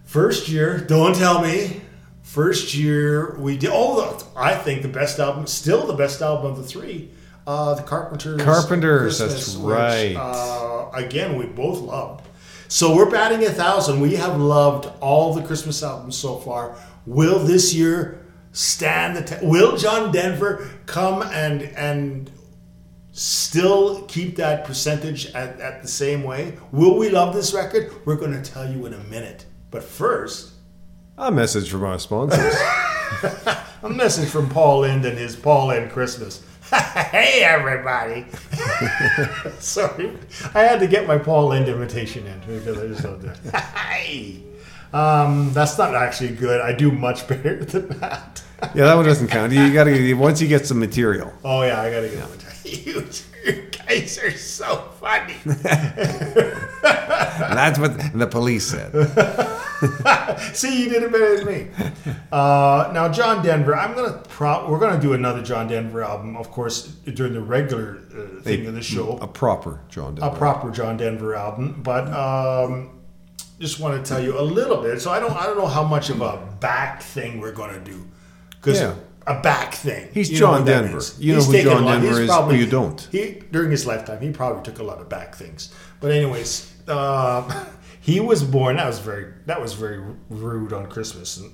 First 0.03 0.49
year, 0.49 0.77
don't 0.77 1.15
tell 1.15 1.41
me. 1.41 1.79
First 2.21 2.73
year 2.73 3.37
we 3.39 3.55
did. 3.55 3.69
Oh, 3.71 4.21
I 4.35 4.55
think 4.55 4.81
the 4.81 4.89
best 4.89 5.19
album, 5.19 5.47
still 5.47 5.87
the 5.87 5.93
best 5.93 6.21
album 6.21 6.51
of 6.51 6.57
the 6.57 6.63
three, 6.63 7.11
uh, 7.47 7.75
the 7.75 7.83
Carpenters. 7.83 8.41
Carpenters, 8.41 9.19
that's 9.19 9.33
Christmas, 9.33 9.57
which, 9.57 9.73
right. 9.73 10.15
uh, 10.17 10.89
again, 10.93 11.37
we 11.37 11.45
both 11.45 11.79
loved. 11.79 12.27
So 12.67 12.93
we're 12.93 13.09
batting 13.09 13.45
a 13.45 13.51
thousand. 13.51 14.01
We 14.01 14.15
have 14.15 14.37
loved 14.37 14.91
all 14.99 15.33
the 15.33 15.43
Christmas 15.43 15.81
albums 15.81 16.17
so 16.17 16.37
far. 16.39 16.75
Will 17.05 17.39
this 17.39 17.73
year 17.73 18.25
stand 18.51 19.15
the 19.15 19.21
test? 19.21 19.45
Will 19.45 19.77
John 19.77 20.11
Denver 20.11 20.67
come 20.87 21.21
and 21.21 21.61
and 21.61 22.29
still 23.15 24.01
keep 24.03 24.35
that 24.35 24.65
percentage 24.65 25.27
at, 25.27 25.59
at 25.61 25.81
the 25.81 25.87
same 25.87 26.23
way? 26.23 26.57
Will 26.71 26.97
we 26.97 27.09
love 27.09 27.33
this 27.33 27.53
record? 27.53 27.91
We're 28.05 28.17
going 28.17 28.33
to 28.33 28.51
tell 28.51 28.69
you 28.69 28.85
in 28.85 28.93
a 28.93 29.03
minute. 29.05 29.45
But 29.71 29.83
first, 29.83 30.51
A 31.17 31.31
message 31.31 31.69
from 31.71 31.85
our 31.85 31.97
sponsors. 31.97 32.53
a 33.83 33.89
message 33.89 34.29
from 34.29 34.49
Paul 34.49 34.79
Lynde 34.79 35.05
and 35.05 35.17
his 35.17 35.35
Paul 35.35 35.67
Lynde 35.67 35.91
Christmas. 35.91 36.43
hey, 36.69 37.41
everybody. 37.43 38.25
Sorry. 39.59 40.11
I 40.53 40.61
had 40.63 40.79
to 40.81 40.87
get 40.87 41.07
my 41.07 41.17
Paul 41.17 41.47
Lynde 41.47 41.69
invitation 41.69 42.27
in 42.27 42.39
because 42.39 42.77
I 42.77 42.87
just 42.87 43.03
loved 43.03 43.25
it. 43.25 43.55
hey. 43.55 44.43
Um, 44.91 45.53
that's 45.53 45.77
not 45.77 45.95
actually 45.95 46.35
good. 46.35 46.59
I 46.59 46.73
do 46.73 46.91
much 46.91 47.27
better 47.27 47.63
than 47.63 47.87
that. 47.99 48.43
yeah, 48.73 48.85
that 48.85 48.95
one 48.95 49.05
doesn't 49.05 49.27
count. 49.27 49.53
You 49.53 49.71
got 49.73 49.85
to 49.85 50.13
once 50.15 50.41
you 50.41 50.47
get 50.47 50.65
some 50.65 50.79
material. 50.79 51.31
Oh, 51.43 51.61
yeah, 51.63 51.81
I 51.81 51.91
got 51.91 52.01
to 52.01 52.09
get 52.09 52.54
you, 52.85 53.07
you 53.45 53.67
guys 53.87 54.17
are 54.19 54.31
so 54.31 54.89
funny. 54.99 55.35
That's 56.81 57.77
what 57.79 57.97
the 58.13 58.27
police 58.27 58.65
said. 58.65 58.91
See, 60.55 60.83
you 60.83 60.89
did 60.89 61.03
it 61.03 61.11
better 61.11 61.37
than 61.37 61.45
me. 61.45 61.67
Uh, 62.31 62.89
now, 62.93 63.09
John 63.09 63.43
Denver, 63.43 63.75
I'm 63.75 63.93
gonna 63.93 64.21
pro- 64.29 64.69
we're 64.69 64.79
gonna 64.79 65.01
do 65.01 65.13
another 65.13 65.41
John 65.43 65.67
Denver 65.67 66.01
album, 66.03 66.35
of 66.37 66.49
course, 66.51 66.87
during 66.87 67.33
the 67.33 67.41
regular 67.41 67.99
uh, 68.17 68.41
thing 68.41 68.65
of 68.67 68.73
the 68.73 68.81
show, 68.81 69.17
A 69.21 69.27
proper 69.27 69.81
John 69.89 70.15
Denver. 70.15 70.35
a 70.35 70.37
proper 70.37 70.71
John 70.71 70.97
Denver 70.97 71.35
album. 71.35 71.81
But 71.83 72.07
um, 72.13 72.99
just 73.59 73.79
want 73.79 74.03
to 74.03 74.09
tell 74.09 74.23
you 74.23 74.39
a 74.39 74.41
little 74.41 74.81
bit. 74.81 75.01
So 75.01 75.11
I 75.11 75.19
don't, 75.19 75.33
I 75.33 75.45
don't 75.45 75.57
know 75.57 75.67
how 75.67 75.83
much 75.83 76.09
of 76.09 76.21
a 76.21 76.37
back 76.59 77.01
thing 77.03 77.39
we're 77.39 77.51
gonna 77.53 77.79
do, 77.79 78.05
because 78.49 78.79
Yeah. 78.79 78.95
A 79.27 79.39
back 79.41 79.73
thing. 79.73 80.09
He's 80.13 80.29
you 80.31 80.37
John 80.37 80.65
Denver. 80.65 81.01
You 81.17 81.33
know 81.33 81.39
He's 81.41 81.51
who 81.51 81.63
John 81.63 81.83
lot- 81.85 82.01
Denver 82.01 82.21
is, 82.21 82.27
probably- 82.27 82.59
you 82.59 82.67
don't. 82.67 83.01
He 83.11 83.41
during 83.51 83.71
his 83.71 83.85
lifetime, 83.87 84.21
he 84.21 84.31
probably 84.31 84.61
took 84.63 84.79
a 84.79 84.83
lot 84.83 84.99
of 85.01 85.09
back 85.09 85.33
things. 85.35 85.73
But 85.99 86.11
anyways, 86.11 86.71
uh, 86.87 87.65
he 88.01 88.19
was 88.19 88.43
born. 88.43 88.75
That 88.77 88.85
was 88.85 88.99
very 88.99 89.33
that 89.47 89.59
was 89.59 89.73
very 89.73 89.99
rude 90.29 90.73
on 90.73 90.85
Christmas, 90.87 91.37
and 91.37 91.51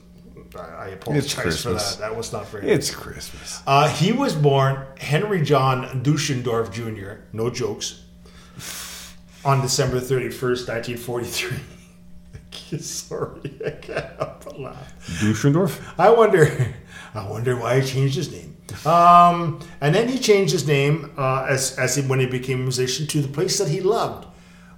I, 0.56 0.60
I 0.60 0.88
apologize 0.90 1.32
for 1.34 1.42
Christmas. 1.44 1.96
that. 1.96 2.10
That 2.10 2.18
was 2.18 2.34
not 2.34 2.48
very. 2.50 2.68
It's 2.70 2.92
Christmas. 2.94 3.62
Uh, 3.66 3.88
he 3.88 4.12
was 4.12 4.36
born 4.36 4.86
Henry 4.98 5.42
John 5.42 6.04
Deutschendorf 6.04 6.72
Jr. 6.74 7.22
No 7.32 7.50
jokes. 7.50 8.04
On 9.46 9.62
December 9.62 10.02
thirty 10.02 10.30
first, 10.30 10.68
nineteen 10.68 10.98
forty 10.98 11.26
three. 11.26 11.58
Sorry, 12.80 13.52
I 13.66 13.70
can't 13.72 14.06
help 14.18 14.44
but 14.44 14.60
laugh. 14.60 14.94
Deutschendorf? 15.22 15.82
I 15.98 16.10
wonder, 16.10 16.74
I 17.14 17.28
wonder 17.28 17.58
why 17.58 17.80
he 17.82 17.88
changed 17.88 18.16
his 18.16 18.32
name. 18.32 18.56
Um, 18.86 19.60
and 19.82 19.94
then 19.94 20.08
he 20.08 20.18
changed 20.18 20.54
his 20.54 20.66
name 20.66 21.12
uh, 21.18 21.46
as 21.50 21.78
as 21.78 21.96
he, 21.96 22.04
when 22.04 22.20
he 22.20 22.26
became 22.26 22.60
a 22.60 22.64
musician 22.64 23.06
to 23.08 23.22
the 23.22 23.28
place 23.28 23.58
that 23.58 23.68
he 23.68 23.82
loved, 23.82 24.28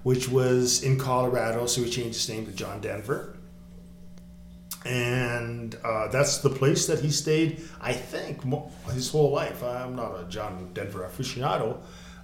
which 0.02 0.30
was 0.30 0.82
in 0.84 0.98
Colorado. 0.98 1.68
So 1.68 1.84
he 1.84 1.90
changed 1.90 2.16
his 2.16 2.30
name 2.30 2.46
to 2.48 2.52
John 2.52 2.82
Denver, 2.82 3.38
and 4.84 5.76
uh, 5.84 6.08
that's 6.08 6.40
the 6.40 6.50
place 6.50 6.88
that 6.88 7.00
he 7.00 7.12
stayed. 7.12 7.62
I 7.80 7.94
think 7.94 8.44
mo- 8.44 8.72
his 8.94 9.12
whole 9.12 9.32
life. 9.32 9.64
I'm 9.64 9.96
not 9.96 10.20
a 10.20 10.26
John 10.28 10.72
Denver 10.74 11.08
aficionado, 11.08 11.78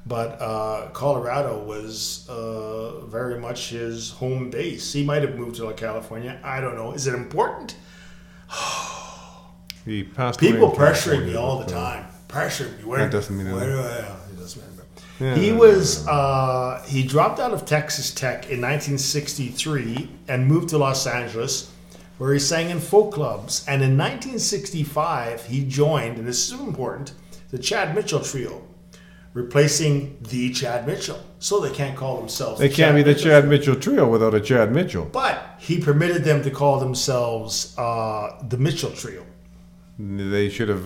but 0.08 0.42
uh, 0.42 0.90
Colorado 0.94 1.64
was 1.64 2.28
uh, 2.30 3.06
very 3.06 3.40
much 3.40 3.70
his 3.70 4.10
home 4.10 4.50
base. 4.50 4.92
He 4.92 5.04
might 5.04 5.22
have 5.22 5.36
moved 5.36 5.58
to 5.58 5.72
California. 5.74 6.40
I 6.44 6.62
don't 6.62 6.76
know. 6.76 6.94
Is 6.94 7.06
it 7.06 7.14
important? 7.14 7.76
He 9.90 10.04
passed. 10.04 10.40
People 10.40 10.72
in 10.72 10.78
pressuring 10.78 11.26
me 11.26 11.36
all 11.36 11.58
the 11.58 11.66
time. 11.66 12.06
Pressuring 12.28 12.78
me. 12.78 12.84
Where, 12.84 13.00
That 13.00 13.12
doesn't 13.12 13.36
mean 13.36 13.52
where 13.52 13.64
anything. 13.64 13.84
do 13.84 13.90
I? 13.90 14.16
It 14.32 14.40
doesn't 14.40 14.62
matter. 14.62 14.88
Yeah, 15.20 15.36
he 15.36 15.52
was. 15.52 16.08
Uh, 16.08 16.84
he 16.88 17.02
dropped 17.04 17.40
out 17.40 17.54
of 17.54 17.66
Texas 17.66 18.14
Tech 18.14 18.52
in 18.52 18.62
1963 18.62 20.08
and 20.28 20.46
moved 20.46 20.70
to 20.70 20.78
Los 20.78 21.08
Angeles, 21.08 21.72
where 22.20 22.32
he 22.32 22.40
sang 22.40 22.70
in 22.70 22.80
folk 22.80 23.12
clubs. 23.12 23.66
And 23.68 23.82
in 23.82 23.98
1965, 23.98 25.46
he 25.48 25.66
joined, 25.66 26.20
and 26.20 26.28
this 26.28 26.52
is 26.52 26.60
important, 26.60 27.14
the 27.50 27.58
Chad 27.58 27.96
Mitchell 27.96 28.20
Trio, 28.20 28.62
replacing 29.34 30.20
the 30.22 30.54
Chad 30.54 30.86
Mitchell. 30.86 31.20
So 31.40 31.60
they 31.62 31.74
can't 31.74 31.98
call 31.98 32.18
themselves. 32.18 32.60
They 32.60 32.68
the 32.68 32.76
can't 32.76 32.96
be 32.96 33.02
the 33.02 33.14
Mitchell 33.14 33.32
Chad 33.32 33.48
Mitchell 33.48 33.76
trio 33.76 34.08
without 34.08 34.36
a 34.36 34.40
Chad 34.40 34.72
Mitchell. 34.72 35.06
But 35.06 35.56
he 35.58 35.80
permitted 35.80 36.24
them 36.24 36.44
to 36.44 36.52
call 36.52 36.80
themselves 36.80 37.76
uh, 37.76 38.40
the 38.48 38.58
Mitchell 38.58 38.92
Trio. 38.92 39.26
They 40.02 40.48
should 40.48 40.70
have 40.70 40.86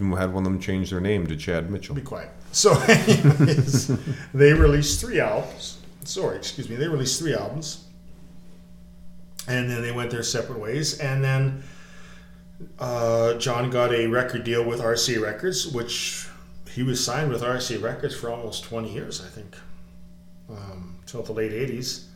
had 0.00 0.32
one 0.32 0.38
of 0.38 0.44
them 0.44 0.58
change 0.58 0.90
their 0.90 1.00
name 1.00 1.28
to 1.28 1.36
Chad 1.36 1.70
Mitchell. 1.70 1.94
Be 1.94 2.02
quiet. 2.02 2.30
So, 2.50 2.72
anyways, 2.88 3.86
they 4.34 4.52
released 4.52 5.00
three 5.00 5.20
albums. 5.20 5.78
sorry, 6.04 6.38
excuse 6.38 6.68
me. 6.68 6.74
They 6.74 6.88
released 6.88 7.20
three 7.20 7.34
albums, 7.34 7.84
and 9.46 9.70
then 9.70 9.80
they 9.80 9.92
went 9.92 10.10
their 10.10 10.24
separate 10.24 10.58
ways. 10.58 10.98
And 10.98 11.22
then 11.22 11.62
uh, 12.80 13.34
John 13.34 13.70
got 13.70 13.92
a 13.92 14.08
record 14.08 14.42
deal 14.42 14.64
with 14.64 14.80
RCA 14.80 15.22
Records, 15.22 15.68
which 15.68 16.26
he 16.72 16.82
was 16.82 17.04
signed 17.04 17.30
with 17.30 17.42
RCA 17.42 17.80
Records 17.80 18.16
for 18.16 18.28
almost 18.28 18.64
20 18.64 18.92
years, 18.92 19.24
I 19.24 19.28
think, 19.28 19.56
um, 20.50 20.98
till 21.06 21.22
the 21.22 21.32
late 21.32 21.52
80s. 21.52 22.07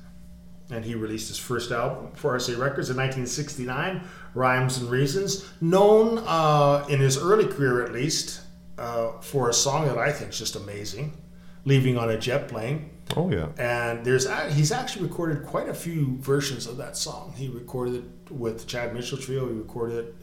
And 0.71 0.85
he 0.85 0.95
released 0.95 1.29
his 1.29 1.39
first 1.39 1.71
album 1.71 2.13
for 2.15 2.37
RCA 2.37 2.59
Records 2.59 2.89
in 2.89 2.97
1969, 2.97 4.03
Rhymes 4.35 4.79
and 4.79 4.91
Reasons, 4.91 5.51
known 5.61 6.19
uh, 6.27 6.87
in 6.89 7.01
his 7.01 7.19
early 7.19 7.47
career 7.47 7.85
at 7.85 7.93
least 7.93 8.41
uh, 8.79 9.13
for 9.21 9.51
a 9.51 9.53
song 9.53 9.87
that 9.87 9.99
I 9.99 10.13
think 10.13 10.31
is 10.31 10.39
just 10.39 10.57
amazing, 10.57 11.17
"Leaving 11.65 11.99
on 11.99 12.11
a 12.11 12.19
Jet 12.19 12.49
Plane." 12.49 12.91
Oh 13.17 13.31
yeah. 13.31 13.49
And 13.59 14.05
there's 14.05 14.27
he's 14.55 14.73
actually 14.73 15.07
recorded 15.07 15.45
quite 15.47 15.69
a 15.69 15.75
few 15.75 16.17
versions 16.19 16.67
of 16.67 16.77
that 16.79 16.97
song. 16.97 17.35
He 17.37 17.49
recorded 17.49 17.97
it 17.97 18.33
with 18.33 18.61
the 18.61 18.67
Chad 18.67 18.95
Mitchell 18.95 19.19
Trio. 19.19 19.49
He 19.49 19.55
recorded 19.55 20.07
it 20.07 20.15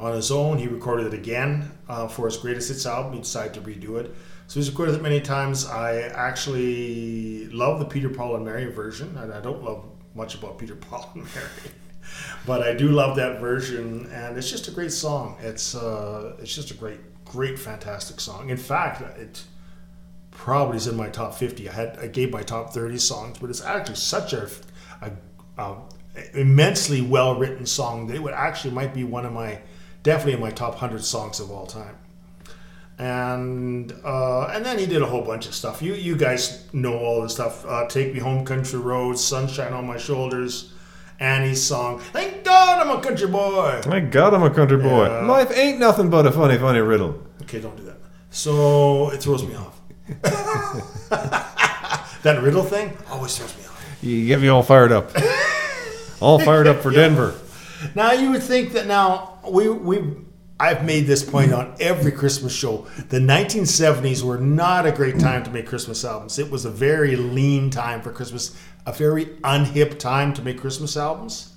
on 0.00 0.14
his 0.14 0.30
own. 0.30 0.58
He 0.58 0.66
recorded 0.66 1.06
it 1.06 1.14
again 1.14 1.70
uh, 1.88 2.08
for 2.08 2.26
his 2.26 2.36
greatest 2.36 2.68
hits 2.68 2.86
album. 2.86 3.12
He 3.12 3.20
decided 3.20 3.54
to 3.54 3.60
redo 3.60 4.00
it. 4.00 4.14
So 4.52 4.60
he's 4.60 4.68
recorded 4.68 4.96
it 4.96 5.00
many 5.00 5.18
times. 5.18 5.64
I 5.64 6.00
actually 6.00 7.46
love 7.48 7.78
the 7.78 7.86
Peter 7.86 8.10
Paul 8.10 8.36
and 8.36 8.44
Mary 8.44 8.66
version. 8.66 9.16
I 9.16 9.40
don't 9.40 9.64
love 9.64 9.82
much 10.14 10.34
about 10.34 10.58
Peter 10.58 10.74
Paul 10.90 11.10
and 11.14 11.24
Mary, 11.24 11.74
but 12.44 12.60
I 12.60 12.74
do 12.74 12.90
love 12.90 13.16
that 13.16 13.40
version, 13.40 14.10
and 14.12 14.36
it's 14.36 14.50
just 14.50 14.68
a 14.68 14.70
great 14.70 14.92
song. 14.92 15.38
It's 15.40 15.74
uh, 15.74 16.36
it's 16.38 16.54
just 16.54 16.70
a 16.70 16.74
great, 16.74 17.00
great, 17.24 17.58
fantastic 17.58 18.20
song. 18.20 18.50
In 18.50 18.58
fact, 18.58 19.00
it 19.18 19.42
probably 20.32 20.76
is 20.76 20.86
in 20.86 20.98
my 20.98 21.08
top 21.08 21.34
50. 21.34 21.70
I 21.70 21.72
had 21.72 21.98
I 21.98 22.08
gave 22.08 22.30
my 22.30 22.42
top 22.42 22.74
30 22.74 22.98
songs, 22.98 23.38
but 23.38 23.48
it's 23.48 23.62
actually 23.62 23.94
such 23.94 24.34
a, 24.34 24.50
a, 25.00 25.12
a 25.56 25.76
immensely 26.34 27.00
well 27.00 27.38
written 27.38 27.64
song 27.64 28.06
that 28.08 28.16
it 28.16 28.22
would 28.22 28.34
actually 28.34 28.74
might 28.74 28.92
be 28.92 29.02
one 29.02 29.24
of 29.24 29.32
my 29.32 29.62
definitely 30.02 30.34
in 30.34 30.40
my 30.40 30.50
top 30.50 30.72
100 30.72 31.02
songs 31.02 31.40
of 31.40 31.50
all 31.50 31.66
time. 31.66 31.96
And 32.98 33.92
uh, 34.04 34.46
and 34.48 34.64
then 34.64 34.78
he 34.78 34.86
did 34.86 35.02
a 35.02 35.06
whole 35.06 35.22
bunch 35.22 35.46
of 35.46 35.54
stuff. 35.54 35.82
You 35.82 35.94
you 35.94 36.16
guys 36.16 36.72
know 36.72 36.96
all 36.98 37.22
the 37.22 37.28
stuff. 37.28 37.64
Uh, 37.66 37.86
Take 37.88 38.12
me 38.14 38.20
home, 38.20 38.44
country 38.44 38.78
roads, 38.78 39.22
sunshine 39.24 39.72
on 39.72 39.86
my 39.86 39.96
shoulders, 39.96 40.72
Annie's 41.18 41.62
song. 41.62 41.98
Thank 42.12 42.44
God 42.44 42.86
I'm 42.86 42.96
a 42.96 43.02
country 43.02 43.28
boy. 43.28 43.80
Thank 43.82 44.12
God, 44.12 44.34
I'm 44.34 44.42
a 44.42 44.50
country 44.50 44.76
boy. 44.76 45.06
Yeah. 45.06 45.26
Life 45.26 45.56
ain't 45.56 45.78
nothing 45.78 46.10
but 46.10 46.26
a 46.26 46.32
funny, 46.32 46.58
funny 46.58 46.80
riddle. 46.80 47.20
Okay, 47.42 47.60
don't 47.60 47.76
do 47.76 47.84
that. 47.84 47.96
So 48.30 49.10
it 49.10 49.22
throws 49.22 49.44
me 49.44 49.54
off. 49.56 49.80
that 52.22 52.40
riddle 52.42 52.62
thing 52.64 52.96
always 53.10 53.36
throws 53.36 53.56
me 53.56 53.64
off. 53.64 53.98
You 54.02 54.26
get 54.26 54.40
me 54.40 54.48
all 54.48 54.62
fired 54.62 54.92
up. 54.92 55.10
all 56.20 56.38
fired 56.38 56.66
up 56.66 56.80
for 56.82 56.90
Denver. 57.00 57.34
Now 57.94 58.12
you 58.12 58.30
would 58.30 58.42
think 58.42 58.72
that 58.72 58.86
now 58.86 59.38
we 59.48 59.68
we 59.68 60.02
I've 60.62 60.84
made 60.84 61.08
this 61.08 61.24
point 61.24 61.52
on 61.52 61.74
every 61.80 62.12
Christmas 62.12 62.54
show. 62.54 62.86
The 63.08 63.18
1970s 63.18 64.22
were 64.22 64.38
not 64.38 64.86
a 64.86 64.92
great 64.92 65.18
time 65.18 65.42
to 65.42 65.50
make 65.50 65.66
Christmas 65.66 66.04
albums. 66.04 66.38
It 66.38 66.52
was 66.52 66.64
a 66.64 66.70
very 66.70 67.16
lean 67.16 67.68
time 67.68 68.00
for 68.00 68.12
Christmas, 68.12 68.56
a 68.86 68.92
very 68.92 69.26
unhip 69.42 69.98
time 69.98 70.32
to 70.34 70.42
make 70.42 70.60
Christmas 70.60 70.96
albums. 70.96 71.52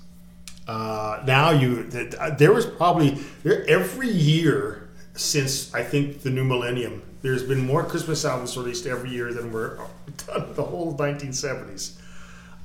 Uh, 0.66 1.22
now 1.24 1.50
you 1.50 1.84
there 1.84 2.52
was 2.52 2.66
probably 2.66 3.10
there, 3.44 3.64
every 3.68 4.08
year 4.08 4.88
since 5.14 5.72
I 5.72 5.84
think 5.84 6.22
the 6.22 6.30
new 6.30 6.44
millennium. 6.44 7.00
There's 7.22 7.44
been 7.44 7.64
more 7.64 7.84
Christmas 7.84 8.24
albums 8.24 8.56
released 8.56 8.86
every 8.86 9.10
year 9.10 9.32
than 9.32 9.52
were 9.52 9.78
done 10.26 10.52
the 10.54 10.64
whole 10.64 10.96
1970s. 10.96 11.92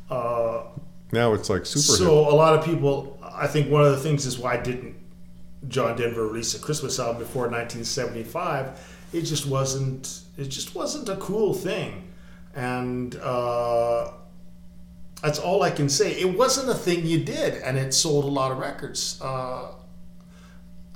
Uh, 0.10 0.64
Now 1.12 1.34
it's 1.34 1.52
like 1.52 1.68
super 1.68 2.04
so 2.04 2.28
a 2.28 2.34
lot 2.34 2.58
of 2.58 2.66
people, 2.66 3.20
I 3.22 3.46
think 3.46 3.70
one 3.70 3.86
of 3.86 3.92
the 3.92 4.00
things 4.00 4.26
is 4.26 4.40
why 4.40 4.58
didn't 4.58 4.96
John 5.68 5.96
Denver 5.96 6.28
released 6.28 6.56
a 6.56 6.60
Christmas 6.60 7.00
album 7.00 7.20
before 7.20 7.44
1975? 7.44 8.98
It 9.14 9.22
just 9.22 9.46
wasn't. 9.46 10.22
It 10.38 10.46
just 10.46 10.74
wasn't 10.74 11.10
a 11.10 11.18
cool 11.18 11.54
thing, 11.54 12.08
and 12.56 13.16
uh, 13.18 14.12
that's 15.22 15.38
all 15.38 15.62
I 15.64 15.70
can 15.72 15.90
say. 15.90 16.14
It 16.14 16.38
wasn't 16.38 16.70
a 16.70 16.74
thing 16.74 17.06
you 17.06 17.24
did, 17.24 17.62
and 17.62 17.78
it 17.78 17.94
sold 17.94 18.24
a 18.26 18.30
lot 18.30 18.52
of 18.52 18.58
records. 18.58 19.20
Uh, 19.22 19.74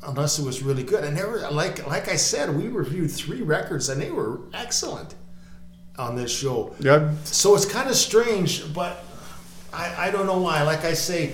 unless 0.03 0.39
it 0.39 0.45
was 0.45 0.63
really 0.63 0.83
good, 0.83 1.03
and 1.03 1.15
there 1.17 1.29
were 1.29 1.39
like 1.51 1.85
like 1.87 2.07
I 2.07 2.15
said, 2.15 2.55
we 2.55 2.67
reviewed 2.67 3.11
three 3.11 3.41
records, 3.41 3.89
and 3.89 4.01
they 4.01 4.11
were 4.11 4.39
excellent 4.53 5.15
on 5.97 6.15
this 6.15 6.31
show. 6.31 6.75
Yeah, 6.79 7.13
So 7.23 7.55
it's 7.55 7.65
kind 7.65 7.89
of 7.89 7.95
strange, 7.95 8.73
but 8.73 9.03
I, 9.73 10.07
I 10.07 10.11
don't 10.11 10.25
know 10.25 10.39
why. 10.39 10.61
Like 10.63 10.83
I 10.85 10.93
say, 10.93 11.33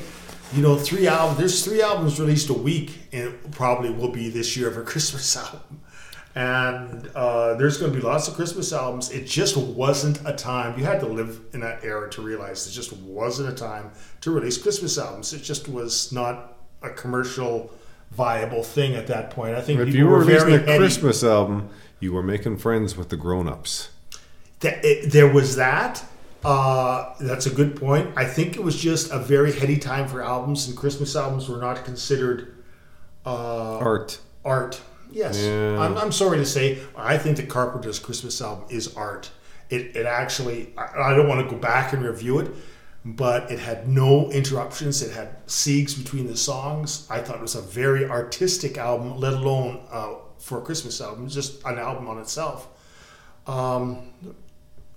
you 0.54 0.62
know, 0.62 0.78
three 0.78 1.08
albums. 1.08 1.40
There's 1.40 1.66
three 1.66 1.82
albums 1.82 2.20
released 2.20 2.50
a 2.50 2.54
week, 2.54 3.00
and 3.12 3.30
it 3.30 3.52
probably 3.52 3.90
will 3.90 4.12
be 4.12 4.30
this 4.30 4.56
year 4.58 4.68
of 4.68 4.78
a 4.78 4.82
Christmas 4.92 5.36
album. 5.36 5.82
And 6.34 7.10
uh, 7.14 7.56
there's 7.56 7.78
going 7.78 7.92
to 7.92 8.00
be 8.00 8.04
lots 8.06 8.30
of 8.30 8.36
Christmas 8.36 8.72
albums. 8.72 9.12
It 9.12 9.26
just 9.26 9.58
wasn't 9.58 10.22
a 10.26 10.34
time. 10.34 10.80
You 10.80 10.86
had 10.86 11.02
to 11.02 11.06
live 11.06 11.42
in 11.54 11.60
that 11.60 11.84
era 11.84 12.10
to 12.12 12.22
realize 12.22 12.66
it 12.68 12.72
just 12.72 12.94
wasn't 12.94 13.50
a 13.50 13.56
time 13.56 13.92
to 14.22 14.32
release 14.32 14.58
Christmas 14.58 14.98
albums. 14.98 15.34
It 15.34 15.44
just 15.44 15.68
was 15.68 16.12
not 16.14 16.58
a 16.82 16.90
commercial 16.90 17.72
viable 18.12 18.64
thing 18.64 18.96
at 18.96 19.08
that 19.08 19.30
point. 19.30 19.56
I 19.56 19.62
think 19.62 19.80
if 19.82 19.94
you 19.94 20.08
were 20.08 20.20
releasing 20.20 20.54
a. 20.70 20.78
Christmas 20.78 21.22
album, 21.24 21.70
you 22.00 22.14
were 22.14 22.24
making 22.24 22.58
friends 22.58 22.96
with 22.96 23.10
the 23.10 23.18
grown-ups. 23.18 23.90
It, 24.62 25.12
there 25.12 25.32
was 25.32 25.56
that. 25.58 26.06
Uh, 26.44 27.14
that's 27.20 27.46
a 27.46 27.50
good 27.52 27.76
point. 27.76 28.12
I 28.16 28.26
think 28.26 28.56
it 28.56 28.64
was 28.64 28.76
just 28.76 29.12
a 29.12 29.20
very 29.20 29.52
heady 29.52 29.78
time 29.78 30.08
for 30.08 30.24
albums, 30.24 30.68
and 30.68 30.76
Christmas 30.76 31.16
albums 31.16 31.48
were 31.48 31.58
not 31.58 31.86
considered 31.86 32.56
uh, 33.26 33.78
Art. 33.78 34.20
art. 34.44 34.82
Yes, 35.12 35.40
Yeah. 35.40 35.80
I'm, 35.80 35.98
I'm 35.98 36.12
sorry 36.12 36.38
to 36.38 36.46
say, 36.46 36.80
I 36.96 37.18
think 37.18 37.38
the 37.38 37.44
Carpenter's 37.44 38.00
Christmas 38.00 38.42
album 38.42 38.66
is 38.70 38.96
art. 38.96 39.30
It, 39.70 39.96
it 39.96 40.06
actually, 40.06 40.74
I, 40.78 41.12
I 41.12 41.16
don't 41.16 41.28
want 41.28 41.48
to 41.48 41.54
go 41.54 41.60
back 41.62 41.94
and 41.94 42.04
review 42.04 42.40
it, 42.40 42.50
but 43.04 43.52
it 43.52 43.60
had 43.60 43.88
no 43.88 44.32
interruptions. 44.32 45.02
It 45.02 45.12
had 45.12 45.46
siegs 45.48 45.98
between 45.98 46.28
the 46.28 46.38
songs. 46.38 47.08
I 47.10 47.20
thought 47.20 47.36
it 47.36 47.42
was 47.42 47.56
a 47.56 47.62
very 47.62 48.10
artistic 48.10 48.78
album, 48.78 49.18
let 49.18 49.34
alone 49.34 49.82
uh, 49.92 50.16
for 50.40 50.60
a 50.60 50.62
Christmas 50.62 51.00
album, 51.02 51.28
just 51.28 51.64
an 51.66 51.78
album 51.78 52.08
on 52.08 52.18
itself. 52.20 52.68
Um, 53.48 54.14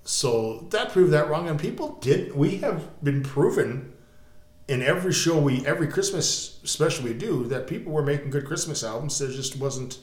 so 0.04 0.66
that 0.70 0.92
proved 0.92 1.12
that 1.12 1.28
wrong, 1.28 1.48
and 1.48 1.58
people 1.58 1.98
did. 2.00 2.34
We 2.34 2.58
have 2.58 3.02
been 3.02 3.22
proven 3.22 3.92
in 4.68 4.82
every 4.82 5.12
show 5.12 5.38
we, 5.38 5.66
every 5.66 5.88
Christmas 5.88 6.60
special 6.64 7.04
we 7.04 7.14
do, 7.14 7.44
that 7.46 7.66
people 7.66 7.92
were 7.92 8.02
making 8.02 8.30
good 8.30 8.46
Christmas 8.46 8.84
albums. 8.84 9.18
There 9.18 9.28
just 9.28 9.56
wasn't 9.56 9.98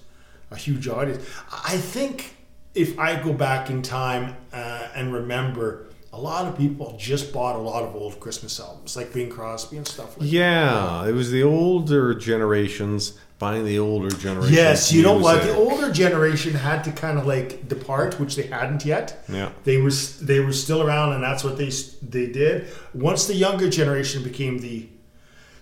a 0.49 0.55
huge 0.55 0.87
audience. 0.87 1.23
I 1.51 1.77
think 1.77 2.35
if 2.73 2.97
I 2.97 3.21
go 3.21 3.33
back 3.33 3.69
in 3.69 3.81
time 3.81 4.35
uh, 4.51 4.89
and 4.95 5.13
remember, 5.13 5.87
a 6.13 6.19
lot 6.19 6.45
of 6.45 6.57
people 6.57 6.95
just 6.99 7.31
bought 7.31 7.55
a 7.55 7.59
lot 7.59 7.83
of 7.83 7.95
old 7.95 8.19
Christmas 8.19 8.59
albums, 8.59 8.97
like 8.97 9.13
Bing 9.13 9.29
Crosby 9.29 9.77
and 9.77 9.87
stuff 9.87 10.17
like 10.17 10.19
that. 10.19 10.25
Yeah, 10.25 11.07
it 11.07 11.13
was 11.13 11.31
the 11.31 11.43
older 11.43 12.13
generations 12.13 13.17
buying 13.41 13.65
the 13.65 13.79
older 13.79 14.09
generation. 14.11 14.53
Yes, 14.53 14.93
you 14.93 15.01
know 15.01 15.17
what? 15.17 15.37
music. 15.37 15.51
The 15.55 15.57
older 15.59 15.91
generation 15.91 16.53
had 16.53 16.83
to 16.83 16.91
kind 16.91 17.17
of 17.19 17.25
like 17.25 17.67
depart, 17.67 18.19
which 18.19 18.35
they 18.35 18.43
hadn't 18.43 18.85
yet. 18.85 19.23
Yeah. 19.27 19.49
they 19.63 19.77
were 19.81 19.89
they 20.21 20.39
were 20.39 20.53
still 20.53 20.81
around, 20.83 21.13
and 21.13 21.23
that's 21.23 21.43
what 21.43 21.57
they 21.57 21.71
they 22.07 22.27
did. 22.31 22.67
Once 22.93 23.25
the 23.25 23.33
younger 23.33 23.67
generation 23.69 24.23
became 24.23 24.59
the, 24.59 24.87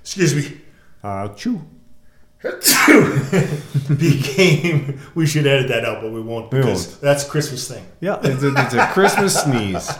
excuse 0.04 0.36
me, 0.36 0.62
Uh, 1.04 1.30
chew. 1.30 1.62
became. 3.98 5.00
We 5.16 5.26
should 5.26 5.46
edit 5.48 5.68
that 5.70 5.84
out, 5.86 6.02
but 6.02 6.12
we 6.12 6.22
won't 6.22 6.52
We 6.52 6.60
because 6.60 6.88
won't. 6.88 7.02
that's 7.02 7.24
Christmas 7.24 7.68
thing. 7.68 7.86
Yeah, 8.02 8.20
it's 8.24 8.44
a, 8.44 8.54
it's 8.58 8.74
a 8.74 8.88
Christmas 8.88 9.42
sneeze. 9.44 9.90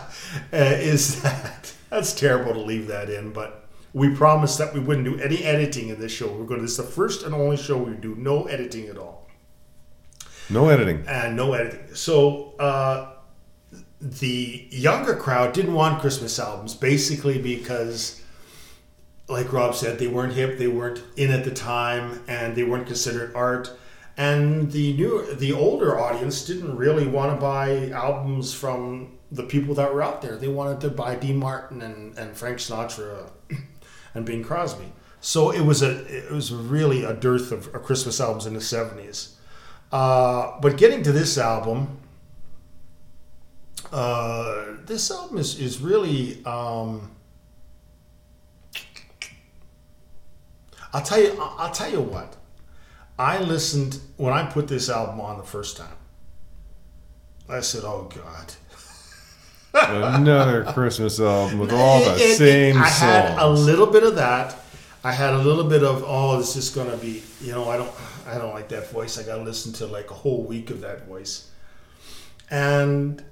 Uh, 0.52 0.58
is 0.92 1.20
that 1.22 1.72
that's 1.90 2.12
terrible 2.12 2.52
to 2.54 2.60
leave 2.60 2.86
that 2.86 3.10
in, 3.10 3.32
but 3.32 3.59
we 3.92 4.14
promised 4.14 4.58
that 4.58 4.72
we 4.72 4.80
wouldn't 4.80 5.04
do 5.04 5.18
any 5.18 5.42
editing 5.44 5.88
in 5.88 6.00
this 6.00 6.12
show. 6.12 6.28
We're 6.28 6.44
going. 6.44 6.60
to 6.60 6.62
This 6.62 6.72
is 6.72 6.76
the 6.78 6.82
first 6.84 7.24
and 7.24 7.34
only 7.34 7.56
show 7.56 7.76
we 7.76 7.94
do 7.94 8.14
no 8.16 8.44
editing 8.44 8.86
at 8.88 8.98
all. 8.98 9.28
No 10.48 10.68
editing. 10.68 11.04
and 11.06 11.36
no 11.36 11.52
editing. 11.52 11.94
So 11.94 12.54
uh, 12.58 13.12
the 14.00 14.66
younger 14.70 15.14
crowd 15.14 15.52
didn't 15.52 15.74
want 15.74 16.00
Christmas 16.00 16.38
albums, 16.38 16.74
basically 16.74 17.38
because, 17.40 18.20
like 19.28 19.52
Rob 19.52 19.74
said, 19.74 19.98
they 19.98 20.08
weren't 20.08 20.32
hip, 20.32 20.58
they 20.58 20.66
weren't 20.66 21.02
in 21.16 21.30
at 21.30 21.44
the 21.44 21.52
time, 21.52 22.22
and 22.26 22.56
they 22.56 22.64
weren't 22.64 22.86
considered 22.86 23.34
art. 23.34 23.70
And 24.16 24.70
the 24.72 24.92
new, 24.94 25.34
the 25.34 25.52
older 25.52 25.98
audience 25.98 26.44
didn't 26.44 26.76
really 26.76 27.06
want 27.06 27.34
to 27.34 27.40
buy 27.40 27.90
albums 27.90 28.52
from 28.52 29.18
the 29.30 29.44
people 29.44 29.74
that 29.76 29.94
were 29.94 30.02
out 30.02 30.20
there. 30.20 30.36
They 30.36 30.48
wanted 30.48 30.80
to 30.80 30.90
buy 30.90 31.14
Dean 31.14 31.36
Martin 31.38 31.80
and, 31.80 32.18
and 32.18 32.36
Frank 32.36 32.58
Sinatra 32.58 33.30
and 34.14 34.24
Bing 34.24 34.42
Crosby. 34.42 34.92
So 35.20 35.50
it 35.50 35.60
was 35.60 35.82
a 35.82 36.04
it 36.06 36.30
was 36.30 36.52
really 36.52 37.04
a 37.04 37.12
dearth 37.12 37.52
of, 37.52 37.74
of 37.74 37.82
Christmas 37.82 38.20
albums 38.20 38.46
in 38.46 38.54
the 38.54 38.60
seventies. 38.60 39.36
Uh, 39.92 40.58
but 40.60 40.76
getting 40.76 41.02
to 41.02 41.12
this 41.12 41.36
album, 41.36 41.98
uh, 43.92 44.64
this 44.86 45.10
album 45.10 45.38
is 45.38 45.58
is 45.58 45.80
really. 45.80 46.44
Um, 46.44 47.10
I'll 50.92 51.02
tell 51.02 51.20
you. 51.20 51.36
I'll 51.40 51.56
I'll 51.58 51.72
tell 51.72 51.90
you 51.90 52.00
what. 52.00 52.36
I 53.18 53.38
listened 53.38 54.00
when 54.16 54.32
I 54.32 54.50
put 54.50 54.68
this 54.68 54.88
album 54.88 55.20
on 55.20 55.36
the 55.36 55.44
first 55.44 55.76
time. 55.76 55.98
I 57.48 57.60
said, 57.60 57.82
"Oh 57.84 58.10
God." 58.14 58.54
Another 59.74 60.64
Christmas 60.72 61.20
album 61.20 61.58
with 61.58 61.72
all 61.72 62.00
the 62.04 62.14
It- 62.16 62.20
it- 62.20 62.38
same 62.38 62.76
I 62.78 62.88
songs. 62.88 62.98
had 63.00 63.38
a 63.38 63.48
little 63.48 63.86
bit 63.86 64.02
of 64.02 64.16
that. 64.16 64.56
I 65.02 65.12
had 65.12 65.32
a 65.32 65.38
little 65.38 65.64
bit 65.64 65.82
of 65.82 66.04
oh, 66.06 66.38
this 66.38 66.56
is 66.56 66.70
gonna 66.70 66.96
be 66.96 67.22
you 67.40 67.52
know 67.52 67.68
I 67.70 67.76
don't 67.76 67.90
I 68.26 68.36
don't 68.38 68.52
like 68.52 68.68
that 68.68 68.90
voice. 68.90 69.18
I 69.18 69.22
gotta 69.22 69.42
listen 69.42 69.72
to 69.74 69.86
like 69.86 70.10
a 70.10 70.14
whole 70.14 70.42
week 70.44 70.70
of 70.70 70.80
that 70.82 71.06
voice, 71.08 71.48
and 72.50 73.22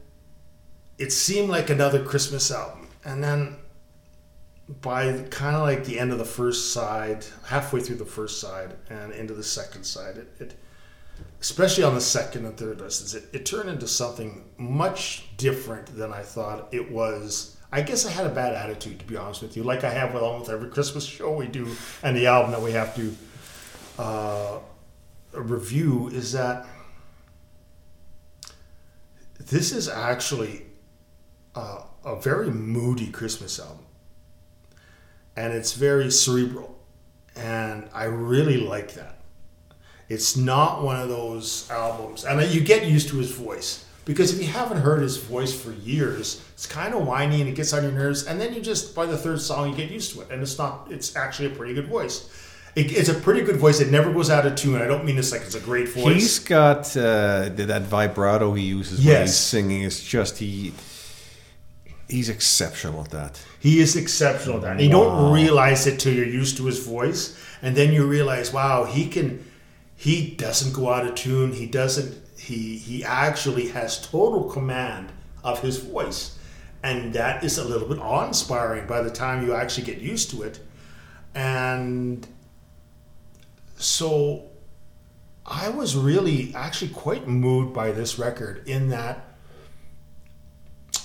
it 0.98 1.12
seemed 1.12 1.50
like 1.50 1.70
another 1.70 2.02
Christmas 2.02 2.50
album. 2.50 2.88
And 3.04 3.22
then 3.22 3.56
by 4.80 5.12
kind 5.30 5.56
of 5.56 5.62
like 5.62 5.84
the 5.84 5.98
end 5.98 6.12
of 6.12 6.18
the 6.18 6.24
first 6.24 6.72
side, 6.72 7.24
halfway 7.46 7.80
through 7.80 7.96
the 7.96 8.04
first 8.04 8.40
side 8.40 8.74
and 8.90 9.12
into 9.12 9.32
the 9.34 9.42
second 9.44 9.84
side, 9.84 10.16
it, 10.18 10.28
it 10.40 10.54
especially 11.40 11.84
on 11.84 11.94
the 11.94 12.00
second 12.00 12.46
and 12.46 12.56
third 12.56 12.80
listens, 12.80 13.14
it, 13.14 13.24
it 13.32 13.46
turned 13.46 13.68
into 13.68 13.86
something 13.86 14.44
much 14.56 15.24
different 15.36 15.86
than 15.96 16.12
I 16.12 16.22
thought 16.22 16.68
it 16.72 16.90
was. 16.90 17.56
I 17.70 17.82
guess 17.82 18.06
I 18.06 18.10
had 18.10 18.26
a 18.26 18.30
bad 18.30 18.54
attitude, 18.54 18.98
to 18.98 19.04
be 19.04 19.16
honest 19.16 19.42
with 19.42 19.56
you, 19.56 19.62
like 19.62 19.84
I 19.84 19.90
have 19.90 20.14
with 20.14 20.22
almost 20.22 20.50
every 20.50 20.70
Christmas 20.70 21.04
show 21.04 21.34
we 21.34 21.46
do 21.46 21.68
and 22.02 22.16
the 22.16 22.26
album 22.26 22.50
that 22.52 22.62
we 22.62 22.72
have 22.72 22.94
to 22.96 23.14
uh, 23.98 24.58
review. 25.32 26.08
Is 26.08 26.32
that 26.32 26.66
this 29.38 29.70
is 29.72 29.88
actually 29.88 30.64
uh, 31.54 31.82
a 32.04 32.20
very 32.20 32.50
moody 32.50 33.08
Christmas 33.08 33.60
album, 33.60 33.84
and 35.36 35.52
it's 35.52 35.74
very 35.74 36.10
cerebral, 36.10 36.78
and 37.36 37.88
I 37.92 38.04
really 38.04 38.56
like 38.56 38.94
that. 38.94 39.17
It's 40.08 40.36
not 40.36 40.82
one 40.82 41.00
of 41.00 41.08
those 41.08 41.70
albums, 41.70 42.24
and 42.24 42.40
you 42.50 42.60
get 42.60 42.86
used 42.86 43.08
to 43.10 43.18
his 43.18 43.30
voice 43.32 43.84
because 44.08 44.32
if 44.32 44.40
you 44.40 44.50
haven't 44.50 44.78
heard 44.78 45.02
his 45.02 45.18
voice 45.18 45.52
for 45.52 45.70
years, 45.70 46.42
it's 46.54 46.64
kind 46.66 46.94
of 46.94 47.06
whiny 47.06 47.42
and 47.42 47.50
it 47.50 47.54
gets 47.54 47.74
on 47.74 47.82
your 47.82 47.92
nerves, 47.92 48.26
and 48.26 48.40
then 48.40 48.54
you 48.54 48.60
just 48.62 48.94
by 48.94 49.04
the 49.04 49.18
third 49.18 49.38
song 49.38 49.68
you 49.68 49.76
get 49.76 49.90
used 49.90 50.14
to 50.14 50.22
it, 50.22 50.30
and 50.30 50.40
it's 50.40 50.56
not. 50.56 50.88
It's 50.90 51.14
actually 51.14 51.48
a 51.48 51.54
pretty 51.54 51.74
good 51.74 51.88
voice. 51.88 52.30
It, 52.74 52.92
it's 52.92 53.10
a 53.10 53.14
pretty 53.14 53.42
good 53.42 53.56
voice. 53.56 53.80
It 53.80 53.90
never 53.90 54.10
goes 54.12 54.30
out 54.30 54.46
of 54.46 54.54
tune. 54.56 54.80
I 54.80 54.86
don't 54.86 55.04
mean 55.04 55.16
this 55.16 55.30
like 55.30 55.42
it's 55.42 55.56
a 55.56 55.60
great 55.60 55.88
voice. 55.88 56.14
He's 56.14 56.38
got 56.38 56.96
uh, 56.96 57.50
that 57.50 57.82
vibrato 57.82 58.54
he 58.54 58.64
uses 58.64 59.04
when 59.04 59.22
he's 59.22 59.36
singing. 59.36 59.82
It's 59.82 60.02
just 60.02 60.38
he. 60.38 60.72
He's 62.08 62.30
exceptional 62.30 63.02
at 63.02 63.10
that. 63.10 63.38
He 63.60 63.80
is 63.80 63.94
exceptional 63.94 64.56
at 64.56 64.62
that. 64.62 64.72
And 64.72 64.80
you 64.80 64.88
don't 64.88 65.34
realize 65.34 65.86
it 65.86 66.00
till 66.00 66.14
you're 66.14 66.24
used 66.24 66.56
to 66.56 66.64
his 66.64 66.78
voice, 66.78 67.38
and 67.60 67.76
then 67.76 67.92
you 67.92 68.06
realize, 68.06 68.54
wow, 68.54 68.84
he 68.84 69.06
can. 69.08 69.44
He 69.98 70.30
doesn't 70.30 70.74
go 70.74 70.90
out 70.90 71.04
of 71.04 71.16
tune. 71.16 71.52
He 71.52 71.66
doesn't. 71.66 72.16
He 72.38 72.78
he 72.78 73.02
actually 73.02 73.66
has 73.70 74.00
total 74.00 74.44
command 74.44 75.10
of 75.42 75.60
his 75.60 75.78
voice, 75.78 76.38
and 76.84 77.12
that 77.14 77.42
is 77.42 77.58
a 77.58 77.64
little 77.64 77.88
bit 77.88 77.98
awe-inspiring 77.98 78.86
by 78.86 79.02
the 79.02 79.10
time 79.10 79.44
you 79.44 79.54
actually 79.54 79.86
get 79.86 79.98
used 79.98 80.30
to 80.30 80.42
it. 80.42 80.60
And 81.34 82.24
so, 83.76 84.44
I 85.44 85.68
was 85.68 85.96
really 85.96 86.54
actually 86.54 86.92
quite 86.92 87.26
moved 87.26 87.74
by 87.74 87.90
this 87.90 88.20
record 88.20 88.68
in 88.68 88.90
that 88.90 89.24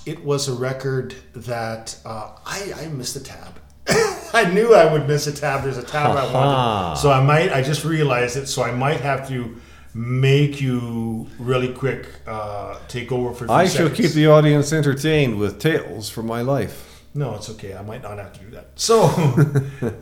it 0.06 0.24
was 0.24 0.48
a 0.48 0.54
record 0.54 1.16
that 1.34 1.98
uh, 2.06 2.38
I, 2.46 2.74
I 2.76 2.88
missed 2.90 3.16
the 3.16 3.22
tab. 3.22 3.60
I 4.40 4.52
knew 4.52 4.74
I 4.74 4.92
would 4.92 5.08
miss 5.08 5.28
a 5.28 5.34
tab. 5.34 5.64
There's 5.64 5.78
a 5.78 5.84
tab 5.84 6.18
I 6.18 6.32
wanted. 6.32 7.00
So 7.00 7.12
I 7.12 7.24
might, 7.24 7.52
I 7.52 7.62
just 7.62 7.86
realized 7.86 8.36
it. 8.38 8.48
So 8.48 8.64
I 8.64 8.72
might 8.72 9.02
have 9.02 9.28
to 9.30 9.56
make 9.94 10.60
you 10.60 11.28
really 11.38 11.72
quick 11.72 12.08
uh, 12.26 12.80
take 12.88 13.12
over 13.12 13.34
for 13.34 13.52
I 13.52 13.68
shall 13.68 13.90
keep 13.90 14.12
the 14.12 14.28
audience 14.28 14.74
entertained 14.74 15.38
with 15.38 15.60
tales 15.60 16.10
from 16.10 16.26
my 16.26 16.42
life. 16.42 17.04
No, 17.14 17.36
it's 17.36 17.50
okay. 17.52 17.76
I 17.76 17.84
might 17.84 18.02
not 18.02 18.18
have 18.18 18.34
to 18.34 18.40
do 18.40 18.50
that. 18.52 18.70
So, 18.76 19.08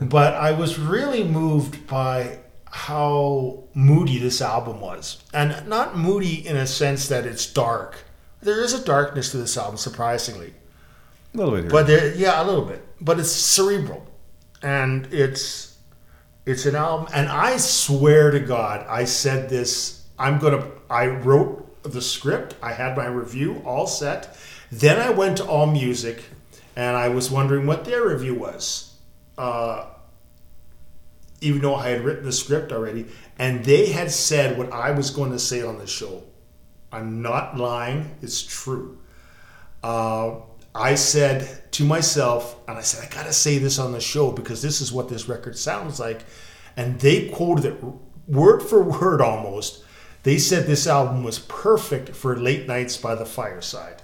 but 0.00 0.34
I 0.34 0.52
was 0.52 0.78
really 0.78 1.24
moved 1.24 1.86
by 1.86 2.38
how 2.64 3.64
moody 3.74 4.18
this 4.18 4.40
album 4.40 4.80
was. 4.80 5.22
And 5.34 5.68
not 5.68 5.98
moody 5.98 6.46
in 6.46 6.56
a 6.56 6.66
sense 6.66 7.08
that 7.08 7.26
it's 7.26 7.46
dark. 7.46 7.98
There 8.40 8.64
is 8.64 8.72
a 8.72 8.82
darkness 8.82 9.30
to 9.32 9.36
this 9.36 9.58
album, 9.58 9.76
surprisingly. 9.76 10.54
A 11.34 11.36
little 11.36 11.52
bit 11.54 11.64
here. 11.64 11.70
But 11.70 11.86
there, 11.86 12.14
yeah, 12.14 12.42
a 12.42 12.44
little 12.44 12.64
bit. 12.64 12.82
But 12.98 13.20
it's 13.20 13.30
cerebral, 13.30 14.06
and 14.62 15.06
it's 15.12 15.72
it's 16.44 16.66
an 16.66 16.74
album. 16.74 17.08
And 17.14 17.28
I 17.28 17.56
swear 17.56 18.30
to 18.30 18.40
God, 18.40 18.86
I 18.88 19.04
said 19.04 19.48
this. 19.48 20.06
I'm 20.18 20.38
gonna. 20.38 20.66
I 20.90 21.06
wrote 21.06 21.82
the 21.82 22.02
script. 22.02 22.54
I 22.62 22.72
had 22.72 22.96
my 22.96 23.06
review 23.06 23.62
all 23.64 23.86
set. 23.86 24.36
Then 24.70 25.00
I 25.00 25.10
went 25.10 25.36
to 25.38 25.46
All 25.46 25.66
Music, 25.66 26.22
and 26.76 26.96
I 26.96 27.08
was 27.08 27.30
wondering 27.30 27.66
what 27.66 27.84
their 27.84 28.08
review 28.08 28.34
was. 28.34 28.96
Uh, 29.36 29.86
even 31.40 31.60
though 31.60 31.74
I 31.74 31.88
had 31.88 32.04
written 32.04 32.24
the 32.24 32.32
script 32.32 32.72
already, 32.72 33.06
and 33.38 33.64
they 33.64 33.86
had 33.86 34.10
said 34.10 34.56
what 34.56 34.72
I 34.72 34.92
was 34.92 35.10
going 35.10 35.32
to 35.32 35.38
say 35.38 35.62
on 35.62 35.78
the 35.78 35.86
show. 35.86 36.22
I'm 36.90 37.22
not 37.22 37.56
lying; 37.56 38.16
it's 38.22 38.42
true. 38.42 38.98
Uh, 39.82 40.36
I 40.74 40.94
said 40.94 41.70
to 41.72 41.84
myself, 41.84 42.56
and 42.66 42.78
I 42.78 42.82
said, 42.82 43.04
I 43.04 43.14
gotta 43.14 43.32
say 43.32 43.58
this 43.58 43.78
on 43.78 43.92
the 43.92 44.00
show 44.00 44.32
because 44.32 44.62
this 44.62 44.80
is 44.80 44.92
what 44.92 45.08
this 45.08 45.28
record 45.28 45.56
sounds 45.58 46.00
like. 46.00 46.24
And 46.76 46.98
they 47.00 47.28
quoted 47.28 47.64
it 47.66 47.84
word 48.26 48.62
for 48.62 48.82
word 48.82 49.20
almost. 49.20 49.84
They 50.22 50.38
said 50.38 50.66
this 50.66 50.86
album 50.86 51.24
was 51.24 51.38
perfect 51.38 52.10
for 52.10 52.36
late 52.36 52.66
nights 52.66 52.96
by 52.96 53.14
the 53.14 53.26
fireside. 53.26 54.02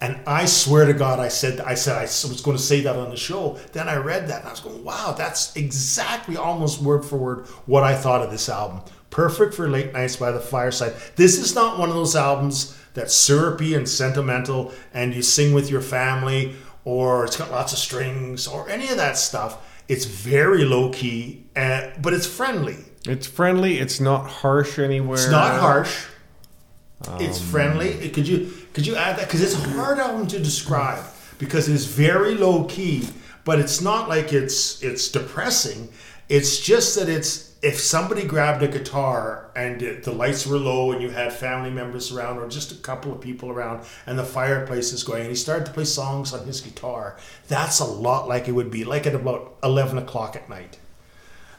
And 0.00 0.20
I 0.26 0.44
swear 0.44 0.84
to 0.86 0.92
God, 0.92 1.20
I 1.20 1.28
said, 1.28 1.60
I 1.60 1.74
said 1.74 1.96
I 1.96 2.02
was 2.02 2.42
going 2.42 2.56
to 2.56 2.62
say 2.62 2.82
that 2.82 2.96
on 2.96 3.10
the 3.10 3.16
show. 3.16 3.58
Then 3.72 3.88
I 3.88 3.96
read 3.96 4.28
that 4.28 4.40
and 4.40 4.48
I 4.48 4.50
was 4.50 4.60
going, 4.60 4.84
wow, 4.84 5.14
that's 5.16 5.56
exactly 5.56 6.36
almost 6.36 6.82
word 6.82 7.04
for 7.04 7.16
word 7.16 7.46
what 7.64 7.82
I 7.82 7.94
thought 7.94 8.22
of 8.22 8.30
this 8.30 8.48
album. 8.48 8.82
Perfect 9.08 9.54
for 9.54 9.68
late 9.68 9.94
nights 9.94 10.16
by 10.16 10.30
the 10.30 10.40
fireside. 10.40 10.94
This 11.16 11.38
is 11.38 11.54
not 11.54 11.78
one 11.78 11.88
of 11.88 11.94
those 11.94 12.14
albums 12.14 12.78
that's 12.96 13.14
syrupy 13.14 13.74
and 13.74 13.88
sentimental 13.88 14.72
and 14.92 15.14
you 15.14 15.22
sing 15.22 15.52
with 15.52 15.70
your 15.70 15.82
family 15.82 16.56
or 16.84 17.24
it's 17.26 17.36
got 17.36 17.50
lots 17.50 17.72
of 17.72 17.78
strings 17.78 18.48
or 18.48 18.68
any 18.68 18.88
of 18.88 18.96
that 18.96 19.16
stuff. 19.18 19.58
It's 19.86 20.06
very 20.06 20.64
low 20.64 20.90
key, 20.90 21.44
uh, 21.54 21.90
but 22.00 22.12
it's 22.14 22.26
friendly. 22.26 22.78
it's 23.06 23.26
friendly. 23.26 23.78
It's 23.78 24.00
not 24.00 24.28
harsh 24.28 24.78
anywhere. 24.78 25.18
It's 25.18 25.30
not 25.30 25.60
harsh. 25.60 26.06
it's 27.20 27.40
friendly. 27.40 27.90
It- 27.90 28.14
could 28.14 28.26
you 28.26 28.50
could 28.72 28.86
you 28.86 28.96
add 28.96 29.16
that? 29.18 29.26
Because 29.26 29.42
it's 29.42 29.54
a 29.54 29.68
hard 29.70 29.98
album 29.98 30.26
to 30.28 30.38
describe 30.38 31.04
because 31.38 31.68
it's 31.68 31.84
very 31.84 32.34
low 32.34 32.64
key, 32.64 33.08
but 33.44 33.58
it's 33.58 33.80
not 33.80 34.08
like 34.08 34.32
it's 34.32 34.82
it's 34.82 35.08
depressing. 35.08 35.88
It's 36.28 36.58
just 36.58 36.96
that 36.98 37.08
it's 37.08 37.45
if 37.62 37.80
somebody 37.80 38.24
grabbed 38.24 38.62
a 38.62 38.68
guitar 38.68 39.50
and 39.56 39.80
the 40.04 40.12
lights 40.12 40.46
were 40.46 40.58
low 40.58 40.92
and 40.92 41.00
you 41.02 41.10
had 41.10 41.32
family 41.32 41.70
members 41.70 42.12
around 42.12 42.38
or 42.38 42.48
just 42.48 42.70
a 42.70 42.76
couple 42.76 43.12
of 43.12 43.20
people 43.20 43.50
around 43.50 43.84
and 44.06 44.18
the 44.18 44.24
fireplace 44.24 44.92
is 44.92 45.02
going 45.02 45.22
and 45.22 45.30
he 45.30 45.36
started 45.36 45.64
to 45.66 45.72
play 45.72 45.84
songs 45.84 46.32
on 46.32 46.46
his 46.46 46.60
guitar, 46.60 47.16
that's 47.48 47.80
a 47.80 47.84
lot 47.84 48.28
like 48.28 48.46
it 48.46 48.52
would 48.52 48.70
be 48.70 48.84
like 48.84 49.06
at 49.06 49.14
about 49.14 49.56
eleven 49.62 49.98
o'clock 49.98 50.36
at 50.36 50.48
night 50.48 50.78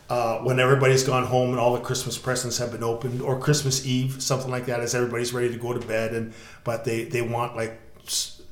uh, 0.09 0.39
when 0.39 0.59
everybody's 0.59 1.03
gone 1.03 1.25
home 1.25 1.49
and 1.49 1.59
all 1.59 1.73
the 1.73 1.81
Christmas 1.81 2.17
presents 2.17 2.57
have 2.57 2.71
been 2.71 2.83
opened, 2.83 3.21
or 3.21 3.39
Christmas 3.39 3.85
Eve, 3.85 4.21
something 4.21 4.49
like 4.49 4.65
that, 4.65 4.79
as 4.79 4.95
everybody's 4.95 5.33
ready 5.33 5.51
to 5.51 5.57
go 5.57 5.73
to 5.73 5.85
bed, 5.85 6.13
and 6.13 6.33
but 6.63 6.85
they 6.85 7.03
they 7.03 7.21
want 7.21 7.55
like 7.55 7.79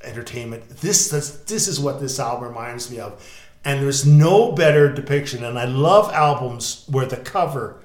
entertainment. 0.03 0.67
This 0.69 1.09
this, 1.09 1.29
this 1.43 1.67
is 1.67 1.79
what 1.79 1.99
this 1.99 2.19
album 2.19 2.49
reminds 2.49 2.91
me 2.91 2.99
of, 2.99 3.23
and 3.66 3.82
there's 3.82 4.05
no 4.05 4.51
better 4.51 4.93
depiction. 4.93 5.43
And 5.43 5.57
I 5.57 5.66
love 5.66 6.13
albums 6.13 6.86
where 6.88 7.07
the 7.07 7.18
cover 7.18 7.82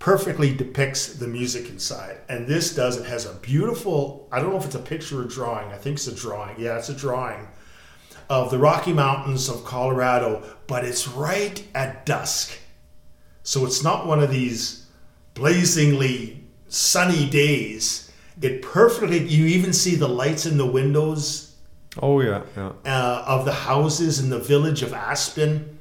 perfectly 0.00 0.54
depicts 0.54 1.14
the 1.14 1.26
music 1.26 1.70
inside, 1.70 2.18
and 2.28 2.46
this 2.46 2.74
does. 2.74 2.98
It 2.98 3.06
has 3.06 3.24
a 3.24 3.34
beautiful. 3.34 4.28
I 4.30 4.40
don't 4.40 4.50
know 4.50 4.58
if 4.58 4.66
it's 4.66 4.74
a 4.74 4.80
picture 4.80 5.22
or 5.22 5.24
drawing. 5.24 5.72
I 5.72 5.78
think 5.78 5.96
it's 5.96 6.08
a 6.08 6.14
drawing. 6.14 6.60
Yeah, 6.60 6.76
it's 6.76 6.90
a 6.90 6.94
drawing 6.94 7.48
of 8.28 8.50
the 8.50 8.58
Rocky 8.58 8.92
Mountains 8.92 9.48
of 9.48 9.64
Colorado, 9.64 10.42
but 10.66 10.84
it's 10.84 11.08
right 11.08 11.66
at 11.74 12.04
dusk. 12.04 12.58
So 13.42 13.64
it's 13.66 13.82
not 13.82 14.06
one 14.06 14.22
of 14.22 14.30
these 14.30 14.86
blazingly 15.34 16.42
sunny 16.68 17.28
days. 17.28 18.10
It 18.40 18.62
perfectly, 18.62 19.18
you 19.18 19.46
even 19.46 19.72
see 19.72 19.94
the 19.94 20.08
lights 20.08 20.46
in 20.46 20.56
the 20.56 20.66
windows 20.66 21.53
Oh 22.02 22.20
yeah, 22.20 22.42
yeah. 22.56 22.72
uh, 22.84 23.24
of 23.26 23.44
the 23.44 23.52
houses 23.52 24.18
in 24.20 24.30
the 24.30 24.38
village 24.38 24.82
of 24.82 24.92
Aspen. 24.92 25.78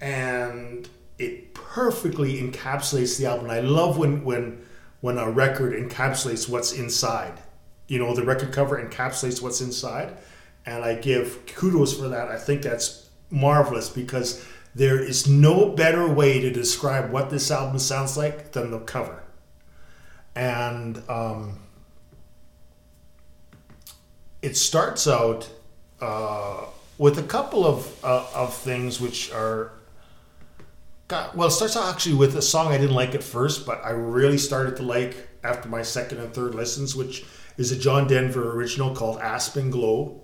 And 0.00 0.88
it 1.18 1.54
perfectly 1.54 2.40
encapsulates 2.40 3.18
the 3.18 3.26
album. 3.26 3.50
I 3.50 3.60
love 3.60 3.98
when, 3.98 4.24
when, 4.24 4.64
when 5.02 5.18
a 5.18 5.30
record 5.30 5.72
encapsulates 5.74 6.48
what's 6.48 6.72
inside. 6.72 7.34
You 7.86 7.98
know, 7.98 8.14
the 8.14 8.24
record 8.24 8.52
cover 8.52 8.82
encapsulates 8.82 9.42
what's 9.42 9.60
inside. 9.60 10.16
and 10.66 10.84
I 10.84 10.94
give 10.94 11.46
kudos 11.46 11.98
for 11.98 12.08
that. 12.08 12.28
I 12.28 12.36
think 12.38 12.62
that's 12.62 13.08
marvelous 13.30 13.88
because 13.88 14.44
there 14.74 15.00
is 15.00 15.26
no 15.28 15.70
better 15.70 16.06
way 16.06 16.40
to 16.40 16.50
describe 16.50 17.10
what 17.10 17.30
this 17.30 17.50
album 17.50 17.78
sounds 17.78 18.16
like 18.16 18.52
than 18.52 18.70
the 18.70 18.80
cover. 18.80 19.22
And 20.34 21.02
um, 21.08 21.58
it 24.42 24.56
starts 24.56 25.06
out 25.06 25.50
uh, 26.00 26.64
with 26.98 27.18
a 27.18 27.22
couple 27.22 27.66
of 27.66 28.04
uh, 28.04 28.26
of 28.34 28.54
things 28.54 29.00
which 29.00 29.32
are 29.32 29.72
got 31.08 31.36
well. 31.36 31.48
It 31.48 31.52
starts 31.52 31.76
out 31.76 31.92
actually 31.92 32.16
with 32.16 32.36
a 32.36 32.42
song 32.42 32.68
I 32.68 32.78
didn't 32.78 32.96
like 32.96 33.14
at 33.14 33.22
first, 33.22 33.66
but 33.66 33.84
I 33.84 33.90
really 33.90 34.38
started 34.38 34.76
to 34.76 34.82
like 34.82 35.28
after 35.42 35.68
my 35.68 35.82
second 35.82 36.18
and 36.18 36.32
third 36.32 36.54
listens, 36.54 36.94
which 36.94 37.24
is 37.56 37.72
a 37.72 37.76
John 37.76 38.06
Denver 38.06 38.52
original 38.52 38.94
called 38.94 39.18
Aspen 39.20 39.70
Glow, 39.70 40.20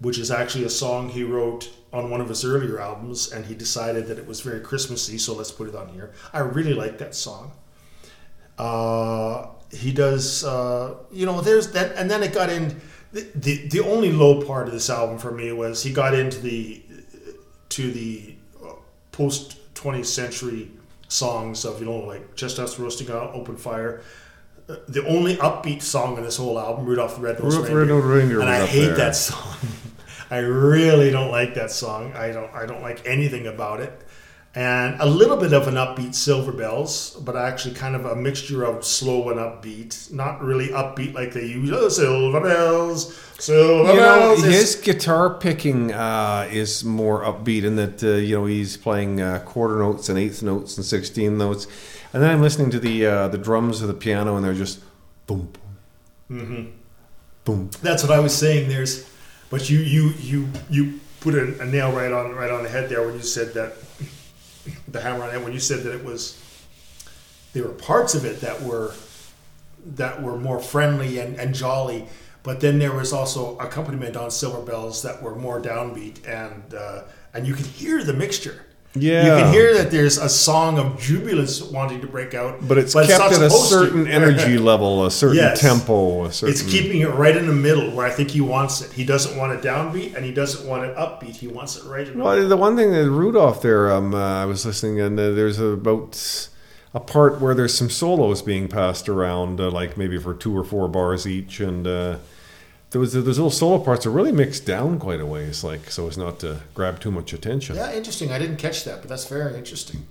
which 0.00 0.18
is 0.18 0.30
actually 0.30 0.64
a 0.64 0.70
song 0.70 1.08
he 1.08 1.22
wrote 1.22 1.70
on 1.92 2.10
one 2.10 2.20
of 2.22 2.28
his 2.28 2.44
earlier 2.44 2.80
albums, 2.80 3.30
and 3.32 3.44
he 3.44 3.54
decided 3.54 4.06
that 4.06 4.18
it 4.18 4.26
was 4.26 4.40
very 4.40 4.60
Christmassy, 4.60 5.18
so 5.18 5.34
let's 5.34 5.50
put 5.50 5.68
it 5.68 5.74
on 5.74 5.88
here. 5.88 6.12
I 6.32 6.40
really 6.40 6.72
like 6.72 6.96
that 6.98 7.14
song. 7.14 7.52
Uh, 8.56 9.48
he 9.70 9.92
does, 9.92 10.44
uh, 10.44 10.94
you 11.10 11.26
know, 11.26 11.40
there's 11.42 11.72
that, 11.72 11.96
and 11.96 12.10
then 12.10 12.22
it 12.22 12.32
got 12.32 12.48
in. 12.50 12.80
The, 13.12 13.28
the 13.34 13.68
the 13.68 13.80
only 13.80 14.10
low 14.10 14.42
part 14.42 14.66
of 14.68 14.72
this 14.72 14.88
album 14.88 15.18
for 15.18 15.30
me 15.30 15.52
was 15.52 15.82
he 15.82 15.92
got 15.92 16.14
into 16.14 16.40
the 16.40 16.82
to 17.70 17.90
the 17.90 18.34
post 19.12 19.58
20th 19.74 20.06
century 20.06 20.70
songs 21.08 21.64
of 21.64 21.80
you 21.80 21.86
know 21.86 21.98
like 21.98 22.34
Chestnuts 22.36 22.78
Roasting 22.78 23.10
on 23.10 23.28
Open 23.34 23.56
Fire. 23.56 24.02
The 24.66 25.04
only 25.06 25.36
upbeat 25.36 25.82
song 25.82 26.16
in 26.16 26.22
this 26.22 26.36
whole 26.36 26.58
album, 26.58 26.86
Rudolph 26.86 27.16
the 27.16 27.22
Red-Nosed 27.22 27.56
Rudolph 27.58 27.68
Reindeer, 27.68 27.78
Red-Nosed 27.78 28.06
Reindeer 28.06 28.40
and 28.40 28.48
I 28.48 28.64
hate 28.64 28.86
there. 28.86 28.96
that 28.96 29.16
song. 29.16 29.56
I 30.30 30.38
really 30.38 31.10
don't 31.10 31.30
like 31.30 31.54
that 31.54 31.70
song. 31.70 32.14
I 32.14 32.32
don't. 32.32 32.50
I 32.54 32.64
don't 32.64 32.80
like 32.80 33.06
anything 33.06 33.46
about 33.46 33.80
it. 33.80 33.92
And 34.54 35.00
a 35.00 35.06
little 35.06 35.38
bit 35.38 35.54
of 35.54 35.66
an 35.66 35.76
upbeat 35.76 36.14
Silver 36.14 36.52
Bells, 36.52 37.16
but 37.24 37.36
actually 37.36 37.74
kind 37.74 37.96
of 37.96 38.04
a 38.04 38.14
mixture 38.14 38.64
of 38.64 38.84
slow 38.84 39.30
and 39.30 39.40
upbeat. 39.40 40.12
Not 40.12 40.42
really 40.42 40.68
upbeat 40.68 41.14
like 41.14 41.32
they 41.32 41.46
use. 41.46 41.70
Oh, 41.72 41.88
Silver 41.88 42.38
Bells, 42.38 43.16
Silver 43.38 43.92
You 43.94 43.98
Bells. 43.98 44.38
It's- 44.44 44.60
his 44.60 44.74
guitar 44.76 45.30
picking 45.38 45.90
uh, 45.94 46.48
is 46.52 46.84
more 46.84 47.22
upbeat 47.24 47.64
in 47.64 47.76
that 47.76 48.04
uh, 48.04 48.08
you 48.16 48.36
know 48.36 48.44
he's 48.44 48.76
playing 48.76 49.22
uh, 49.22 49.38
quarter 49.46 49.78
notes 49.78 50.10
and 50.10 50.18
eighth 50.18 50.42
notes 50.42 50.76
and 50.76 50.84
sixteen 50.84 51.38
notes, 51.38 51.66
and 52.12 52.22
then 52.22 52.28
I'm 52.30 52.42
listening 52.42 52.68
to 52.72 52.78
the 52.78 53.06
uh, 53.06 53.28
the 53.28 53.38
drums 53.38 53.80
of 53.80 53.88
the 53.88 53.94
piano 53.94 54.36
and 54.36 54.44
they're 54.44 54.52
just 54.52 54.80
boom, 55.26 55.48
boom, 56.28 56.74
boom. 57.46 57.70
That's 57.80 58.02
what 58.02 58.12
I 58.12 58.20
was 58.20 58.36
saying. 58.36 58.68
There's, 58.68 59.08
but 59.48 59.70
you 59.70 59.78
you 59.78 60.10
you 60.20 60.48
you 60.68 61.00
put 61.20 61.34
a, 61.34 61.58
a 61.62 61.64
nail 61.64 61.90
right 61.90 62.12
on 62.12 62.34
right 62.34 62.50
on 62.50 62.62
the 62.64 62.68
head 62.68 62.90
there 62.90 63.02
when 63.02 63.14
you 63.14 63.22
said 63.22 63.54
that 63.54 63.76
the 64.88 65.00
hammer 65.00 65.24
on 65.24 65.30
head 65.30 65.42
when 65.42 65.52
you 65.52 65.60
said 65.60 65.82
that 65.84 65.94
it 65.94 66.04
was 66.04 66.38
there 67.52 67.64
were 67.64 67.70
parts 67.70 68.14
of 68.14 68.24
it 68.24 68.40
that 68.40 68.62
were 68.62 68.94
that 69.84 70.22
were 70.22 70.36
more 70.36 70.60
friendly 70.60 71.18
and, 71.18 71.38
and 71.38 71.54
jolly, 71.54 72.06
but 72.42 72.60
then 72.60 72.78
there 72.78 72.92
was 72.92 73.12
also 73.12 73.56
accompaniment 73.58 74.16
on 74.16 74.30
Silver 74.30 74.62
Bells 74.62 75.02
that 75.02 75.22
were 75.22 75.34
more 75.34 75.60
downbeat 75.60 76.26
and 76.26 76.74
uh, 76.74 77.02
and 77.34 77.46
you 77.46 77.54
could 77.54 77.66
hear 77.66 78.02
the 78.02 78.12
mixture. 78.12 78.64
Yeah. 78.94 79.22
You 79.38 79.42
can 79.44 79.52
hear 79.54 79.74
that 79.78 79.90
there's 79.90 80.18
a 80.18 80.28
song 80.28 80.78
of 80.78 81.00
jubilance 81.00 81.62
wanting 81.62 82.02
to 82.02 82.06
break 82.06 82.34
out, 82.34 82.66
But 82.68 82.76
it's 82.76 82.94
not 82.94 83.06
kept 83.06 83.22
at 83.24 83.30
a 83.32 83.48
supposed 83.48 83.68
to. 83.70 83.74
certain 83.86 84.06
energy 84.06 84.58
level, 84.70 85.06
a 85.06 85.10
certain 85.10 85.36
Yes. 85.36 85.60
tempo, 85.60 86.24
a 86.26 86.32
certain. 86.32 86.52
It's 86.52 86.62
keeping 86.62 87.00
it 87.00 87.08
right 87.08 87.34
in 87.36 87.46
the 87.46 87.54
middle 87.54 87.90
where 87.92 88.06
I 88.06 88.10
think 88.10 88.30
he 88.30 88.40
wants 88.42 88.82
it. 88.82 88.92
He 88.92 89.04
doesn't 89.04 89.36
want 89.38 89.52
it 89.52 89.62
downbeat 89.66 90.14
and 90.14 90.24
he 90.26 90.32
doesn't 90.32 90.68
want 90.68 90.84
it 90.84 90.94
upbeat. 90.96 91.36
He 91.36 91.46
wants 91.48 91.76
it 91.76 91.84
right 91.84 92.00
in 92.06 92.12
the 92.12 92.18
middle. 92.18 92.24
Well, 92.32 92.48
the 92.48 92.56
one 92.56 92.76
thing 92.76 92.92
that 92.92 93.08
Rudolph 93.10 93.62
there, 93.62 93.90
um, 93.90 94.14
uh, 94.14 94.42
I 94.42 94.44
was 94.44 94.66
listening, 94.66 95.00
and 95.00 95.18
uh, 95.18 95.30
there's 95.30 95.58
about 95.58 96.48
a 96.94 97.00
part 97.00 97.40
where 97.40 97.54
there's 97.54 97.72
some 97.72 97.88
solos 97.88 98.42
being 98.42 98.68
passed 98.68 99.08
around, 99.08 99.58
uh, 99.58 99.70
like 99.70 99.96
maybe 99.96 100.18
for 100.18 100.34
two 100.34 100.54
or 100.54 100.64
four 100.64 100.86
bars 100.88 101.26
each, 101.26 101.60
and 101.60 101.86
there 102.92 103.00
was 103.00 103.12
those 103.14 103.26
little 103.26 103.50
solo 103.50 103.78
parts 103.78 104.06
are 104.06 104.10
really 104.10 104.32
mixed 104.32 104.64
down 104.66 104.98
quite 104.98 105.20
a 105.20 105.26
ways, 105.26 105.64
like 105.64 105.90
so 105.90 106.06
as 106.08 106.16
not 106.16 106.38
to 106.40 106.60
grab 106.74 107.00
too 107.00 107.10
much 107.10 107.32
attention. 107.32 107.76
Yeah, 107.76 107.92
interesting. 107.92 108.30
I 108.30 108.38
didn't 108.38 108.58
catch 108.58 108.84
that, 108.84 109.00
but 109.00 109.08
that's 109.08 109.26
very 109.26 109.56
interesting. 109.56 110.06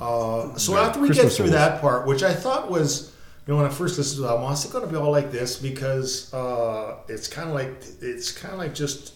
Uh, 0.00 0.56
so 0.56 0.72
Yeah, 0.74 0.86
after 0.86 1.00
we 1.00 1.08
Christmas 1.08 1.32
get 1.32 1.36
through 1.36 1.46
songs. 1.46 1.52
that 1.52 1.80
part, 1.80 2.06
which 2.06 2.22
I 2.22 2.34
thought 2.34 2.70
was, 2.70 3.14
you 3.46 3.52
know, 3.52 3.58
when 3.58 3.66
I 3.66 3.68
first 3.68 3.96
listened 3.98 4.16
to 4.16 4.22
the 4.22 4.28
album, 4.28 4.46
I 4.46 4.50
was 4.50 4.64
going 4.64 4.84
to 4.84 4.90
be 4.90 4.96
all 4.96 5.12
like 5.12 5.30
this 5.30 5.56
because 5.56 6.32
uh, 6.34 6.96
it's 7.08 7.28
kind 7.28 7.48
of 7.48 7.54
like 7.54 7.70
it's 8.00 8.32
kind 8.32 8.52
of 8.54 8.58
like 8.58 8.74
just 8.74 9.14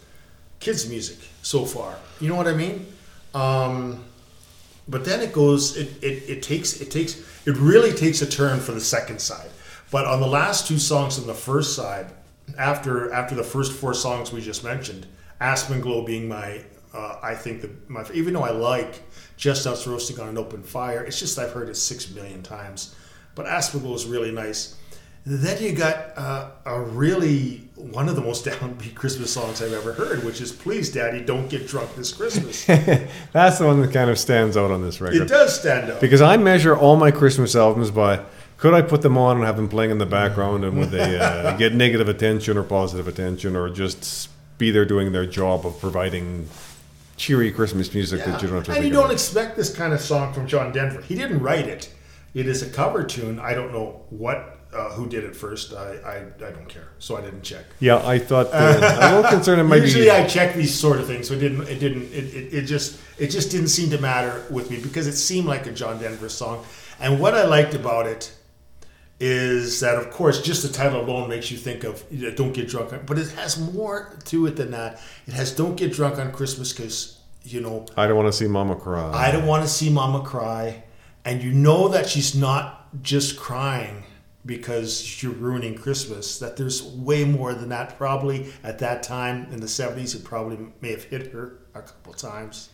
kids' 0.60 0.88
music 0.88 1.18
so 1.42 1.64
far. 1.64 1.96
You 2.20 2.28
know 2.28 2.36
what 2.36 2.46
I 2.46 2.54
mean? 2.54 2.86
Um, 3.34 4.04
but 4.86 5.04
then 5.04 5.20
it 5.20 5.32
goes. 5.32 5.76
It, 5.76 5.88
it, 6.02 6.28
it 6.28 6.42
takes 6.42 6.80
it 6.80 6.90
takes 6.90 7.18
it 7.46 7.56
really 7.56 7.92
takes 7.92 8.22
a 8.22 8.26
turn 8.26 8.60
for 8.60 8.72
the 8.72 8.80
second 8.80 9.20
side. 9.20 9.50
But 9.90 10.04
on 10.06 10.20
the 10.20 10.26
last 10.26 10.68
two 10.68 10.78
songs 10.78 11.18
on 11.18 11.26
the 11.26 11.34
first 11.34 11.74
side, 11.74 12.06
after 12.56 13.12
after 13.12 13.34
the 13.34 13.44
first 13.44 13.72
four 13.72 13.94
songs 13.94 14.32
we 14.32 14.40
just 14.40 14.64
mentioned, 14.64 15.06
Aspen 15.40 15.80
Glow 15.80 16.04
being 16.04 16.28
my 16.28 16.62
uh, 16.94 17.16
I 17.22 17.34
think 17.34 17.62
the 17.62 17.70
my 17.88 18.04
even 18.14 18.34
though 18.34 18.44
I 18.44 18.50
like 18.50 19.02
Chestnuts 19.36 19.86
Roasting 19.86 20.18
on 20.20 20.28
an 20.28 20.38
Open 20.38 20.62
Fire, 20.62 21.04
it's 21.04 21.18
just 21.18 21.38
I've 21.38 21.52
heard 21.52 21.68
it 21.68 21.76
six 21.76 22.10
million 22.10 22.42
times. 22.42 22.94
But 23.34 23.46
Aspen 23.46 23.80
Glow 23.80 23.94
is 23.94 24.06
really 24.06 24.32
nice. 24.32 24.76
Then 25.26 25.62
you 25.62 25.72
got 25.72 26.16
uh, 26.16 26.50
a 26.64 26.80
really 26.80 27.68
one 27.74 28.08
of 28.08 28.16
the 28.16 28.22
most 28.22 28.44
downbeat 28.46 28.94
Christmas 28.94 29.32
songs 29.32 29.60
I've 29.60 29.74
ever 29.74 29.92
heard, 29.92 30.24
which 30.24 30.40
is 30.40 30.52
"Please, 30.52 30.90
Daddy, 30.90 31.20
Don't 31.20 31.48
Get 31.48 31.68
Drunk 31.68 31.94
This 31.96 32.12
Christmas." 32.12 32.64
That's 33.32 33.58
the 33.58 33.66
one 33.66 33.80
that 33.82 33.92
kind 33.92 34.10
of 34.10 34.18
stands 34.18 34.56
out 34.56 34.70
on 34.70 34.82
this 34.82 35.00
record. 35.00 35.22
it 35.22 35.28
does 35.28 35.58
stand 35.60 35.90
out. 35.90 36.00
Because 36.00 36.22
I 36.22 36.36
measure 36.38 36.76
all 36.76 36.96
my 36.96 37.10
Christmas 37.10 37.54
albums 37.54 37.90
by 37.90 38.24
could 38.58 38.74
I 38.74 38.82
put 38.82 39.02
them 39.02 39.16
on 39.16 39.36
and 39.36 39.46
have 39.46 39.56
them 39.56 39.68
playing 39.68 39.92
in 39.92 39.98
the 39.98 40.06
background 40.06 40.64
and 40.64 40.78
would 40.78 40.90
they 40.90 41.18
uh, 41.18 41.56
get 41.56 41.74
negative 41.74 42.08
attention 42.08 42.58
or 42.58 42.64
positive 42.64 43.08
attention 43.08 43.56
or 43.56 43.70
just 43.70 44.28
be 44.58 44.70
there 44.70 44.84
doing 44.84 45.12
their 45.12 45.26
job 45.26 45.64
of 45.64 45.80
providing 45.80 46.48
cheery 47.16 47.50
Christmas 47.50 47.94
music 47.94 48.24
that 48.24 48.42
you 48.42 48.48
don't 48.48 48.58
have 48.58 48.66
to 48.66 48.72
and 48.72 48.84
you 48.84 48.90
don't 48.90 49.04
about. 49.04 49.12
expect 49.12 49.56
this 49.56 49.74
kind 49.74 49.92
of 49.92 50.00
song 50.00 50.32
from 50.32 50.46
John 50.46 50.72
Denver. 50.72 51.00
He 51.02 51.14
didn't 51.14 51.40
write 51.40 51.66
it. 51.66 51.92
It 52.34 52.46
is 52.46 52.62
a 52.62 52.68
cover 52.68 53.04
tune. 53.04 53.38
I 53.40 53.54
don't 53.54 53.72
know 53.72 54.04
what 54.10 54.58
uh, 54.72 54.90
who 54.90 55.08
did 55.08 55.24
it 55.24 55.34
first. 55.34 55.72
I, 55.72 55.94
I 56.04 56.46
I 56.46 56.50
don't 56.50 56.68
care, 56.68 56.88
so 56.98 57.16
I 57.16 57.22
didn't 57.22 57.42
check. 57.42 57.64
yeah, 57.80 58.06
I 58.06 58.18
thought 58.18 58.48
uh, 58.52 58.98
I'm 59.00 59.12
a 59.12 59.16
little 59.16 59.30
concerned 59.36 59.60
it 59.62 59.64
might 59.64 59.80
Usually, 59.80 60.04
be. 60.04 60.10
I 60.10 60.26
check 60.26 60.54
these 60.54 60.74
sort 60.74 61.00
of 61.00 61.06
things, 61.06 61.26
so 61.26 61.34
it 61.34 61.38
didn't. 61.40 61.66
It 61.68 61.78
didn't. 61.78 62.12
It, 62.12 62.34
it, 62.34 62.54
it 62.54 62.62
just 62.66 63.00
it 63.18 63.28
just 63.28 63.50
didn't 63.50 63.68
seem 63.68 63.90
to 63.90 63.98
matter 63.98 64.44
with 64.50 64.70
me 64.70 64.78
because 64.78 65.06
it 65.06 65.14
seemed 65.14 65.46
like 65.46 65.66
a 65.66 65.72
John 65.72 65.98
Denver 65.98 66.28
song. 66.28 66.64
And 67.00 67.18
what 67.18 67.34
I 67.34 67.46
liked 67.46 67.74
about 67.74 68.06
it 68.06 68.30
is 69.20 69.80
that, 69.80 69.96
of 69.96 70.10
course, 70.10 70.42
just 70.42 70.62
the 70.62 70.68
title 70.68 71.00
alone 71.00 71.28
makes 71.28 71.50
you 71.50 71.56
think 71.56 71.84
of 71.84 72.04
you 72.10 72.28
know, 72.28 72.34
"Don't 72.34 72.52
Get 72.52 72.68
Drunk," 72.68 72.92
on, 72.92 73.00
but 73.04 73.18
it 73.18 73.30
has 73.32 73.58
more 73.58 74.16
to 74.26 74.46
it 74.46 74.56
than 74.56 74.70
that. 74.70 75.00
It 75.26 75.34
has 75.34 75.50
"Don't 75.52 75.76
Get 75.76 75.92
Drunk 75.92 76.18
on 76.18 76.32
Christmas" 76.32 76.72
because 76.72 77.18
you 77.42 77.60
know 77.60 77.86
I 77.96 78.06
don't 78.06 78.16
want 78.16 78.28
to 78.28 78.32
see 78.32 78.46
Mama 78.46 78.76
cry. 78.76 79.10
I 79.12 79.32
don't 79.32 79.46
want 79.46 79.64
to 79.64 79.68
see 79.68 79.90
Mama 79.90 80.22
cry, 80.22 80.84
and 81.24 81.42
you 81.42 81.52
know 81.52 81.88
that 81.88 82.08
she's 82.08 82.34
not 82.34 83.02
just 83.02 83.36
crying 83.36 84.04
because 84.46 85.20
you're 85.22 85.32
ruining 85.32 85.74
Christmas. 85.74 86.38
That 86.38 86.56
there's 86.56 86.82
way 86.82 87.24
more 87.24 87.54
than 87.54 87.70
that. 87.70 87.98
Probably 87.98 88.52
at 88.62 88.78
that 88.78 89.02
time 89.02 89.48
in 89.52 89.60
the 89.60 89.66
'70s, 89.66 90.14
it 90.14 90.22
probably 90.22 90.58
may 90.80 90.92
have 90.92 91.04
hit 91.04 91.32
her 91.32 91.58
a 91.74 91.82
couple 91.82 92.12
times. 92.12 92.68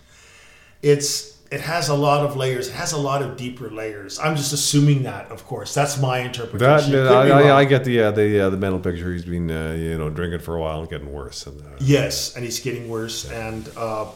It's 0.83 1.34
it 1.55 1.61
has 1.61 1.89
a 1.89 1.95
lot 1.95 2.27
of 2.27 2.37
layers. 2.37 2.69
It 2.69 2.75
has 2.75 2.93
a 2.93 2.99
lot 2.99 3.23
of 3.23 3.37
deeper 3.37 3.71
layers. 3.71 4.19
I'm 4.19 4.35
just 4.35 4.53
assuming 4.53 5.05
that, 5.05 5.31
of 5.31 5.47
course. 5.47 5.73
That's 5.73 6.01
my 6.01 6.19
interpretation. 6.19 6.91
Could 6.91 7.07
I, 7.07 7.29
I. 7.29 7.59
I 7.61 7.65
get 7.65 7.85
the 7.85 8.01
uh, 8.01 8.11
the 8.11 8.41
uh, 8.41 8.51
the 8.51 8.57
mental 8.57 8.81
picture. 8.81 9.13
He's 9.13 9.25
been 9.25 9.49
uh, 9.51 9.73
you 9.79 9.97
know 9.97 10.11
drinking 10.11 10.41
for 10.41 10.57
a 10.57 10.61
while 10.61 10.81
and 10.81 10.91
getting 10.91 11.13
worse. 11.13 11.47
And, 11.47 11.61
uh, 11.61 11.69
Yes, 11.79 12.35
and 12.35 12.45
he's 12.45 12.59
getting 12.59 12.89
worse, 12.89 13.31
and 13.31 13.71
uh, 13.77 14.07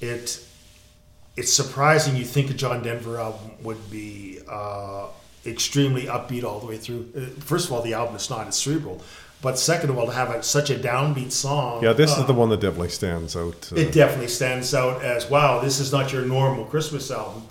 it 0.00 0.40
it's 1.36 1.52
surprising. 1.52 2.14
You 2.14 2.24
think 2.24 2.50
a 2.50 2.54
John 2.54 2.82
Denver 2.84 3.18
album 3.18 3.50
would 3.62 3.90
be 3.90 4.38
uh, 4.48 5.08
extremely 5.44 6.02
upbeat 6.02 6.44
all 6.44 6.60
the 6.60 6.66
way 6.66 6.76
through. 6.76 7.10
First 7.40 7.66
of 7.66 7.72
all, 7.72 7.82
the 7.82 7.94
album 7.94 8.14
is 8.14 8.30
not; 8.30 8.46
it's 8.46 8.56
cerebral. 8.56 9.02
But 9.42 9.58
second 9.58 9.90
of 9.90 9.98
all, 9.98 10.06
to 10.06 10.12
have 10.12 10.30
a, 10.30 10.42
such 10.42 10.70
a 10.70 10.76
downbeat 10.76 11.32
song, 11.32 11.82
yeah, 11.82 11.92
this 11.92 12.16
uh, 12.16 12.20
is 12.20 12.26
the 12.26 12.32
one 12.32 12.48
that 12.50 12.60
definitely 12.60 12.90
stands 12.90 13.36
out. 13.36 13.70
Uh, 13.72 13.76
it 13.76 13.92
definitely 13.92 14.28
stands 14.28 14.72
out 14.72 15.02
as 15.02 15.28
wow. 15.28 15.60
This 15.60 15.80
is 15.80 15.92
not 15.92 16.12
your 16.12 16.24
normal 16.24 16.64
Christmas 16.64 17.10
album. 17.10 17.42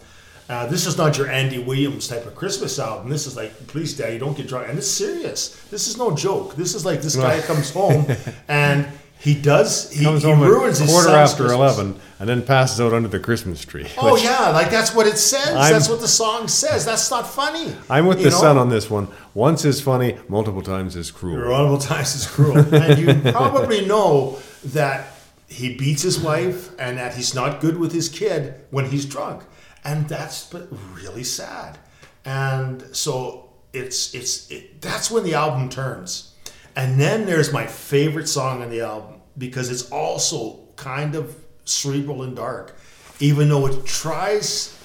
Uh, 0.48 0.66
this 0.68 0.86
is 0.86 0.98
not 0.98 1.18
your 1.18 1.30
Andy 1.30 1.60
Williams 1.60 2.08
type 2.08 2.26
of 2.26 2.36
Christmas 2.36 2.80
album. 2.80 3.10
This 3.10 3.28
is 3.28 3.38
like, 3.38 3.68
please, 3.68 3.96
Daddy, 3.96 4.18
don't 4.18 4.36
get 4.36 4.48
drunk. 4.48 4.68
And 4.70 4.78
it's 4.78 4.90
serious. 4.90 5.56
This 5.70 5.88
is 5.88 5.98
no 5.98 6.16
joke. 6.16 6.56
This 6.56 6.76
is 6.76 6.86
like 6.86 7.02
this 7.02 7.16
guy 7.16 7.40
comes 7.42 7.72
home 7.72 8.06
and 8.48 8.88
He 9.22 9.36
does. 9.36 9.92
He, 9.92 10.04
Comes 10.04 10.24
he 10.24 10.30
home 10.30 10.42
ruins 10.42 10.80
his 10.80 10.90
quarter 10.90 11.10
after 11.10 11.44
Christmas. 11.46 11.54
eleven, 11.78 12.00
and 12.20 12.28
then 12.28 12.42
passes 12.42 12.82
out 12.82 12.92
under 12.92 13.08
the 13.08 13.20
Christmas 13.20 13.64
tree. 13.64 13.86
Oh 14.00 14.14
which- 14.14 14.24
yeah, 14.24 14.50
like 14.50 14.72
that's 14.72 14.96
what 14.96 15.06
it 15.06 15.18
says. 15.18 15.50
I'm- 15.50 15.72
that's 15.72 15.88
what 15.90 16.00
the 16.02 16.08
song 16.08 16.48
says. 16.48 16.86
That's 16.86 17.10
not 17.12 17.28
funny. 17.28 17.76
I'm 17.90 18.08
with 18.08 18.18
You 18.18 18.26
the 18.26 18.30
know? 18.32 18.38
son 18.38 18.58
on 18.58 18.70
this 18.70 18.90
one. 18.90 19.08
Once 19.36 19.64
is 19.64 19.80
funny, 19.80 20.18
multiple 20.28 20.64
times 20.64 20.96
is 20.96 21.12
cruel. 21.12 21.48
Multiple 21.50 21.78
times 21.78 22.16
is 22.16 22.26
cruel. 22.28 22.58
and 22.74 22.98
you 23.00 23.32
probably 23.32 23.86
know 23.86 24.40
that 24.66 25.08
he 25.48 25.76
beats 25.76 26.02
his 26.02 26.20
wife 26.20 26.72
and 26.80 26.98
that 26.98 27.14
he's 27.14 27.36
not 27.36 27.60
good 27.62 27.78
with 27.78 27.92
his 27.92 28.10
kid 28.10 28.56
when 28.72 28.86
he's 28.90 29.06
drunk. 29.06 29.44
And 29.84 30.08
that's 30.10 30.46
but 30.46 30.68
really 30.96 31.24
sad. 31.24 31.78
And 32.26 32.84
so 32.92 33.50
it's 33.74 34.14
it's 34.16 34.50
it, 34.52 34.82
that's 34.82 35.10
when 35.12 35.24
the 35.24 35.34
album 35.36 35.70
turns. 35.70 36.31
And 36.76 37.00
then 37.00 37.26
there's 37.26 37.52
my 37.52 37.66
favorite 37.66 38.28
song 38.28 38.62
on 38.62 38.70
the 38.70 38.82
album 38.82 39.22
because 39.38 39.70
it's 39.70 39.92
also 39.92 40.60
kind 40.76 41.16
of 41.16 41.36
cerebral 41.66 42.24
and 42.24 42.36
dark, 42.36 42.76
even 43.20 43.50
though 43.50 43.68
it 43.68 43.86
tries 43.86 44.78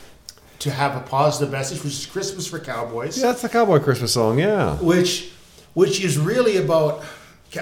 to 0.61 0.71
have 0.71 0.97
a 0.97 1.01
positive 1.01 1.53
message, 1.53 1.83
which 1.85 1.93
is 1.93 2.07
Christmas 2.07 2.47
for 2.47 2.59
Cowboys 2.59 3.19
Yeah, 3.19 3.29
that's 3.29 3.43
the 3.43 3.49
cowboy 3.49 3.79
Christmas 3.79 4.13
song. 4.13 4.39
Yeah, 4.39 4.77
which 4.77 5.33
which 5.75 6.03
is 6.03 6.19
really 6.19 6.57
about 6.57 7.05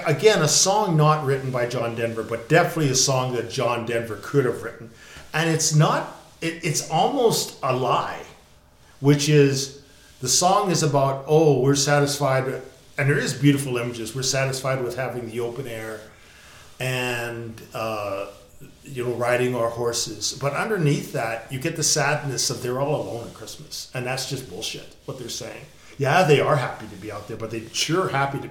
again 0.05 0.41
a 0.41 0.47
song 0.47 0.97
not 0.97 1.25
written 1.25 1.51
by 1.51 1.67
John 1.67 1.95
Denver, 1.95 2.23
but 2.23 2.49
definitely 2.49 2.89
a 2.89 2.95
song 2.95 3.33
that 3.35 3.49
John 3.49 3.85
Denver 3.85 4.19
could 4.21 4.45
have 4.45 4.63
written, 4.63 4.91
and 5.33 5.49
it's 5.49 5.75
not. 5.75 6.21
It, 6.41 6.63
it's 6.63 6.89
almost 6.89 7.57
a 7.63 7.75
lie, 7.75 8.23
which 8.99 9.29
is 9.29 9.81
the 10.21 10.27
song 10.27 10.71
is 10.71 10.83
about 10.83 11.25
oh 11.27 11.59
we're 11.59 11.75
satisfied, 11.75 12.61
and 12.97 13.09
there 13.09 13.17
is 13.17 13.33
beautiful 13.33 13.77
images. 13.77 14.15
We're 14.15 14.23
satisfied 14.23 14.83
with 14.83 14.95
having 14.95 15.29
the 15.29 15.39
open 15.41 15.67
air, 15.67 15.99
and. 16.79 17.59
Uh, 17.73 18.27
you 18.83 19.03
know, 19.03 19.13
riding 19.13 19.55
our 19.55 19.69
horses. 19.69 20.37
But 20.39 20.53
underneath 20.53 21.11
that, 21.13 21.51
you 21.51 21.59
get 21.59 21.75
the 21.75 21.83
sadness 21.83 22.49
of 22.49 22.61
they're 22.63 22.79
all 22.79 23.01
alone 23.01 23.27
at 23.27 23.33
Christmas. 23.33 23.91
And 23.93 24.05
that's 24.05 24.29
just 24.29 24.49
bullshit, 24.49 24.95
what 25.05 25.17
they're 25.19 25.27
saying. 25.29 25.65
Yeah, 25.97 26.23
they 26.23 26.39
are 26.39 26.55
happy 26.55 26.85
to 26.87 26.95
be 26.95 27.11
out 27.11 27.27
there, 27.27 27.35
but 27.37 27.49
they're 27.51 27.67
sure 27.73 28.09
happy 28.09 28.39
to 28.39 28.49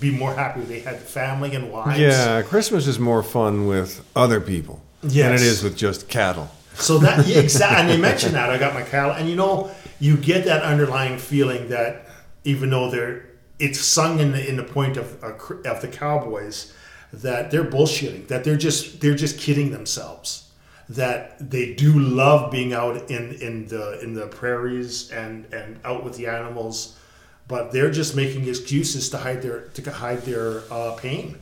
be 0.00 0.10
more 0.10 0.34
happy 0.34 0.60
if 0.62 0.68
they 0.68 0.80
had 0.80 0.98
family 1.00 1.54
and 1.54 1.70
wives. 1.72 1.98
yeah. 1.98 2.42
Christmas 2.42 2.86
is 2.86 2.98
more 2.98 3.22
fun 3.22 3.66
with 3.66 4.04
other 4.16 4.40
people 4.40 4.80
than 5.00 5.10
Yes. 5.10 5.40
it 5.42 5.46
is 5.46 5.62
with 5.64 5.76
just 5.76 6.08
cattle. 6.08 6.48
So 6.74 6.98
that 6.98 7.26
yeah, 7.26 7.38
exactly, 7.40 7.78
and 7.80 7.88
they 7.90 7.96
mentioned 7.98 8.34
that 8.34 8.50
I 8.50 8.58
got 8.58 8.74
my 8.74 8.82
cattle, 8.82 9.12
and 9.12 9.28
you 9.28 9.36
know, 9.36 9.70
you 10.00 10.16
get 10.16 10.44
that 10.46 10.62
underlying 10.62 11.18
feeling 11.18 11.68
that 11.70 12.06
even 12.44 12.70
though 12.70 12.90
they're, 12.90 13.26
it's 13.62 13.80
sung 13.80 14.18
in 14.18 14.32
the 14.32 14.48
in 14.48 14.56
the 14.56 14.64
point 14.64 14.96
of 14.96 15.22
of 15.22 15.80
the 15.80 15.88
cowboys, 15.88 16.74
that 17.12 17.50
they're 17.50 17.64
bullshitting, 17.64 18.26
that 18.26 18.42
they're 18.44 18.56
just 18.56 19.00
they're 19.00 19.14
just 19.14 19.38
kidding 19.38 19.70
themselves, 19.70 20.50
that 20.88 21.38
they 21.38 21.74
do 21.74 21.98
love 21.98 22.50
being 22.50 22.72
out 22.72 23.10
in 23.10 23.32
in 23.34 23.68
the 23.68 24.00
in 24.02 24.14
the 24.14 24.26
prairies 24.26 25.10
and 25.12 25.46
and 25.54 25.78
out 25.84 26.02
with 26.04 26.16
the 26.16 26.26
animals, 26.26 26.98
but 27.46 27.70
they're 27.72 27.90
just 27.90 28.16
making 28.16 28.48
excuses 28.48 29.08
to 29.10 29.18
hide 29.18 29.42
their 29.42 29.60
to 29.60 29.90
hide 29.90 30.22
their 30.22 30.62
uh, 30.70 30.92
pain, 30.96 31.36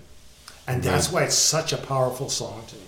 and 0.66 0.82
that's 0.82 1.10
why 1.10 1.22
it's 1.22 1.34
such 1.34 1.72
a 1.72 1.78
powerful 1.78 2.28
song 2.28 2.64
to 2.68 2.76
me. 2.76 2.82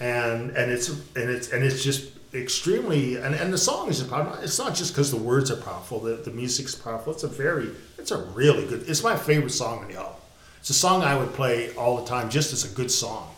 And 0.00 0.50
and 0.50 0.70
it's 0.70 0.88
and 0.88 1.30
it's 1.30 1.52
and 1.52 1.64
it's 1.64 1.82
just 1.82 2.13
extremely 2.34 3.16
and, 3.16 3.34
and 3.34 3.52
the 3.52 3.58
song 3.58 3.88
is 3.88 4.02
powerful. 4.02 4.42
It's 4.42 4.58
not 4.58 4.74
just 4.74 4.92
because 4.92 5.10
the 5.10 5.16
words 5.16 5.50
are 5.50 5.56
powerful. 5.56 6.00
The 6.00 6.16
the 6.16 6.30
music's 6.30 6.74
powerful. 6.74 7.12
It's 7.12 7.22
a 7.22 7.28
very 7.28 7.70
it's 7.98 8.10
a 8.10 8.18
really 8.34 8.66
good. 8.66 8.88
It's 8.88 9.02
my 9.02 9.16
favorite 9.16 9.50
song 9.50 9.80
on 9.80 9.88
the 9.88 9.96
album. 9.96 10.20
It's 10.60 10.70
a 10.70 10.74
song 10.74 11.02
I 11.02 11.16
would 11.16 11.32
play 11.34 11.74
all 11.76 11.96
the 11.98 12.06
time, 12.06 12.30
just 12.30 12.52
as 12.52 12.64
a 12.64 12.74
good 12.74 12.90
song. 12.90 13.28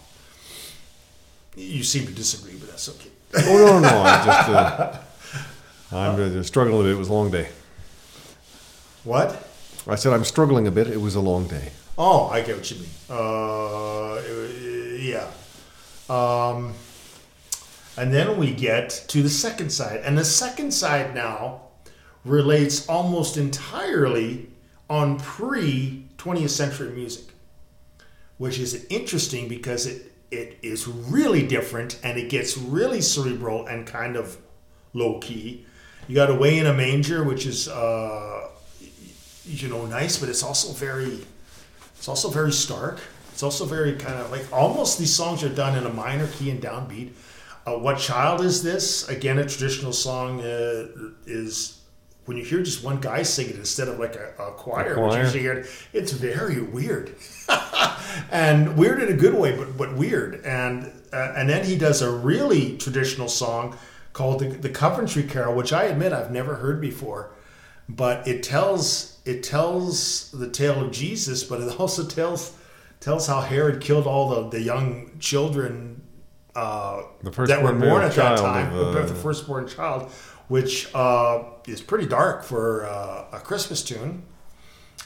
You 1.56 1.82
seem 1.82 2.06
to 2.06 2.12
disagree, 2.12 2.56
but 2.58 2.70
that's 2.70 2.88
okay. 2.88 3.10
Oh 3.34 3.56
no, 3.56 3.80
no, 3.80 4.02
I 4.02 4.24
just 4.24 4.48
uh, 4.48 4.98
I'm 5.92 6.38
uh, 6.38 6.42
struggling 6.42 6.82
a 6.82 6.84
bit. 6.84 6.92
It 6.92 6.98
was 6.98 7.08
a 7.08 7.12
long 7.12 7.30
day. 7.30 7.48
What? 9.04 9.48
I 9.88 9.94
said 9.94 10.12
I'm 10.12 10.24
struggling 10.24 10.66
a 10.66 10.70
bit. 10.70 10.88
It 10.88 11.00
was 11.00 11.14
a 11.14 11.20
long 11.20 11.46
day. 11.46 11.70
Oh, 11.98 12.28
I 12.28 12.42
get 12.42 12.56
what 12.56 12.70
you 12.70 12.78
mean. 12.78 12.88
Uh, 13.08 14.20
yeah. 14.98 15.30
Um, 16.08 16.74
and 17.96 18.12
then 18.12 18.36
we 18.36 18.52
get 18.52 18.90
to 19.08 19.22
the 19.22 19.30
second 19.30 19.70
side, 19.70 20.00
and 20.04 20.16
the 20.16 20.24
second 20.24 20.72
side 20.72 21.14
now 21.14 21.62
relates 22.24 22.88
almost 22.88 23.36
entirely 23.36 24.48
on 24.90 25.18
pre 25.18 26.06
20th 26.18 26.50
century 26.50 26.90
music, 26.90 27.24
which 28.38 28.58
is 28.58 28.86
interesting 28.90 29.48
because 29.48 29.86
it 29.86 30.12
it 30.30 30.58
is 30.62 30.88
really 30.88 31.46
different 31.46 32.00
and 32.02 32.18
it 32.18 32.28
gets 32.28 32.58
really 32.58 33.00
cerebral 33.00 33.66
and 33.66 33.86
kind 33.86 34.16
of 34.16 34.36
low 34.92 35.20
key. 35.20 35.64
You 36.08 36.14
got 36.14 36.30
Away 36.30 36.58
in 36.58 36.66
a 36.66 36.74
Manger, 36.74 37.22
which 37.22 37.46
is 37.46 37.68
uh, 37.68 38.48
you 39.44 39.68
know 39.68 39.86
nice, 39.86 40.18
but 40.18 40.28
it's 40.28 40.42
also 40.42 40.72
very 40.72 41.24
it's 41.96 42.08
also 42.08 42.28
very 42.28 42.52
stark. 42.52 43.00
It's 43.32 43.42
also 43.42 43.64
very 43.64 43.94
kind 43.94 44.14
of 44.14 44.30
like 44.30 44.50
almost 44.52 44.98
these 44.98 45.14
songs 45.14 45.42
are 45.44 45.48
done 45.48 45.76
in 45.76 45.84
a 45.84 45.92
minor 45.92 46.26
key 46.28 46.50
and 46.50 46.60
downbeat. 46.60 47.12
Uh, 47.66 47.78
what 47.78 47.98
child 47.98 48.40
is 48.40 48.62
this? 48.62 49.08
Again, 49.08 49.38
a 49.38 49.46
traditional 49.46 49.92
song 49.92 50.40
uh, 50.40 50.86
is 51.26 51.80
when 52.26 52.36
you 52.36 52.44
hear 52.44 52.62
just 52.62 52.84
one 52.84 53.00
guy 53.00 53.22
sing 53.22 53.48
it 53.48 53.56
instead 53.56 53.88
of 53.88 53.98
like 53.98 54.14
a, 54.16 54.32
a 54.38 54.52
choir, 54.52 54.92
A 54.92 54.94
choir. 54.94 55.22
usually 55.22 55.68
it's 55.92 56.12
very 56.12 56.60
weird, 56.60 57.16
and 58.30 58.76
weird 58.76 59.02
in 59.02 59.12
a 59.12 59.16
good 59.16 59.34
way, 59.34 59.56
but 59.56 59.76
but 59.76 59.96
weird. 59.96 60.44
And 60.44 60.92
uh, 61.12 61.34
and 61.36 61.48
then 61.48 61.64
he 61.64 61.76
does 61.76 62.02
a 62.02 62.10
really 62.10 62.76
traditional 62.78 63.28
song 63.28 63.76
called 64.12 64.40
the, 64.40 64.48
the 64.48 64.70
Coventry 64.70 65.24
Carol, 65.24 65.54
which 65.54 65.72
I 65.72 65.84
admit 65.84 66.12
I've 66.12 66.30
never 66.30 66.56
heard 66.56 66.80
before 66.80 67.32
but 67.88 68.26
it 68.26 68.42
tells 68.42 69.18
it 69.24 69.42
tells 69.42 70.30
the 70.32 70.48
tale 70.48 70.84
of 70.84 70.92
Jesus, 70.92 71.44
but 71.44 71.60
it 71.60 71.80
also 71.80 72.04
tells 72.04 72.56
tells 73.00 73.26
how 73.26 73.40
Herod 73.40 73.80
killed 73.80 74.06
all 74.06 74.28
the, 74.28 74.58
the 74.58 74.60
young 74.62 75.10
children 75.20 76.02
uh, 76.56 77.02
The 77.22 77.30
that 77.30 77.62
were 77.62 77.72
born 77.72 78.02
at 78.02 78.14
that 78.14 78.38
time, 78.38 78.72
of, 78.74 78.96
uh, 78.96 79.06
the 79.06 79.14
firstborn 79.14 79.68
child, 79.68 80.10
which 80.48 80.92
uh, 80.94 81.44
is 81.66 81.80
pretty 81.80 82.06
dark 82.06 82.42
for 82.44 82.86
uh, 82.86 83.26
a 83.32 83.40
Christmas 83.40 83.82
tune. 83.82 84.22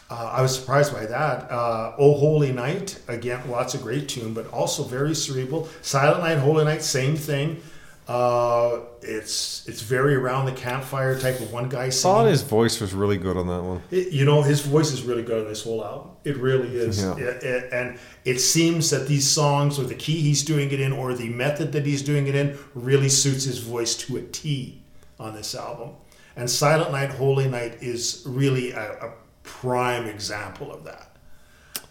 Uh, 0.08 0.30
I 0.38 0.42
was 0.42 0.54
surprised 0.58 0.92
by 0.92 1.06
that. 1.06 1.50
Uh, 1.50 1.94
oh 1.98 2.14
Holy 2.14 2.52
Night, 2.52 3.00
again, 3.06 3.40
well, 3.48 3.60
that's 3.60 3.74
a 3.74 3.78
great 3.78 4.08
tune, 4.08 4.34
but 4.34 4.52
also 4.52 4.82
very 4.82 5.14
cerebral. 5.14 5.68
Silent 5.82 6.22
Night, 6.24 6.38
Holy 6.38 6.64
Night, 6.64 6.82
same 6.82 7.16
thing. 7.16 7.62
Uh, 8.10 8.80
it's 9.02 9.64
it's 9.68 9.82
very 9.82 10.16
around 10.16 10.46
the 10.46 10.52
campfire 10.52 11.16
type 11.16 11.38
of 11.38 11.52
one 11.52 11.68
guy 11.68 11.84
I 11.84 11.88
singing. 11.90 12.14
thought 12.16 12.26
his 12.26 12.42
voice 12.42 12.80
was 12.80 12.92
really 12.92 13.16
good 13.18 13.36
on 13.36 13.46
that 13.46 13.62
one. 13.62 13.82
It- 13.92 14.10
you 14.12 14.24
know, 14.24 14.42
his 14.42 14.60
voice 14.62 14.90
is 14.92 15.02
really 15.04 15.22
good 15.22 15.42
on 15.44 15.48
this 15.48 15.62
whole 15.62 15.84
album. 15.84 16.10
It 16.24 16.36
really 16.38 16.76
is. 16.76 17.00
Yeah. 17.00 17.14
It- 17.16 17.42
it- 17.44 17.72
and 17.72 17.98
it 18.24 18.40
seems 18.40 18.90
that 18.90 19.06
these 19.06 19.28
songs, 19.28 19.78
or 19.78 19.84
the 19.84 19.94
key 19.94 20.20
he's 20.22 20.42
doing 20.44 20.72
it 20.72 20.80
in, 20.80 20.92
or 20.92 21.14
the 21.14 21.28
method 21.28 21.70
that 21.70 21.86
he's 21.86 22.02
doing 22.02 22.26
it 22.26 22.34
in, 22.34 22.58
really 22.74 23.08
suits 23.08 23.44
his 23.44 23.58
voice 23.58 23.94
to 23.98 24.16
a 24.16 24.22
T 24.22 24.82
on 25.20 25.36
this 25.36 25.54
album. 25.54 25.90
And 26.34 26.50
Silent 26.50 26.90
Night, 26.90 27.10
Holy 27.10 27.48
Night 27.48 27.74
is 27.80 28.24
really 28.26 28.72
a, 28.72 28.90
a 29.06 29.12
prime 29.44 30.06
example 30.06 30.72
of 30.72 30.82
that. 30.82 31.16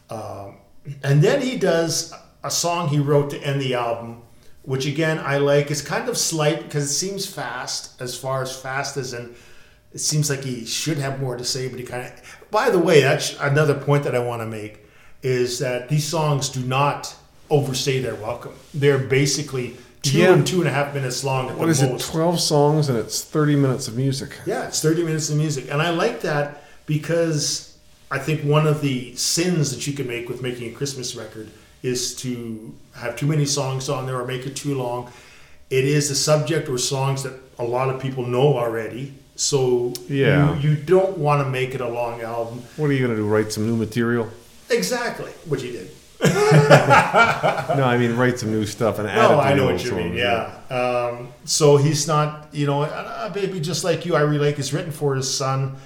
Um, 0.10 0.58
and 1.02 1.22
then 1.22 1.42
he 1.42 1.58
does 1.58 2.14
a 2.44 2.52
song 2.52 2.90
he 2.90 3.00
wrote 3.00 3.30
to 3.30 3.38
end 3.42 3.62
the 3.62 3.74
album, 3.76 4.24
which 4.64 4.86
again 4.86 5.20
I 5.20 5.38
like. 5.38 5.72
It's 5.72 5.82
kind 5.82 6.10
of 6.10 6.18
slight 6.18 6.64
because 6.64 6.84
it 6.86 6.94
seems 6.94 7.26
fast, 7.26 8.00
as 8.02 8.18
far 8.18 8.42
as 8.42 8.56
fast 8.56 8.98
as 8.98 9.14
in. 9.14 9.36
It 9.92 10.00
seems 10.00 10.30
like 10.30 10.44
he 10.44 10.66
should 10.66 11.00
have 11.00 11.20
more 11.20 11.36
to 11.36 11.44
say, 11.44 11.68
but 11.68 11.80
he 11.80 11.86
kind 11.86 12.06
of. 12.06 12.12
By 12.52 12.70
the 12.70 12.78
way, 12.80 13.02
that's 13.02 13.36
another 13.40 13.74
point 13.74 14.04
that 14.04 14.16
I 14.16 14.20
want 14.20 14.42
to 14.42 14.46
make 14.46 14.86
is 15.24 15.60
that 15.60 15.90
these 15.90 16.06
songs 16.06 16.50
do 16.50 16.62
not 16.62 17.16
overstay 17.50 18.00
their 18.00 18.14
welcome. 18.16 18.54
They're 18.74 19.00
basically 19.00 19.76
two 20.04 20.20
Yeah. 20.20 20.34
and 20.34 20.46
two 20.46 20.60
and 20.60 20.68
a 20.68 20.72
half 20.72 20.94
minutes 20.94 21.24
long. 21.24 21.50
At 21.50 21.58
What 21.58 21.66
the 21.66 21.72
is 21.72 21.82
it? 21.82 22.00
Twelve 22.00 22.40
songs 22.40 22.88
and 22.88 22.98
it's 23.00 23.22
thirty 23.24 23.56
minutes 23.56 23.88
of 23.88 23.98
music. 23.98 24.38
Yeah, 24.46 24.68
it's 24.68 24.80
30 24.82 25.04
minutes 25.04 25.30
of 25.30 25.38
music. 25.38 25.66
And 25.72 25.82
I 25.82 25.90
like 25.90 26.22
that 26.22 26.64
because 26.86 27.76
I 28.12 28.20
think 28.20 28.42
one 28.44 28.68
of 28.68 28.82
the 28.82 29.16
sins 29.16 29.72
that 29.72 29.88
you 29.88 29.94
can 29.94 30.08
make 30.08 30.30
with 30.30 30.42
making 30.42 30.70
a 30.72 30.76
Christmas 30.76 31.16
record 31.16 31.50
is 31.84 32.16
to 32.18 32.74
have 32.96 33.16
too 33.16 33.26
many 33.28 33.46
songs 33.46 33.90
on 33.90 34.06
there 34.06 34.20
or 34.20 34.26
make 34.26 34.46
it 34.46 34.56
too 34.56 34.76
long. 34.76 35.12
It 35.70 35.86
is 35.86 36.10
a 36.12 36.16
subject 36.16 36.68
or 36.68 36.78
songs 36.78 37.24
that 37.24 37.34
a 37.58 37.64
lot 37.64 37.90
of 37.90 38.02
people 38.02 38.26
know 38.26 38.58
already. 38.58 39.14
So 39.36 39.94
Yeah. 40.10 40.58
you, 40.60 40.70
you 40.72 40.76
don't 40.76 41.18
want 41.18 41.44
to 41.46 41.50
make 41.50 41.74
it 41.76 41.82
a 41.82 41.88
long 41.88 42.22
album. 42.22 42.64
What 42.76 42.90
are 42.90 42.94
you 42.94 43.02
gonna 43.06 43.16
do? 43.18 43.26
Write 43.28 43.52
some 43.54 43.66
new 43.68 43.78
material? 43.78 44.30
Exactly, 44.70 45.32
which 45.48 45.62
he 45.62 45.72
did. 45.72 45.92
No, 46.22 47.84
I 47.86 47.98
mean 47.98 48.18
write 48.18 48.40
some 48.40 48.52
new 48.52 48.66
stuff 48.66 49.00
and 49.00 49.08
add 49.08 49.16
No, 49.16 49.40
I 49.40 49.54
know 49.54 49.66
what 49.66 49.84
you 49.84 49.94
mean. 49.94 50.14
Yeah. 50.14 50.52
Um, 50.70 51.30
so 51.46 51.78
he's 51.78 52.08
not, 52.08 52.50
you 52.52 52.66
know, 52.66 52.82
uh, 52.84 53.30
baby, 53.30 53.60
just 53.62 53.84
like 53.84 54.06
you. 54.06 54.16
I 54.16 54.22
relate. 54.22 54.60
It's 54.60 54.74
written 54.74 54.92
for 54.92 55.16
his 55.16 55.32
son, 55.34 55.78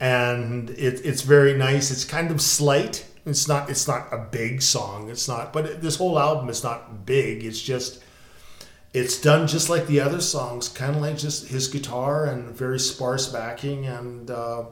and 0.00 0.70
it, 0.70 1.00
it's 1.04 1.22
very 1.22 1.54
nice. 1.56 1.90
It's 1.90 2.04
kind 2.04 2.30
of 2.30 2.40
slight 2.40 3.04
It's 3.28 3.48
not. 3.48 3.70
It's 3.70 3.86
not 3.86 4.12
a 4.12 4.18
big 4.18 4.62
song. 4.62 5.10
It's 5.10 5.28
not. 5.28 5.52
But 5.52 5.66
it, 5.66 5.80
this 5.82 5.96
whole 5.96 6.18
album 6.18 6.48
is 6.48 6.62
not 6.62 7.06
big. 7.06 7.44
It's 7.44 7.60
just. 7.60 8.02
It's 8.94 9.20
done 9.20 9.46
just 9.46 9.68
like 9.68 9.86
the 9.86 10.00
other 10.00 10.20
songs, 10.20 10.68
kind 10.68 10.96
of 10.96 11.02
like 11.02 11.18
just 11.18 11.48
his 11.48 11.68
guitar 11.68 12.24
and 12.24 12.56
very 12.56 12.78
sparse 12.78 13.30
backing. 13.30 13.86
And 13.86 14.30
uh, 14.30 14.64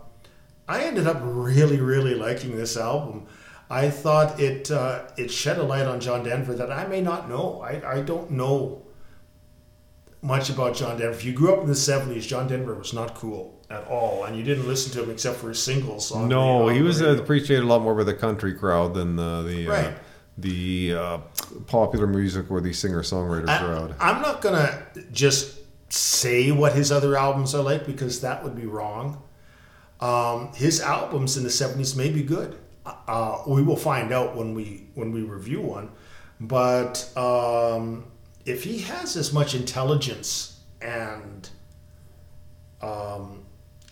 I 0.66 0.84
ended 0.84 1.06
up 1.06 1.18
really, 1.20 1.78
really 1.80 2.14
liking 2.14 2.56
this 2.56 2.78
album. 2.78 3.26
I 3.68 3.90
thought 3.90 4.40
it 4.40 4.70
uh, 4.70 5.04
it 5.16 5.30
shed 5.30 5.58
a 5.58 5.62
light 5.62 5.86
on 5.86 6.00
John 6.00 6.24
Denver 6.24 6.54
that 6.54 6.72
I 6.72 6.86
may 6.86 7.00
not 7.00 7.28
know. 7.28 7.60
I, 7.60 7.98
I 7.98 8.00
don't 8.00 8.30
know 8.30 8.82
much 10.22 10.48
about 10.50 10.76
John 10.76 10.98
Denver. 10.98 11.12
If 11.12 11.24
you 11.24 11.32
grew 11.32 11.52
up 11.52 11.60
in 11.60 11.66
the 11.66 11.74
'70s, 11.74 12.26
John 12.26 12.48
Denver 12.48 12.74
was 12.74 12.94
not 12.94 13.14
cool 13.14 13.55
at 13.70 13.86
all, 13.88 14.24
and 14.24 14.36
you 14.36 14.42
didn't 14.42 14.66
listen 14.66 14.92
to 14.92 15.02
him 15.02 15.10
except 15.10 15.38
for 15.38 15.48
his 15.48 15.62
singles. 15.62 16.14
No, 16.14 16.68
the, 16.68 16.74
he 16.74 16.82
was 16.82 17.02
uh, 17.02 17.16
appreciated 17.16 17.64
a 17.64 17.66
lot 17.66 17.82
more 17.82 17.94
by 17.94 18.04
the 18.04 18.14
country 18.14 18.54
crowd 18.54 18.94
than 18.94 19.18
uh, 19.18 19.42
the 19.42 19.68
uh, 19.68 19.92
the 20.38 20.94
uh, 20.94 21.18
popular 21.66 22.06
music 22.06 22.50
or 22.50 22.60
the 22.60 22.72
singer 22.72 23.02
songwriter 23.02 23.46
crowd. 23.46 23.94
I'm 23.98 24.22
not 24.22 24.40
gonna 24.40 24.86
just 25.12 25.58
say 25.88 26.52
what 26.52 26.74
his 26.74 26.92
other 26.92 27.16
albums 27.16 27.54
are 27.54 27.62
like 27.62 27.86
because 27.86 28.20
that 28.20 28.42
would 28.44 28.56
be 28.56 28.66
wrong. 28.66 29.22
Um, 30.00 30.52
his 30.54 30.80
albums 30.80 31.36
in 31.36 31.42
the 31.42 31.48
'70s 31.48 31.96
may 31.96 32.10
be 32.10 32.22
good. 32.22 32.56
Uh, 32.84 33.42
we 33.48 33.62
will 33.62 33.76
find 33.76 34.12
out 34.12 34.36
when 34.36 34.54
we 34.54 34.86
when 34.94 35.10
we 35.10 35.22
review 35.22 35.60
one. 35.60 35.90
But 36.38 37.10
um, 37.16 38.04
if 38.44 38.62
he 38.62 38.78
has 38.80 39.16
as 39.16 39.32
much 39.32 39.54
intelligence 39.54 40.60
and 40.80 41.48
um, 42.82 43.45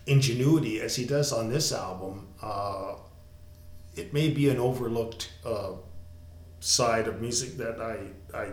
ingenuity 0.07 0.81
as 0.81 0.95
he 0.95 1.05
does 1.05 1.31
on 1.33 1.49
this 1.49 1.71
album, 1.71 2.27
uh, 2.41 2.95
it 3.95 4.13
may 4.13 4.29
be 4.29 4.49
an 4.49 4.59
overlooked 4.59 5.31
uh, 5.45 5.71
side 6.59 7.07
of 7.07 7.21
music 7.21 7.57
that 7.57 7.81
I 7.81 7.97
I 8.37 8.49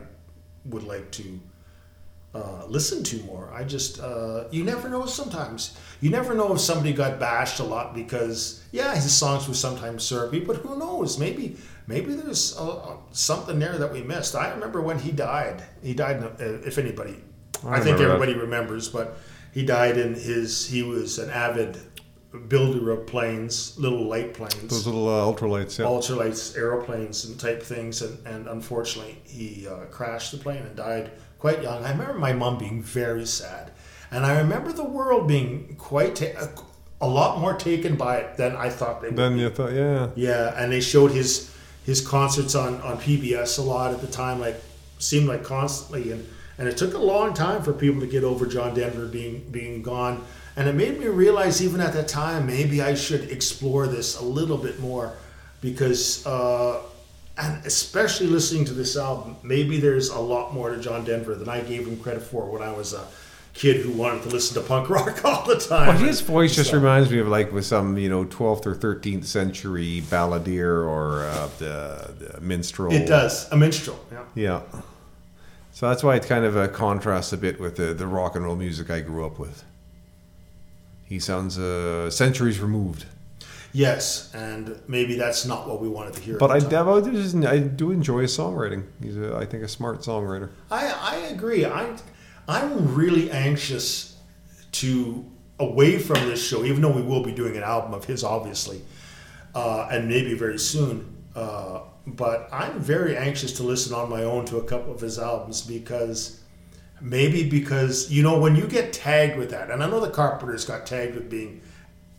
would 0.64 0.84
like 0.84 1.10
to 1.12 1.40
uh, 2.34 2.64
listen 2.66 3.02
to 3.04 3.22
more. 3.24 3.50
I 3.52 3.64
just 3.64 4.00
uh, 4.00 4.44
you 4.50 4.64
never 4.64 4.88
know. 4.88 5.04
Sometimes 5.06 5.76
you 6.00 6.10
never 6.10 6.34
know 6.34 6.54
if 6.54 6.60
somebody 6.60 6.92
got 6.92 7.18
bashed 7.20 7.60
a 7.60 7.64
lot 7.64 7.94
because 7.94 8.62
yeah, 8.72 8.94
his 8.94 9.12
songs 9.12 9.48
were 9.48 9.54
sometimes 9.54 10.04
syrupy, 10.04 10.40
but 10.40 10.56
who 10.56 10.78
knows? 10.78 11.18
Maybe 11.18 11.56
maybe 11.86 12.14
there's 12.14 12.56
uh, 12.56 12.76
uh, 12.76 12.96
something 13.10 13.58
there 13.58 13.76
that 13.76 13.92
we 13.92 14.02
missed. 14.02 14.34
I 14.34 14.50
remember 14.50 14.80
when 14.80 14.98
he 14.98 15.10
died. 15.12 15.62
He 15.82 15.92
died. 15.94 16.16
In, 16.16 16.24
uh, 16.24 16.60
if 16.64 16.78
anybody, 16.78 17.16
I 17.64 17.76
I, 17.76 17.80
think 17.80 17.98
remember 17.98 17.98
that. 17.98 18.04
everybody 18.14 18.34
remembers, 18.34 18.88
but 18.88 19.18
he 19.52 19.64
died 19.64 19.96
in 19.96 20.14
his. 20.14 20.66
He 20.66 20.82
was 20.82 21.18
an 21.18 21.30
avid 21.30 21.78
builder 22.48 22.90
of 22.90 23.06
planes, 23.06 23.78
little 23.78 24.04
light 24.04 24.32
planes 24.32 24.68
Those 24.68 24.86
little 24.86 25.08
uh, 25.08 25.22
ultralights, 25.32 25.78
yeah. 25.78 25.84
ultralights, 25.84 26.56
aeroplanes, 26.56 27.26
and 27.26 27.38
type 27.38 27.62
things. 27.62 28.00
And, 28.02 28.26
and 28.26 28.48
unfortunately, 28.48 29.20
he 29.24 29.68
uh, 29.68 29.84
crashed 29.90 30.32
the 30.32 30.38
plane 30.38 30.62
and 30.62 30.74
died 30.74 31.10
quite 31.38 31.62
young. 31.62 31.84
I 31.84 31.90
remember 31.92 32.14
my 32.14 32.32
mom 32.32 32.58
being 32.58 32.82
very 32.82 33.26
sad, 33.26 33.72
and 34.10 34.24
I 34.24 34.38
remember 34.38 34.72
the 34.72 34.84
world 34.84 35.28
being 35.28 35.76
quite 35.76 36.16
ta- 36.16 36.48
a 37.00 37.06
lot 37.06 37.40
more 37.40 37.54
taken 37.54 37.96
by 37.96 38.18
it 38.18 38.36
than 38.36 38.56
I 38.56 38.70
thought 38.70 39.02
they 39.02 39.08
would. 39.08 39.16
Then 39.16 39.36
you 39.36 39.50
thought, 39.50 39.72
yeah, 39.72 40.10
Yeah, 40.14 40.54
and 40.56 40.72
they 40.72 40.80
showed 40.80 41.10
his 41.10 41.52
his 41.84 42.00
concerts 42.06 42.54
on, 42.54 42.80
on 42.82 42.96
PBS 42.96 43.58
a 43.58 43.62
lot 43.62 43.92
at 43.92 44.00
the 44.00 44.06
time, 44.06 44.40
like 44.40 44.54
seemed 44.98 45.26
like 45.26 45.42
constantly, 45.42 46.12
and, 46.12 46.26
and 46.62 46.70
it 46.70 46.76
took 46.76 46.94
a 46.94 46.98
long 46.98 47.34
time 47.34 47.60
for 47.60 47.72
people 47.72 48.00
to 48.00 48.06
get 48.06 48.22
over 48.22 48.46
John 48.46 48.72
Denver 48.72 49.06
being 49.06 49.44
being 49.50 49.82
gone, 49.82 50.24
and 50.54 50.68
it 50.68 50.76
made 50.76 50.96
me 51.00 51.06
realize 51.08 51.60
even 51.60 51.80
at 51.80 51.92
that 51.94 52.06
time 52.06 52.46
maybe 52.46 52.80
I 52.80 52.94
should 52.94 53.32
explore 53.32 53.88
this 53.88 54.16
a 54.20 54.24
little 54.24 54.56
bit 54.56 54.78
more, 54.78 55.12
because 55.60 56.24
uh, 56.24 56.80
and 57.36 57.66
especially 57.66 58.28
listening 58.28 58.64
to 58.66 58.74
this 58.74 58.96
album, 58.96 59.34
maybe 59.42 59.80
there's 59.80 60.10
a 60.10 60.20
lot 60.20 60.54
more 60.54 60.70
to 60.70 60.80
John 60.80 61.04
Denver 61.04 61.34
than 61.34 61.48
I 61.48 61.62
gave 61.62 61.84
him 61.84 61.96
credit 61.98 62.22
for 62.22 62.48
when 62.48 62.62
I 62.62 62.70
was 62.72 62.92
a 62.92 63.04
kid 63.54 63.78
who 63.84 63.90
wanted 63.90 64.22
to 64.22 64.28
listen 64.28 64.54
to 64.62 64.66
punk 64.68 64.88
rock 64.96 65.24
all 65.24 65.44
the 65.44 65.56
time. 65.56 65.88
But 65.88 65.98
his 66.06 66.20
voice 66.20 66.54
just 66.54 66.70
So- 66.70 66.76
reminds 66.76 67.10
me 67.10 67.18
of 67.18 67.26
like 67.26 67.50
with 67.52 67.66
some 67.66 67.98
you 67.98 68.08
know 68.08 68.24
12th 68.24 68.66
or 68.66 68.76
13th 68.76 69.24
century 69.24 70.00
balladeer 70.08 70.86
or 70.86 71.24
uh, 71.24 71.48
the, 71.58 72.14
the 72.20 72.40
minstrel. 72.40 72.92
It 72.92 73.06
does 73.08 73.50
a 73.50 73.56
minstrel. 73.56 73.98
Yeah. 74.12 74.24
Yeah. 74.36 74.60
So 75.72 75.88
that's 75.88 76.04
why 76.04 76.16
it 76.16 76.26
kind 76.26 76.44
of 76.44 76.56
uh, 76.56 76.68
contrasts 76.68 77.32
a 77.32 77.38
bit 77.38 77.58
with 77.58 77.76
the, 77.76 77.94
the 77.94 78.06
rock 78.06 78.36
and 78.36 78.44
roll 78.44 78.56
music 78.56 78.90
I 78.90 79.00
grew 79.00 79.26
up 79.26 79.38
with. 79.38 79.64
He 81.06 81.18
sounds 81.18 81.58
uh, 81.58 82.10
centuries 82.10 82.60
removed. 82.60 83.06
Yes, 83.72 84.32
and 84.34 84.78
maybe 84.86 85.16
that's 85.16 85.46
not 85.46 85.66
what 85.66 85.80
we 85.80 85.88
wanted 85.88 86.12
to 86.14 86.20
hear. 86.20 86.36
But 86.36 86.50
I, 86.50 86.56
at 86.58 86.68
the 86.68 86.70
time. 86.70 87.46
I, 87.46 87.50
I 87.50 87.58
do 87.58 87.90
enjoy 87.90 88.20
his 88.20 88.36
songwriting. 88.36 88.84
He's, 89.02 89.16
a, 89.16 89.34
I 89.34 89.46
think, 89.46 89.62
a 89.62 89.68
smart 89.68 90.00
songwriter. 90.00 90.50
I, 90.70 90.88
I 90.88 91.16
agree. 91.28 91.64
I, 91.64 91.96
I'm 92.46 92.94
really 92.94 93.30
anxious 93.30 94.18
to 94.72 95.24
away 95.58 95.98
from 95.98 96.16
this 96.28 96.46
show, 96.46 96.64
even 96.64 96.82
though 96.82 96.92
we 96.92 97.02
will 97.02 97.22
be 97.22 97.32
doing 97.32 97.56
an 97.56 97.62
album 97.62 97.94
of 97.94 98.04
his, 98.04 98.22
obviously, 98.22 98.82
uh, 99.54 99.88
and 99.90 100.06
maybe 100.06 100.34
very 100.34 100.58
soon. 100.58 101.16
Uh, 101.34 101.80
but 102.06 102.48
I'm 102.52 102.80
very 102.80 103.16
anxious 103.16 103.52
to 103.54 103.62
listen 103.62 103.94
on 103.94 104.10
my 104.10 104.24
own 104.24 104.44
to 104.46 104.58
a 104.58 104.64
couple 104.64 104.92
of 104.92 105.00
his 105.00 105.18
albums 105.18 105.62
because 105.62 106.40
maybe 107.00 107.48
because 107.48 108.10
you 108.10 108.22
know 108.22 108.38
when 108.38 108.56
you 108.56 108.66
get 108.66 108.92
tagged 108.92 109.36
with 109.36 109.50
that, 109.50 109.70
and 109.70 109.82
I 109.82 109.88
know 109.88 110.00
the 110.00 110.10
Carpenters 110.10 110.64
got 110.64 110.86
tagged 110.86 111.14
with 111.14 111.30
being. 111.30 111.60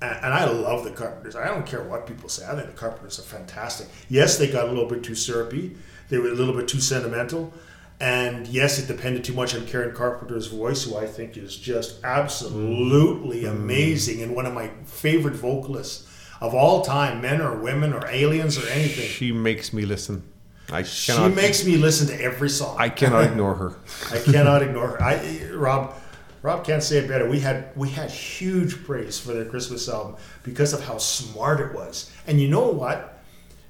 And 0.01 0.34
I 0.34 0.43
love 0.43 0.84
the 0.84 0.91
Carpenters. 0.91 1.34
I 1.34 1.45
don't 1.45 1.65
care 1.65 1.81
what 1.81 2.05
people 2.05 2.27
say. 2.27 2.45
I 2.45 2.55
think 2.55 2.67
the 2.67 2.73
Carpenters 2.73 3.19
are 3.19 3.21
fantastic. 3.21 3.88
Yes, 4.09 4.38
they 4.38 4.51
got 4.51 4.65
a 4.65 4.67
little 4.67 4.86
bit 4.86 5.01
too 5.01 5.15
syrupy. 5.15 5.77
They 6.09 6.17
were 6.17 6.27
a 6.27 6.34
little 6.34 6.53
bit 6.53 6.67
too 6.67 6.81
sentimental. 6.81 7.53
And 8.01 8.45
yes, 8.47 8.79
it 8.79 8.93
depended 8.93 9.23
too 9.23 9.31
much 9.31 9.55
on 9.55 9.65
Karen 9.65 9.95
Carpenter's 9.95 10.47
voice, 10.47 10.84
who 10.84 10.97
I 10.97 11.07
think 11.07 11.38
is 11.38 11.55
just 11.55 12.03
absolutely 12.03 13.43
mm. 13.43 13.51
amazing 13.51 14.21
and 14.21 14.36
one 14.36 14.45
of 14.45 14.53
my 14.53 14.71
favorite 14.84 15.36
vocalists 15.36 16.12
of 16.43 16.53
all 16.53 16.81
time, 16.81 17.21
men 17.21 17.41
or 17.41 17.55
women 17.55 17.93
or 17.93 18.05
aliens 18.09 18.57
or 18.57 18.67
anything. 18.67 19.07
She 19.07 19.31
makes 19.31 19.71
me 19.71 19.85
listen. 19.85 20.23
I 20.69 20.83
cannot. 20.83 21.29
She 21.29 21.35
makes 21.35 21.65
me 21.65 21.77
listen 21.77 22.07
to 22.07 22.21
every 22.21 22.49
song. 22.49 22.75
I 22.77 22.89
cannot 22.89 23.23
ignore 23.23 23.55
her. 23.55 23.75
I 24.11 24.19
cannot 24.19 24.61
ignore 24.61 24.89
her. 24.89 25.01
I 25.01 25.49
Rob 25.53 25.95
Rob 26.41 26.65
can't 26.65 26.83
say 26.83 26.97
it 26.97 27.07
better. 27.07 27.29
We 27.29 27.39
had 27.39 27.69
we 27.77 27.89
had 27.89 28.11
huge 28.11 28.83
praise 28.83 29.17
for 29.17 29.33
their 29.33 29.45
Christmas 29.45 29.87
album 29.87 30.17
because 30.43 30.73
of 30.73 30.83
how 30.83 30.97
smart 30.97 31.61
it 31.61 31.73
was. 31.73 32.11
And 32.27 32.41
you 32.41 32.49
know 32.49 32.67
what? 32.67 33.21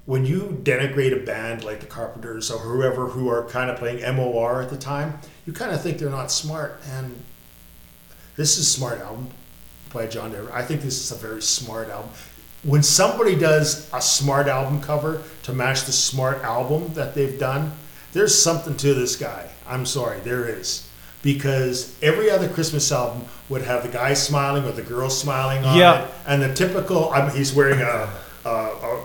When 0.06 0.26
you 0.26 0.60
denigrate 0.64 1.12
a 1.12 1.24
band 1.24 1.62
like 1.62 1.78
the 1.80 1.86
Carpenters 1.86 2.50
or 2.50 2.58
whoever 2.58 3.06
who 3.06 3.28
are 3.28 3.44
kind 3.44 3.70
of 3.70 3.78
playing 3.78 4.02
MOR 4.16 4.62
at 4.62 4.68
the 4.68 4.76
time, 4.76 5.20
you 5.46 5.52
kind 5.52 5.70
of 5.70 5.80
think 5.80 5.98
they're 5.98 6.10
not 6.10 6.30
smart. 6.30 6.80
And 6.90 7.22
this 8.36 8.58
is 8.58 8.66
a 8.66 8.70
smart 8.70 9.00
album 9.00 9.28
by 9.92 10.08
John 10.08 10.32
Denver. 10.32 10.52
I 10.52 10.62
think 10.62 10.82
this 10.82 10.98
is 10.98 11.12
a 11.12 11.26
very 11.26 11.40
smart 11.40 11.88
album. 11.88 12.10
When 12.64 12.82
somebody 12.82 13.36
does 13.36 13.88
a 13.92 14.00
smart 14.00 14.46
album 14.48 14.80
cover 14.80 15.22
to 15.44 15.52
match 15.52 15.84
the 15.84 15.92
smart 15.92 16.42
album 16.42 16.94
that 16.94 17.14
they've 17.14 17.38
done, 17.38 17.72
there's 18.12 18.36
something 18.40 18.76
to 18.78 18.94
this 18.94 19.16
guy. 19.16 19.50
I'm 19.66 19.84
sorry, 19.86 20.20
there 20.20 20.48
is. 20.48 20.88
Because 21.22 21.94
every 22.02 22.30
other 22.30 22.48
Christmas 22.48 22.90
album 22.92 23.26
would 23.48 23.62
have 23.62 23.82
the 23.82 23.88
guy 23.88 24.14
smiling 24.14 24.64
or 24.64 24.72
the 24.72 24.82
girl 24.82 25.08
smiling 25.10 25.64
on 25.64 25.76
Yeah. 25.78 26.04
it, 26.04 26.14
and 26.26 26.42
the 26.42 26.54
typical 26.54 27.10
I 27.10 27.26
mean, 27.26 27.36
he's 27.36 27.52
wearing 27.54 27.80
a, 27.80 28.10
a, 28.44 28.48
a 28.50 29.04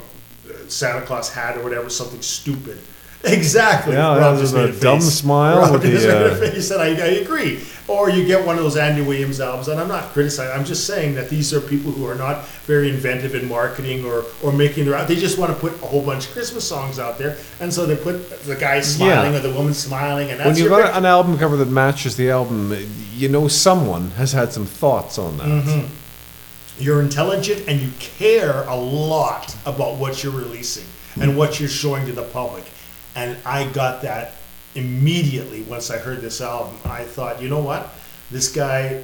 Santa 0.70 1.02
Claus 1.06 1.30
hat 1.34 1.58
or 1.58 1.64
whatever, 1.64 1.90
something 1.90 2.22
stupid. 2.22 2.80
Exactly. 3.26 3.96
Yeah, 3.96 4.18
Rob 4.18 4.36
that 4.38 4.42
just 4.42 4.54
was 4.56 4.66
made 4.68 4.76
a 4.76 4.80
dumb 4.80 5.00
face. 5.00 5.14
smile 5.14 5.58
Rob 5.60 5.72
with 5.74 5.82
the, 5.82 5.90
just 5.92 6.08
made 6.08 6.14
a 6.16 6.32
uh, 6.32 6.36
face, 6.40 6.72
and 6.72 6.82
I, 6.82 6.86
I 6.88 7.08
agree. 7.24 7.60
Or 7.90 8.10
you 8.10 8.26
get 8.26 8.46
one 8.46 8.56
of 8.58 8.64
those 8.64 8.78
Andy 8.78 9.02
Williams 9.02 9.42
albums, 9.42 9.68
and 9.68 9.78
I'm 9.80 9.90
not 9.90 10.14
criticizing. 10.14 10.58
I'm 10.58 10.64
just 10.64 10.88
saying 10.88 11.16
that 11.16 11.30
these 11.30 11.54
are 11.54 11.60
people 11.60 11.92
who 11.92 12.06
are 12.06 12.16
not 12.16 12.46
very 12.66 12.90
inventive 12.90 13.36
in 13.36 13.50
marketing 13.50 14.06
or 14.06 14.24
or 14.42 14.54
making 14.54 14.86
their. 14.86 15.04
They 15.04 15.18
just 15.18 15.38
want 15.38 15.52
to 15.54 15.60
put 15.60 15.74
a 15.84 15.86
whole 15.86 16.02
bunch 16.02 16.28
of 16.28 16.32
Christmas 16.32 16.66
songs 16.66 16.98
out 16.98 17.18
there, 17.18 17.36
and 17.60 17.74
so 17.74 17.86
they 17.86 17.98
put 17.98 18.44
the 18.44 18.56
guy 18.56 18.80
smiling 18.80 19.34
Yeah. 19.34 19.40
or 19.40 19.42
the 19.42 19.54
woman 19.54 19.74
smiling, 19.74 20.30
and 20.32 20.40
that's 20.40 20.48
When 20.48 20.56
you've 20.58 20.70
got 20.70 20.96
an 20.96 21.06
album 21.06 21.38
cover 21.38 21.58
that 21.58 21.68
matches 21.70 22.16
the 22.16 22.30
album, 22.30 22.74
you 23.16 23.28
know 23.28 23.50
someone 23.50 24.12
has 24.12 24.32
had 24.32 24.54
some 24.54 24.66
thoughts 24.66 25.18
on 25.18 25.38
that. 25.40 25.48
Mm-hmm. 25.48 25.88
you're 26.82 27.02
intelligent 27.02 27.68
and 27.68 27.82
you 27.82 27.92
care 28.00 28.64
a 28.64 28.76
lot 28.76 29.54
about 29.66 29.96
what 29.98 30.24
you're 30.24 30.32
releasing 30.32 30.86
and 31.20 31.36
what 31.38 31.60
you're 31.60 31.68
showing 31.68 32.06
to 32.06 32.14
the 32.14 32.24
public. 32.24 32.64
And 33.20 33.36
I 33.46 33.70
got 33.74 34.04
that 34.04 34.32
immediately 34.76 35.64
once 35.64 35.92
I 35.92 35.98
heard 35.98 36.22
this 36.22 36.40
album. 36.40 36.80
I 36.86 37.04
thought, 37.04 37.42
you 37.42 37.50
know 37.50 37.60
what? 37.60 37.94
This 38.32 38.50
guy, 38.50 39.04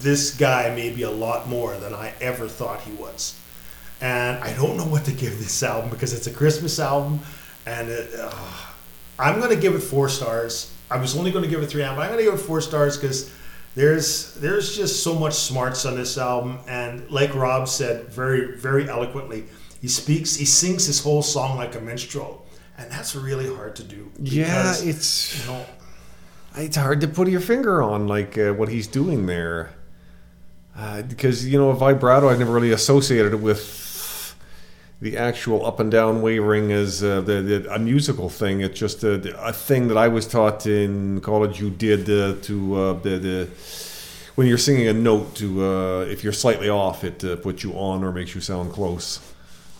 this 0.00 0.36
guy 0.36 0.74
may 0.74 0.90
be 0.90 1.02
a 1.02 1.10
lot 1.10 1.48
more 1.48 1.76
than 1.76 1.94
I 1.94 2.12
ever 2.20 2.48
thought 2.48 2.80
he 2.80 2.92
was. 2.94 3.38
And 4.00 4.42
I 4.42 4.52
don't 4.54 4.76
know 4.76 4.86
what 4.86 5.04
to 5.04 5.12
give 5.12 5.38
this 5.38 5.62
album 5.62 5.90
because 5.90 6.12
it's 6.12 6.26
a 6.26 6.32
Christmas 6.32 6.80
album, 6.80 7.20
and 7.64 7.88
it, 7.88 8.10
uh, 8.18 8.32
I'm 9.16 9.40
to 9.40 9.54
give 9.54 9.76
it 9.76 9.80
four 9.80 10.08
stars. 10.08 10.74
I 10.90 10.96
was 10.96 11.16
only 11.16 11.30
to 11.30 11.46
give 11.46 11.62
it 11.62 11.68
three, 11.68 11.82
but 11.82 12.00
I'm 12.00 12.16
to 12.16 12.24
give 12.24 12.34
it 12.34 12.38
four 12.38 12.60
stars 12.60 12.96
because 12.96 13.30
there's 13.76 14.34
there's 14.34 14.76
just 14.76 15.04
so 15.04 15.14
much 15.14 15.34
smarts 15.34 15.86
on 15.86 15.94
this 15.94 16.18
album, 16.18 16.58
and 16.66 17.08
like 17.12 17.32
Rob 17.32 17.68
said 17.68 18.08
very 18.08 18.58
very 18.58 18.88
eloquently, 18.88 19.44
He 19.80 19.88
speaks, 19.88 20.36
he 20.36 20.46
sings 20.46 20.86
his 20.86 21.00
whole 21.00 21.22
song 21.22 21.56
like 21.56 21.76
a 21.76 21.80
minstrel, 21.80 22.41
and 22.78 22.90
that's 22.90 23.14
really 23.14 23.54
hard 23.54 23.76
to 23.76 23.84
do. 23.84 24.10
Yeah, 24.18 24.74
it's 24.78 25.40
you 25.40 25.52
know, 25.52 25.66
it's 26.56 26.76
hard 26.76 27.00
to 27.00 27.08
put 27.08 27.28
your 27.28 27.40
finger 27.40 27.82
on 27.82 28.08
like 28.08 28.36
uh, 28.38 28.52
what 28.52 28.68
he's 28.68 28.86
doing 28.86 29.26
there 29.26 29.70
uh, 30.76 31.02
because 31.02 31.46
you 31.46 31.58
know 31.58 31.70
a 31.70 31.74
vibrato 31.74 32.28
I 32.28 32.36
never 32.36 32.52
really 32.52 32.72
associated 32.72 33.34
it 33.34 33.40
with 33.40 34.34
the 35.00 35.16
actual 35.16 35.66
up 35.66 35.80
and 35.80 35.90
down 35.90 36.22
wavering 36.22 36.70
as 36.70 37.02
uh, 37.02 37.20
the, 37.22 37.42
the, 37.42 37.74
a 37.74 37.78
musical 37.78 38.28
thing. 38.28 38.60
It's 38.60 38.78
just 38.78 39.02
a, 39.02 39.36
a, 39.44 39.52
thing 39.52 39.88
that 39.88 39.96
I 39.96 40.06
was 40.06 40.28
taught 40.28 40.64
in 40.64 41.20
college. 41.20 41.60
You 41.60 41.70
did 41.70 42.08
uh, 42.08 42.40
to 42.42 42.74
uh, 42.76 42.92
the, 43.00 43.18
the 43.18 43.48
when 44.36 44.46
you're 44.46 44.58
singing 44.58 44.86
a 44.86 44.92
note 44.92 45.34
to 45.36 45.64
uh, 45.64 46.00
if 46.02 46.22
you're 46.22 46.32
slightly 46.32 46.68
off, 46.68 47.02
it 47.02 47.24
uh, 47.24 47.36
puts 47.36 47.64
you 47.64 47.72
on 47.72 48.04
or 48.04 48.12
makes 48.12 48.34
you 48.34 48.40
sound 48.40 48.72
close 48.72 49.31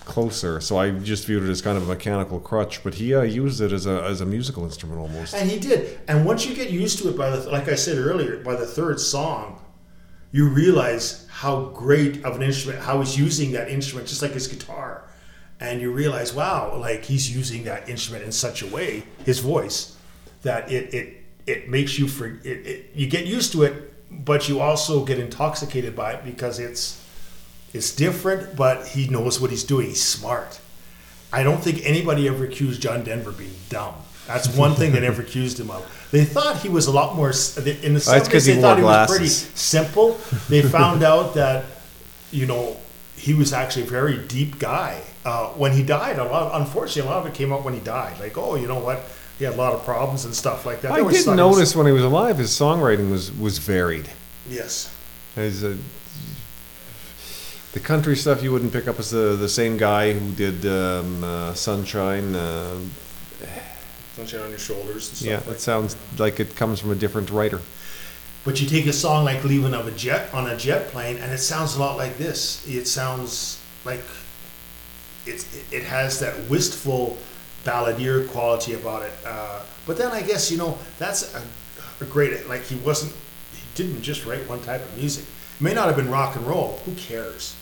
closer. 0.04 0.60
So 0.60 0.76
I 0.76 0.90
just 0.90 1.26
viewed 1.26 1.42
it 1.44 1.50
as 1.50 1.62
kind 1.62 1.76
of 1.76 1.84
a 1.84 1.86
mechanical 1.86 2.40
crutch, 2.40 2.82
but 2.82 2.94
he 2.94 3.14
uh, 3.14 3.22
used 3.22 3.60
it 3.60 3.72
as 3.72 3.86
a 3.86 4.02
as 4.02 4.20
a 4.20 4.26
musical 4.26 4.64
instrument 4.64 5.00
almost. 5.00 5.34
And 5.34 5.50
he 5.50 5.58
did. 5.58 6.00
And 6.08 6.24
once 6.24 6.46
you 6.46 6.54
get 6.54 6.70
used 6.70 6.98
to 7.00 7.08
it, 7.08 7.16
by 7.16 7.30
the 7.30 7.50
like 7.50 7.68
I 7.68 7.74
said 7.74 7.98
earlier, 7.98 8.38
by 8.38 8.54
the 8.56 8.66
third 8.66 9.00
song, 9.00 9.60
you 10.30 10.48
realize 10.48 11.26
how 11.28 11.66
great 11.66 12.24
of 12.24 12.36
an 12.36 12.42
instrument, 12.42 12.82
how 12.82 13.00
he's 13.00 13.18
using 13.18 13.52
that 13.52 13.68
instrument, 13.68 14.08
just 14.08 14.22
like 14.22 14.32
his 14.32 14.48
guitar. 14.48 15.04
And 15.60 15.80
you 15.80 15.92
realize, 15.92 16.34
wow, 16.34 16.76
like 16.76 17.04
he's 17.04 17.34
using 17.34 17.64
that 17.64 17.88
instrument 17.88 18.24
in 18.24 18.32
such 18.32 18.62
a 18.62 18.66
way, 18.66 19.04
his 19.24 19.38
voice, 19.38 19.96
that 20.42 20.70
it 20.72 20.92
it 20.92 21.16
it 21.46 21.68
makes 21.68 21.98
you 21.98 22.08
for 22.08 22.26
it, 22.26 22.46
it 22.46 22.90
you 22.94 23.06
get 23.06 23.26
used 23.26 23.52
to 23.52 23.62
it, 23.62 23.92
but 24.24 24.48
you 24.48 24.60
also 24.60 25.04
get 25.04 25.18
intoxicated 25.18 25.94
by 25.94 26.12
it 26.12 26.24
because 26.24 26.58
it's 26.58 27.01
it's 27.72 27.94
different, 27.94 28.56
but 28.56 28.88
he 28.88 29.08
knows 29.08 29.40
what 29.40 29.50
he's 29.50 29.64
doing. 29.64 29.88
He's 29.88 30.02
smart. 30.02 30.60
I 31.32 31.42
don't 31.42 31.62
think 31.62 31.80
anybody 31.84 32.28
ever 32.28 32.44
accused 32.44 32.82
John 32.82 33.04
Denver 33.04 33.32
being 33.32 33.54
dumb. 33.68 33.94
That's 34.26 34.48
one 34.56 34.74
thing 34.74 34.92
they 34.92 35.00
never 35.00 35.22
accused 35.22 35.58
him 35.58 35.70
of. 35.70 36.08
They 36.10 36.24
thought 36.24 36.58
he 36.58 36.68
was 36.68 36.86
a 36.86 36.92
lot 36.92 37.16
more 37.16 37.28
in 37.28 37.94
the 37.94 38.00
seventies. 38.00 38.46
They 38.46 38.60
thought 38.60 38.76
he 38.76 38.84
was 38.84 39.10
pretty 39.10 39.28
simple. 39.28 40.18
They 40.48 40.62
found 40.78 41.02
out 41.02 41.34
that 41.34 41.64
you 42.30 42.46
know 42.46 42.76
he 43.16 43.34
was 43.34 43.52
actually 43.52 43.84
a 43.84 43.90
very 43.90 44.18
deep 44.18 44.58
guy. 44.58 45.00
Uh, 45.24 45.48
when 45.50 45.72
he 45.72 45.82
died, 45.82 46.18
a 46.18 46.24
lot. 46.24 46.52
Of, 46.52 46.60
unfortunately, 46.62 47.08
a 47.10 47.14
lot 47.14 47.24
of 47.24 47.32
it 47.32 47.34
came 47.34 47.52
up 47.52 47.64
when 47.64 47.74
he 47.74 47.80
died. 47.80 48.18
Like, 48.20 48.36
oh, 48.36 48.56
you 48.56 48.66
know 48.66 48.80
what? 48.80 49.02
He 49.38 49.44
had 49.44 49.54
a 49.54 49.56
lot 49.56 49.72
of 49.72 49.84
problems 49.84 50.24
and 50.24 50.34
stuff 50.34 50.66
like 50.66 50.82
that. 50.82 50.92
I 50.92 51.08
did 51.08 51.26
notice 51.28 51.74
when 51.74 51.86
he 51.86 51.92
was 51.92 52.04
alive, 52.04 52.38
his 52.38 52.50
songwriting 52.50 53.10
was 53.10 53.32
was 53.32 53.58
varied. 53.58 54.10
Yes. 54.48 54.94
His, 55.34 55.64
uh, 55.64 55.76
the 57.72 57.80
country 57.80 58.16
stuff 58.16 58.42
you 58.42 58.52
wouldn't 58.52 58.72
pick 58.72 58.86
up 58.86 58.98
as 58.98 59.10
the 59.10 59.36
the 59.36 59.48
same 59.48 59.76
guy 59.76 60.12
who 60.12 60.30
did 60.32 60.66
um, 60.66 61.24
uh, 61.24 61.54
Sunshine. 61.54 62.34
Uh, 62.34 62.78
Sunshine 64.14 64.42
on 64.42 64.50
your 64.50 64.58
shoulders. 64.58 65.22
yeah, 65.22 65.38
like 65.38 65.48
it 65.48 65.60
sounds 65.60 65.96
like 66.18 66.38
it 66.38 66.54
comes 66.54 66.80
from 66.80 66.90
a 66.90 66.94
different 66.94 67.30
writer. 67.30 67.60
But 68.44 68.60
you 68.60 68.66
take 68.68 68.86
a 68.86 68.92
song 68.92 69.24
like 69.24 69.42
"Leaving 69.44 69.74
of 69.74 69.86
a 69.86 69.90
Jet" 69.92 70.32
on 70.34 70.50
a 70.50 70.56
jet 70.56 70.88
plane, 70.88 71.16
and 71.16 71.32
it 71.32 71.38
sounds 71.38 71.76
a 71.76 71.80
lot 71.80 71.96
like 71.96 72.18
this. 72.18 72.66
It 72.68 72.86
sounds 72.86 73.58
like 73.84 74.04
it's 75.24 75.46
it 75.72 75.84
has 75.84 76.20
that 76.20 76.50
wistful 76.50 77.16
balladeer 77.64 78.28
quality 78.28 78.74
about 78.74 79.02
it. 79.02 79.12
Uh, 79.24 79.62
but 79.86 79.96
then 79.96 80.10
I 80.12 80.20
guess 80.20 80.50
you 80.50 80.58
know 80.58 80.76
that's 80.98 81.34
a, 81.34 81.42
a 82.00 82.04
great 82.04 82.48
like 82.48 82.64
he 82.64 82.74
wasn't 82.76 83.12
he 83.54 83.62
didn't 83.74 84.02
just 84.02 84.26
write 84.26 84.46
one 84.46 84.60
type 84.62 84.82
of 84.82 84.96
music. 84.98 85.24
It 85.24 85.62
may 85.62 85.72
not 85.72 85.86
have 85.86 85.96
been 85.96 86.10
rock 86.10 86.36
and 86.36 86.46
roll. 86.46 86.80
Who 86.84 86.94
cares? 86.96 87.54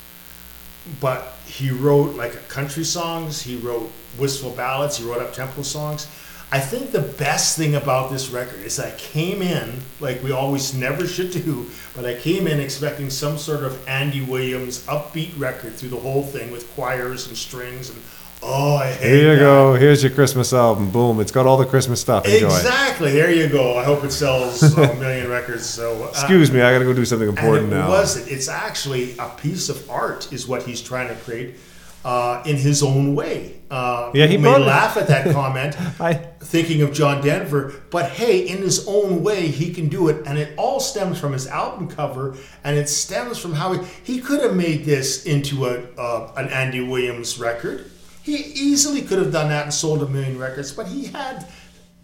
But 1.01 1.37
he 1.47 1.71
wrote 1.71 2.17
like 2.17 2.49
country 2.49 2.85
songs. 2.85 3.43
He 3.43 3.57
wrote 3.57 3.91
wistful 4.19 4.51
ballads. 4.51 4.97
He 4.99 5.05
wrote 5.05 5.21
up 5.21 5.33
tempo 5.33 5.63
songs. 5.63 6.07
I 6.53 6.59
think 6.59 6.91
the 6.91 7.01
best 7.01 7.57
thing 7.57 7.77
about 7.77 8.11
this 8.11 8.31
record 8.31 8.61
is 8.61 8.81
I 8.81 8.91
came 8.97 9.41
in 9.41 9.83
like 10.01 10.21
we 10.23 10.33
always 10.33 10.75
never 10.75 11.07
should 11.07 11.31
do, 11.31 11.71
but 11.95 12.05
I 12.05 12.17
came 12.17 12.49
in 12.49 12.59
expecting 12.59 13.09
some 13.09 13.39
sort 13.39 13.63
of 13.63 13.87
Andy 13.89 14.21
Williams 14.21 14.85
upbeat 14.87 15.39
record 15.39 15.75
through 15.75 15.91
the 15.91 15.97
whole 15.97 16.25
thing 16.25 16.51
with 16.51 16.69
choirs 16.75 17.29
and 17.29 17.37
strings 17.37 17.89
and 17.91 18.03
Oh, 18.43 18.77
I 18.77 18.93
hate 18.93 19.07
Here 19.09 19.33
you 19.33 19.39
that. 19.39 19.39
go. 19.41 19.75
Here's 19.75 20.03
your 20.03 20.13
Christmas 20.13 20.53
album. 20.55 20.91
Boom. 20.91 21.21
It's 21.21 21.31
got 21.31 21.47
all 21.47 21.59
the 21.59 21.67
Christmas 21.67 22.01
stuff. 22.01 22.25
Enjoy. 22.27 22.47
Exactly. 22.47 23.13
There 23.13 23.31
you 23.31 23.49
go. 23.49 23.77
I 23.77 23.85
hope 23.85 24.03
it 24.03 24.13
sells 24.13 24.63
a 24.63 24.95
million 24.97 25.29
records. 25.29 25.67
So, 25.67 26.05
uh, 26.05 26.09
excuse 26.09 26.51
me, 26.51 26.63
I 26.63 26.73
got 26.73 26.79
to 26.79 26.85
go 26.87 26.95
do 26.95 27.05
something 27.05 27.29
important 27.29 27.65
and 27.65 27.73
it 27.75 27.77
now. 27.77 27.89
wasn't. 27.91 28.29
It's 28.29 28.49
actually 28.49 29.17
a 29.19 29.29
piece 29.29 29.69
of 29.69 29.89
art, 29.91 30.33
is 30.33 30.49
what 30.49 30.63
he's 30.63 30.81
trying 30.81 31.09
to 31.09 31.15
create 31.17 31.57
uh, 32.03 32.43
in 32.47 32.57
his 32.57 32.83
own 32.83 33.15
way. 33.15 33.57
Uh, 33.71 34.11
Yeah, 34.15 34.27
he 34.27 34.39
may 34.39 34.55
it- 34.55 34.59
laugh 34.67 34.97
at 34.97 35.07
that 35.09 35.31
comment, 35.35 35.77
I- 36.01 36.15
thinking 36.41 36.81
of 36.81 36.95
John 36.95 37.23
Denver, 37.23 37.75
but 37.91 38.11
hey, 38.13 38.41
in 38.49 38.59
his 38.63 38.89
own 38.89 39.23
way, 39.23 39.49
he 39.49 39.73
can 39.75 39.89
do 39.89 40.09
it, 40.09 40.27
and 40.27 40.39
it 40.39 40.55
all 40.57 40.81
stems 40.81 41.21
from 41.21 41.35
his 41.35 41.47
album 41.47 41.89
cover, 41.89 42.37
and 42.65 42.79
it 42.79 42.89
stems 42.89 43.37
from 43.37 43.53
how 43.53 43.75
he 43.75 43.87
he 44.03 44.21
could 44.21 44.41
have 44.41 44.57
made 44.57 44.87
this 44.87 45.27
into 45.27 45.67
a 45.67 45.83
uh, 45.99 46.33
an 46.39 46.49
Andy 46.49 46.81
Williams 46.81 47.39
record. 47.39 47.91
He 48.31 48.37
easily 48.55 49.03
could 49.03 49.19
have 49.19 49.33
done 49.33 49.49
that 49.49 49.65
and 49.65 49.75
sold 49.75 50.03
a 50.03 50.07
million 50.07 50.39
records, 50.39 50.71
but 50.73 50.87
he 50.87 51.07
had 51.07 51.47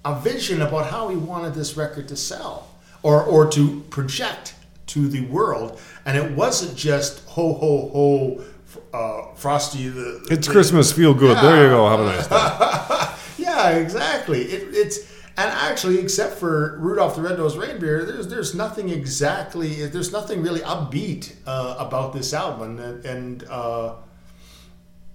a 0.04 0.18
vision 0.20 0.60
about 0.60 0.86
how 0.86 1.08
he 1.08 1.16
wanted 1.16 1.54
this 1.54 1.76
record 1.76 2.08
to 2.08 2.16
sell 2.16 2.68
or 3.02 3.22
or 3.22 3.46
to 3.50 3.80
project 3.90 4.54
to 4.88 5.06
the 5.08 5.22
world, 5.26 5.78
and 6.04 6.16
it 6.18 6.32
wasn't 6.32 6.76
just 6.76 7.24
ho 7.28 7.52
ho 7.54 7.90
ho. 7.92 8.44
Uh, 8.92 9.34
Frosty 9.36 9.88
the 9.88 10.26
It's 10.30 10.46
the- 10.46 10.52
Christmas. 10.52 10.92
Feel 10.92 11.14
good. 11.14 11.36
There 11.38 11.64
you 11.64 11.70
go. 11.70 11.88
Have 11.88 12.00
a 12.00 12.04
nice 12.04 12.26
day. 12.26 13.44
yeah, 13.44 13.70
exactly. 13.70 14.42
It, 14.42 14.74
it's 14.74 14.98
and 15.38 15.50
actually, 15.50 15.98
except 15.98 16.38
for 16.38 16.78
Rudolph 16.78 17.14
the 17.16 17.22
Red-Nosed 17.22 17.56
Reindeer, 17.56 18.04
there's 18.04 18.26
there's 18.28 18.54
nothing 18.54 18.88
exactly 18.88 19.86
there's 19.86 20.12
nothing 20.12 20.42
really 20.42 20.60
upbeat 20.60 21.34
uh, 21.46 21.76
about 21.78 22.12
this 22.12 22.34
album, 22.34 22.78
and, 22.80 23.04
and 23.04 23.44
uh, 23.48 23.94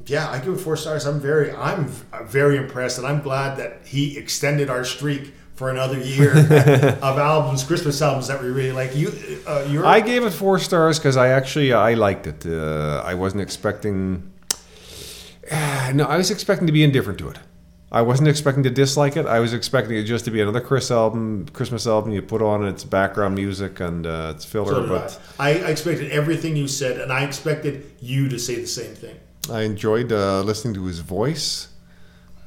yeah, 0.06 0.30
I 0.30 0.40
give 0.40 0.54
it 0.54 0.60
four 0.60 0.78
stars. 0.78 1.06
I'm 1.06 1.20
very 1.20 1.52
I'm 1.52 1.88
very 2.26 2.58
impressed, 2.58 2.98
and 2.98 3.08
I'm 3.08 3.22
glad 3.22 3.58
that 3.58 3.82
he 3.86 4.18
extended 4.18 4.70
our 4.70 4.84
streak 4.84 5.34
for 5.56 5.70
another 5.70 6.00
year 6.00 6.32
of 7.02 7.20
albums, 7.20 7.64
Christmas 7.64 8.02
albums 8.02 8.28
that 8.28 8.42
we 8.42 8.50
really 8.50 8.72
like. 8.72 8.96
You, 8.96 9.12
uh, 9.46 9.68
you're 9.70 9.86
I 9.86 10.00
gave 10.00 10.24
it 10.24 10.32
four 10.32 10.58
stars 10.60 10.98
because 10.98 11.18
I 11.18 11.28
actually 11.28 11.74
I 11.74 11.94
liked 11.94 12.26
it. 12.28 12.46
Uh, 12.46 13.04
I 13.06 13.14
wasn't 13.14 13.42
expecting. 13.42 14.32
no, 15.94 16.06
I 16.06 16.18
was 16.18 16.32
expecting 16.32 16.68
to 16.68 16.74
be 16.74 16.84
indifferent 16.84 17.20
to 17.20 17.30
it. 17.30 17.38
I 17.94 18.02
wasn't 18.02 18.30
expecting 18.30 18.64
to 18.64 18.70
dislike 18.70 19.18
it. 19.18 19.26
I 19.26 19.40
was 19.40 19.54
expecting 19.54 19.98
it 19.98 20.04
just 20.04 20.24
to 20.24 20.32
be 20.32 20.40
another 20.40 20.62
Chris 20.62 20.90
album, 20.92 21.46
Christmas 21.52 21.86
album. 21.86 22.14
You 22.14 22.22
put 22.22 22.42
on 22.42 22.62
and 22.62 22.74
its 22.74 22.86
background 22.86 23.36
music 23.36 23.82
and 23.82 24.08
uh, 24.08 24.32
it's 24.34 24.46
filler. 24.46 24.74
so 24.74 24.88
but. 24.88 25.20
I 25.38 25.50
I 25.50 25.70
expected 25.72 26.10
everything 26.12 26.56
you 26.56 26.68
said, 26.68 27.00
and 27.02 27.12
I 27.12 27.26
expected 27.26 27.92
you 28.00 28.30
to 28.30 28.40
say 28.40 28.56
the 28.56 28.68
same 28.68 28.96
thing. 28.96 29.18
I 29.52 29.62
enjoyed 29.62 30.12
uh, 30.12 30.42
listening 30.42 30.74
to 30.76 30.86
his 30.86 31.00
voice. 31.00 31.68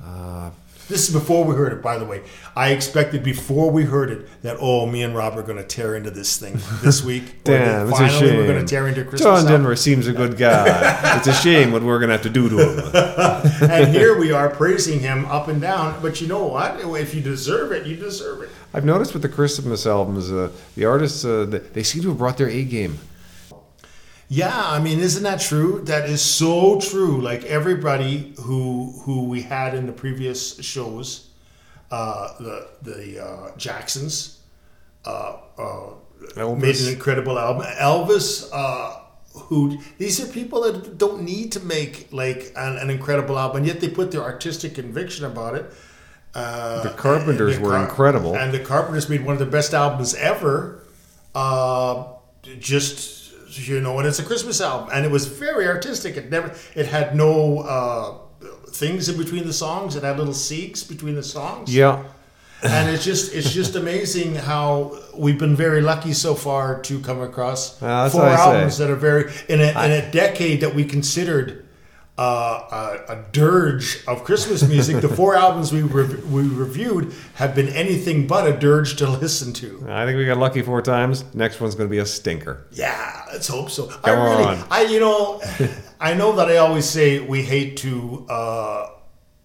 Uh, 0.03 0.51
This 0.89 1.09
is 1.09 1.15
before 1.15 1.45
we 1.45 1.55
heard 1.55 1.73
it, 1.73 1.83
by 1.83 1.97
the 1.99 2.05
way. 2.05 2.23
I 2.55 2.71
expected 2.71 3.23
before 3.23 3.71
we 3.71 3.85
heard 3.85 4.11
it 4.11 4.43
that 4.43 4.59
oh, 4.61 4.85
me 4.87 5.03
and 5.03 5.15
Rob 5.15 5.37
are 5.39 5.43
going 5.43 5.57
to 5.57 5.65
tear 5.65 5.97
into 5.97 6.11
this 6.11 6.37
thing 6.39 6.59
this 6.83 7.03
week. 7.11 7.43
Damn, 7.45 7.89
it's 7.89 7.99
a 7.99 8.01
finally 8.03 8.21
shame. 8.21 8.37
We're 8.37 8.47
going 8.47 8.65
to 8.65 8.71
tear 8.71 8.87
into 8.89 9.03
Christmas. 9.03 9.43
John. 9.43 9.47
Denver 9.51 9.77
seems 9.77 10.07
a 10.07 10.13
good 10.13 10.37
guy. 10.37 11.17
it's 11.17 11.27
a 11.27 11.33
shame 11.35 11.73
what 11.73 11.83
we're 11.83 11.99
going 11.99 12.09
to 12.09 12.15
have 12.15 12.23
to 12.23 12.31
do 12.31 12.49
to 12.51 12.57
him. 12.59 13.71
and 13.71 13.95
here 13.95 14.19
we 14.19 14.33
are 14.33 14.51
praising 14.51 15.01
him 15.01 15.25
up 15.27 15.49
and 15.49 15.61
down. 15.61 16.01
But 16.03 16.21
you 16.21 16.27
know 16.27 16.47
what? 16.47 16.81
If 16.81 17.15
you 17.15 17.23
deserve 17.23 17.73
it, 17.73 17.87
you 17.87 17.97
deserve 17.97 18.43
it. 18.43 18.51
I've 18.75 18.85
noticed 18.85 19.13
with 19.15 19.23
the 19.23 19.29
Christmas 19.29 19.87
albums, 19.87 20.31
uh, 20.33 20.51
the 20.75 20.85
artists 20.85 21.25
uh, 21.25 21.45
they 21.49 21.59
they 21.59 21.83
seem 21.83 22.03
to 22.03 22.09
have 22.09 22.19
brought 22.19 22.37
their 22.39 22.49
A 22.51 22.63
game. 22.65 22.99
Yeah, 24.35 24.63
I 24.77 24.81
mean, 24.81 24.99
isn't 24.99 25.23
that 25.23 25.41
true? 25.41 25.81
That 25.85 26.09
is 26.11 26.21
so 26.23 26.81
true. 26.81 27.21
Like 27.31 27.45
everybody 27.45 28.35
who 28.47 28.93
who 29.05 29.17
we 29.33 29.43
had 29.43 29.75
in 29.79 29.87
the 29.87 29.93
previous 29.93 30.41
shows, 30.73 31.29
uh, 31.91 32.35
the 32.41 32.57
the 32.91 33.25
uh, 33.25 33.57
Jacksons, 33.57 34.41
uh, 35.05 35.37
uh, 35.57 35.91
Elvis. 36.37 36.61
made 36.67 36.77
an 36.81 36.89
incredible 36.95 37.39
album. 37.39 37.65
Elvis, 37.79 38.49
uh, 38.53 38.99
who 39.47 39.79
these 39.99 40.21
are 40.23 40.27
people 40.33 40.63
that 40.63 40.99
don't 40.99 41.23
need 41.23 41.53
to 41.53 41.61
make 41.61 42.09
like 42.11 42.41
an, 42.57 42.77
an 42.79 42.91
incredible 42.91 43.39
album, 43.39 43.65
yet 43.65 43.79
they 43.81 43.89
put 43.89 44.11
their 44.11 44.23
artistic 44.23 44.75
conviction 44.75 45.25
about 45.27 45.55
it. 45.55 45.67
Uh, 46.35 46.83
The 46.83 46.91
Carpenters 46.91 47.57
and 47.57 47.65
the 47.65 47.69
were 47.69 47.79
incredible. 47.79 48.35
and 48.37 48.53
the 48.53 48.59
Carpenters 48.59 49.09
made 49.09 49.25
one 49.25 49.35
of 49.35 49.39
the 49.39 49.53
best 49.59 49.73
albums 49.75 50.15
ever. 50.17 50.83
Uh, 51.37 51.95
just 52.59 53.14
you 53.59 53.81
know, 53.81 53.99
and 53.99 54.07
it's 54.07 54.19
a 54.19 54.25
Christmas 54.25 54.61
album, 54.61 54.91
and 54.93 55.05
it 55.05 55.11
was 55.11 55.27
very 55.27 55.67
artistic. 55.67 56.17
It 56.17 56.31
never, 56.31 56.55
it 56.75 56.87
had 56.87 57.15
no 57.15 57.61
uh, 57.61 58.47
things 58.69 59.09
in 59.09 59.17
between 59.17 59.47
the 59.47 59.53
songs. 59.53 59.97
It 59.97 60.03
had 60.03 60.19
little 60.19 60.35
seeks 60.35 60.83
between 60.83 61.15
the 61.15 61.23
songs. 61.23 61.75
Yeah, 61.75 62.05
and 62.63 62.89
it's 62.89 63.05
just 63.05 63.35
it's 63.35 63.53
just 63.53 63.77
amazing 63.77 64.35
how 64.35 64.99
we've 65.15 65.39
been 65.39 65.57
very 65.57 65.81
lucky 65.81 66.13
so 66.13 66.35
far 66.35 66.81
to 66.83 67.01
come 67.01 67.21
across 67.21 67.77
that's 67.77 68.15
four 68.15 68.25
albums 68.25 68.79
that 68.79 68.91
are 68.91 68.97
very 68.97 69.33
in 69.49 69.61
a, 69.61 69.69
in 69.85 69.93
a 69.93 70.11
decade 70.11 70.61
that 70.61 70.75
we 70.75 70.85
considered 70.85 71.64
uh, 72.17 73.03
a, 73.09 73.13
a 73.15 73.25
dirge 73.33 74.05
of 74.07 74.23
Christmas 74.25 74.63
music. 74.69 75.01
the 75.01 75.09
four 75.09 75.35
albums 75.35 75.73
we 75.73 75.83
rev- 75.83 76.25
we 76.31 76.43
reviewed 76.43 77.13
have 77.35 77.55
been 77.57 77.69
anything 77.71 78.27
but 78.29 78.47
a 78.47 78.57
dirge 78.57 78.97
to 78.97 79.09
listen 79.11 79.53
to. 79.55 79.85
I 79.89 80.07
think 80.07 80.17
we 80.19 80.25
got 80.25 80.39
lucky 80.39 80.63
four 80.63 80.81
times. 80.81 81.25
Next 81.35 81.61
one's 81.61 81.75
going 81.75 81.89
to 81.89 81.91
be 81.91 81.99
a 81.99 82.07
stinker. 82.07 82.67
Yeah, 82.71 83.25
let's 83.33 83.49
hope 83.49 83.69
so. 83.71 83.89
I 83.89 84.11
Come 84.11 84.19
really, 84.23 84.45
on. 84.45 84.65
I 84.71 84.83
you 84.83 85.01
know, 85.01 85.43
I 86.01 86.15
know 86.15 86.37
that 86.37 86.49
I 86.49 86.59
always 86.59 86.85
say 86.89 87.19
we 87.19 87.43
hate 87.43 87.79
to 87.79 88.27
uh, 88.31 88.91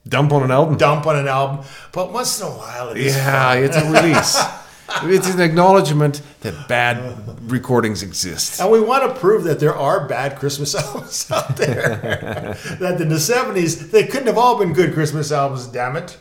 Dump 0.07 0.31
on 0.31 0.43
an 0.43 0.51
album. 0.51 0.77
dump 0.77 1.05
on 1.07 1.15
an 1.17 1.27
album, 1.27 1.65
but 1.91 2.11
once 2.13 2.39
in 2.39 2.47
a 2.47 2.51
while, 2.51 2.89
it 2.89 2.97
is 2.97 3.15
Yeah, 3.15 3.53
it's 3.55 3.75
a 3.77 3.91
release. 3.91 4.39
it's 5.03 5.29
an 5.29 5.41
acknowledgement 5.41 6.21
that 6.41 6.67
bad 6.67 7.51
recordings 7.51 8.03
exist. 8.03 8.59
And 8.59 8.71
we 8.71 8.79
want 8.79 9.13
to 9.13 9.19
prove 9.19 9.43
that 9.45 9.59
there 9.59 9.75
are 9.75 10.07
bad 10.07 10.37
Christmas 10.37 10.75
albums 10.83 11.29
out 11.31 11.57
there. 11.57 12.57
that 12.79 12.99
in 13.01 13.09
the 13.09 13.15
70s, 13.15 13.91
they 13.91 14.05
couldn't 14.05 14.27
have 14.27 14.37
all 14.37 14.57
been 14.57 14.73
good 14.73 14.93
Christmas 14.93 15.31
albums, 15.31 15.67
damn 15.67 15.95
it. 15.95 16.17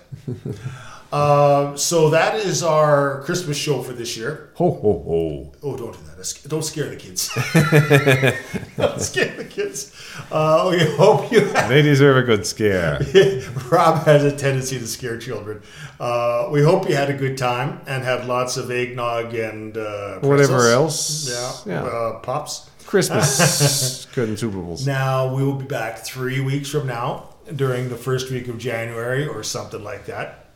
Uh, 1.10 1.74
so 1.74 2.10
that 2.10 2.34
is 2.34 2.62
our 2.62 3.22
Christmas 3.22 3.56
show 3.56 3.82
for 3.82 3.92
this 3.92 4.16
year. 4.16 4.50
Ho 4.56 4.70
ho 4.70 5.02
ho. 5.06 5.52
Oh, 5.62 5.76
don't 5.76 5.92
do 5.92 5.98
that. 6.04 6.48
Don't 6.48 6.64
scare 6.64 6.90
the 6.90 6.96
kids. 6.96 7.30
don't 8.76 9.00
scare 9.00 9.34
the 9.36 9.44
kids. 9.44 9.94
Uh, 10.30 10.68
we 10.70 10.84
hope 10.96 11.32
you 11.32 11.40
They 11.68 11.80
deserve 11.80 12.18
a 12.18 12.22
good 12.22 12.44
scare. 12.44 13.00
Rob 13.70 14.04
has 14.04 14.24
a 14.24 14.36
tendency 14.36 14.78
to 14.78 14.86
scare 14.86 15.16
children. 15.16 15.62
Uh, 15.98 16.48
we 16.50 16.62
hope 16.62 16.88
you 16.88 16.94
had 16.94 17.08
a 17.08 17.16
good 17.16 17.38
time 17.38 17.80
and 17.86 18.04
had 18.04 18.26
lots 18.26 18.58
of 18.58 18.70
eggnog 18.70 19.32
and 19.32 19.78
uh, 19.78 20.18
Whatever 20.20 20.68
else. 20.70 21.30
Yeah. 21.30 21.72
Yeah. 21.72 21.84
Uh, 21.84 22.18
pops. 22.18 22.68
Christmas. 22.84 24.06
good 24.14 24.28
in 24.28 24.36
Super 24.36 24.58
Bowls. 24.58 24.86
Now 24.86 25.34
we 25.34 25.42
will 25.42 25.54
be 25.54 25.66
back 25.66 25.98
three 25.98 26.40
weeks 26.40 26.68
from 26.70 26.86
now 26.86 27.34
during 27.54 27.88
the 27.88 27.96
first 27.96 28.30
week 28.30 28.48
of 28.48 28.58
January 28.58 29.26
or 29.26 29.42
something 29.42 29.82
like 29.82 30.06
that. 30.06 30.47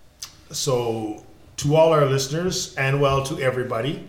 So, 0.53 1.25
to 1.59 1.77
all 1.77 1.93
our 1.93 2.07
listeners 2.07 2.75
and 2.77 3.01
well 3.01 3.23
to 3.25 3.41
everybody, 3.41 4.09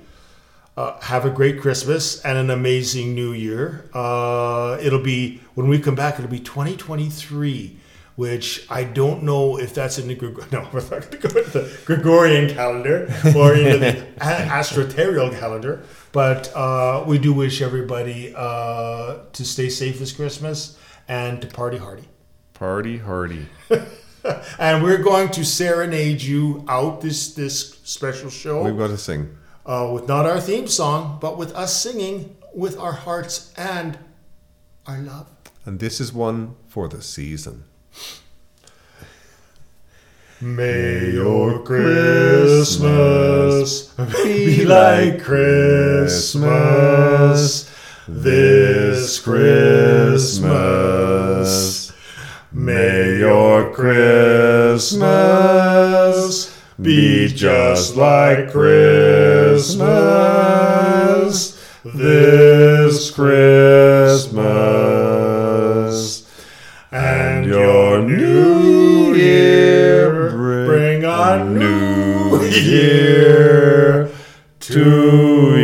uh, 0.76 0.99
have 1.02 1.26
a 1.26 1.30
great 1.30 1.61
Christmas 1.61 2.24
and 2.24 2.38
an 2.38 2.49
amazing 2.49 3.14
New 3.14 3.32
Year. 3.32 3.90
Uh, 3.94 4.78
it'll 4.82 5.03
be 5.03 5.41
when 5.53 5.68
we 5.68 5.80
come 5.80 5.95
back. 5.95 6.15
It'll 6.15 6.32
be 6.32 6.40
2023, 6.40 7.78
which 8.15 8.65
I 8.70 8.84
don't 8.84 9.24
know 9.24 9.60
if 9.60 9.74
that's 9.74 9.99
in 9.99 10.07
the 10.07 10.15
Gregor- 10.15 10.48
no, 10.52 10.68
we're 10.74 10.82
not 10.82 10.90
going 10.90 11.10
to 11.10 11.18
go 11.18 11.34
with 11.36 11.53
the 11.53 11.78
Gregorian 11.86 12.49
calendar 12.53 13.03
or 13.36 13.53
into 13.53 13.78
the 13.78 14.06
astroterial 14.20 15.38
calendar. 15.38 15.84
But 16.11 16.52
uh, 16.56 17.03
we 17.06 17.20
do 17.20 17.34
wish 17.34 17.61
everybody 17.61 18.34
uh, 18.36 19.20
to 19.32 19.45
stay 19.45 19.70
safe 19.70 19.99
this 19.99 20.11
Christmas 20.11 20.78
and 21.07 21.41
to 21.41 21.48
party 21.48 21.78
hardy. 21.78 22.07
Party 22.53 22.98
hardy. 22.98 23.48
And 24.60 24.84
we're 24.84 25.04
going 25.04 25.30
to 25.32 25.44
serenade 25.44 26.22
you 26.22 26.64
out 26.68 27.02
this 27.02 27.34
this 27.34 27.80
special 27.84 28.30
show 28.30 28.64
We've 28.64 28.78
got 28.78 28.88
to 28.90 28.98
sing. 28.98 29.36
uh, 29.66 29.90
with 29.94 30.08
not 30.08 30.26
our 30.26 30.40
theme 30.40 30.68
song, 30.68 31.18
but 31.22 31.38
with 31.38 31.54
us 31.56 31.76
singing 31.82 32.36
with 32.54 32.78
our 32.80 32.94
hearts 32.94 33.52
and 33.58 33.98
our 34.88 35.00
love. 35.00 35.28
And 35.66 35.80
this 35.80 36.00
is 36.00 36.12
one 36.14 36.56
for 36.68 36.88
the 36.88 37.02
season. 37.02 37.64
May 40.41 41.12
your 41.12 41.60
Christmas 41.64 43.14
be 44.24 44.66
like 44.66 45.22
Christmas 45.24 46.74
this 48.08 49.20
Christmas. 50.34 51.82
May 52.55 53.17
your 53.17 53.73
Christmas 53.73 55.01
be 56.80 57.27
just 57.27 57.95
like 57.95 58.51
Christmas 58.51 59.84
this 61.84 63.11
Christmas. 63.11 64.43
And 66.91 67.45
your 67.45 68.03
new 68.03 69.15
year 69.15 70.30
bring 70.65 71.03
a 71.05 71.43
new 71.43 72.45
year 72.45 74.11
to 74.59 75.57
you, 75.57 75.62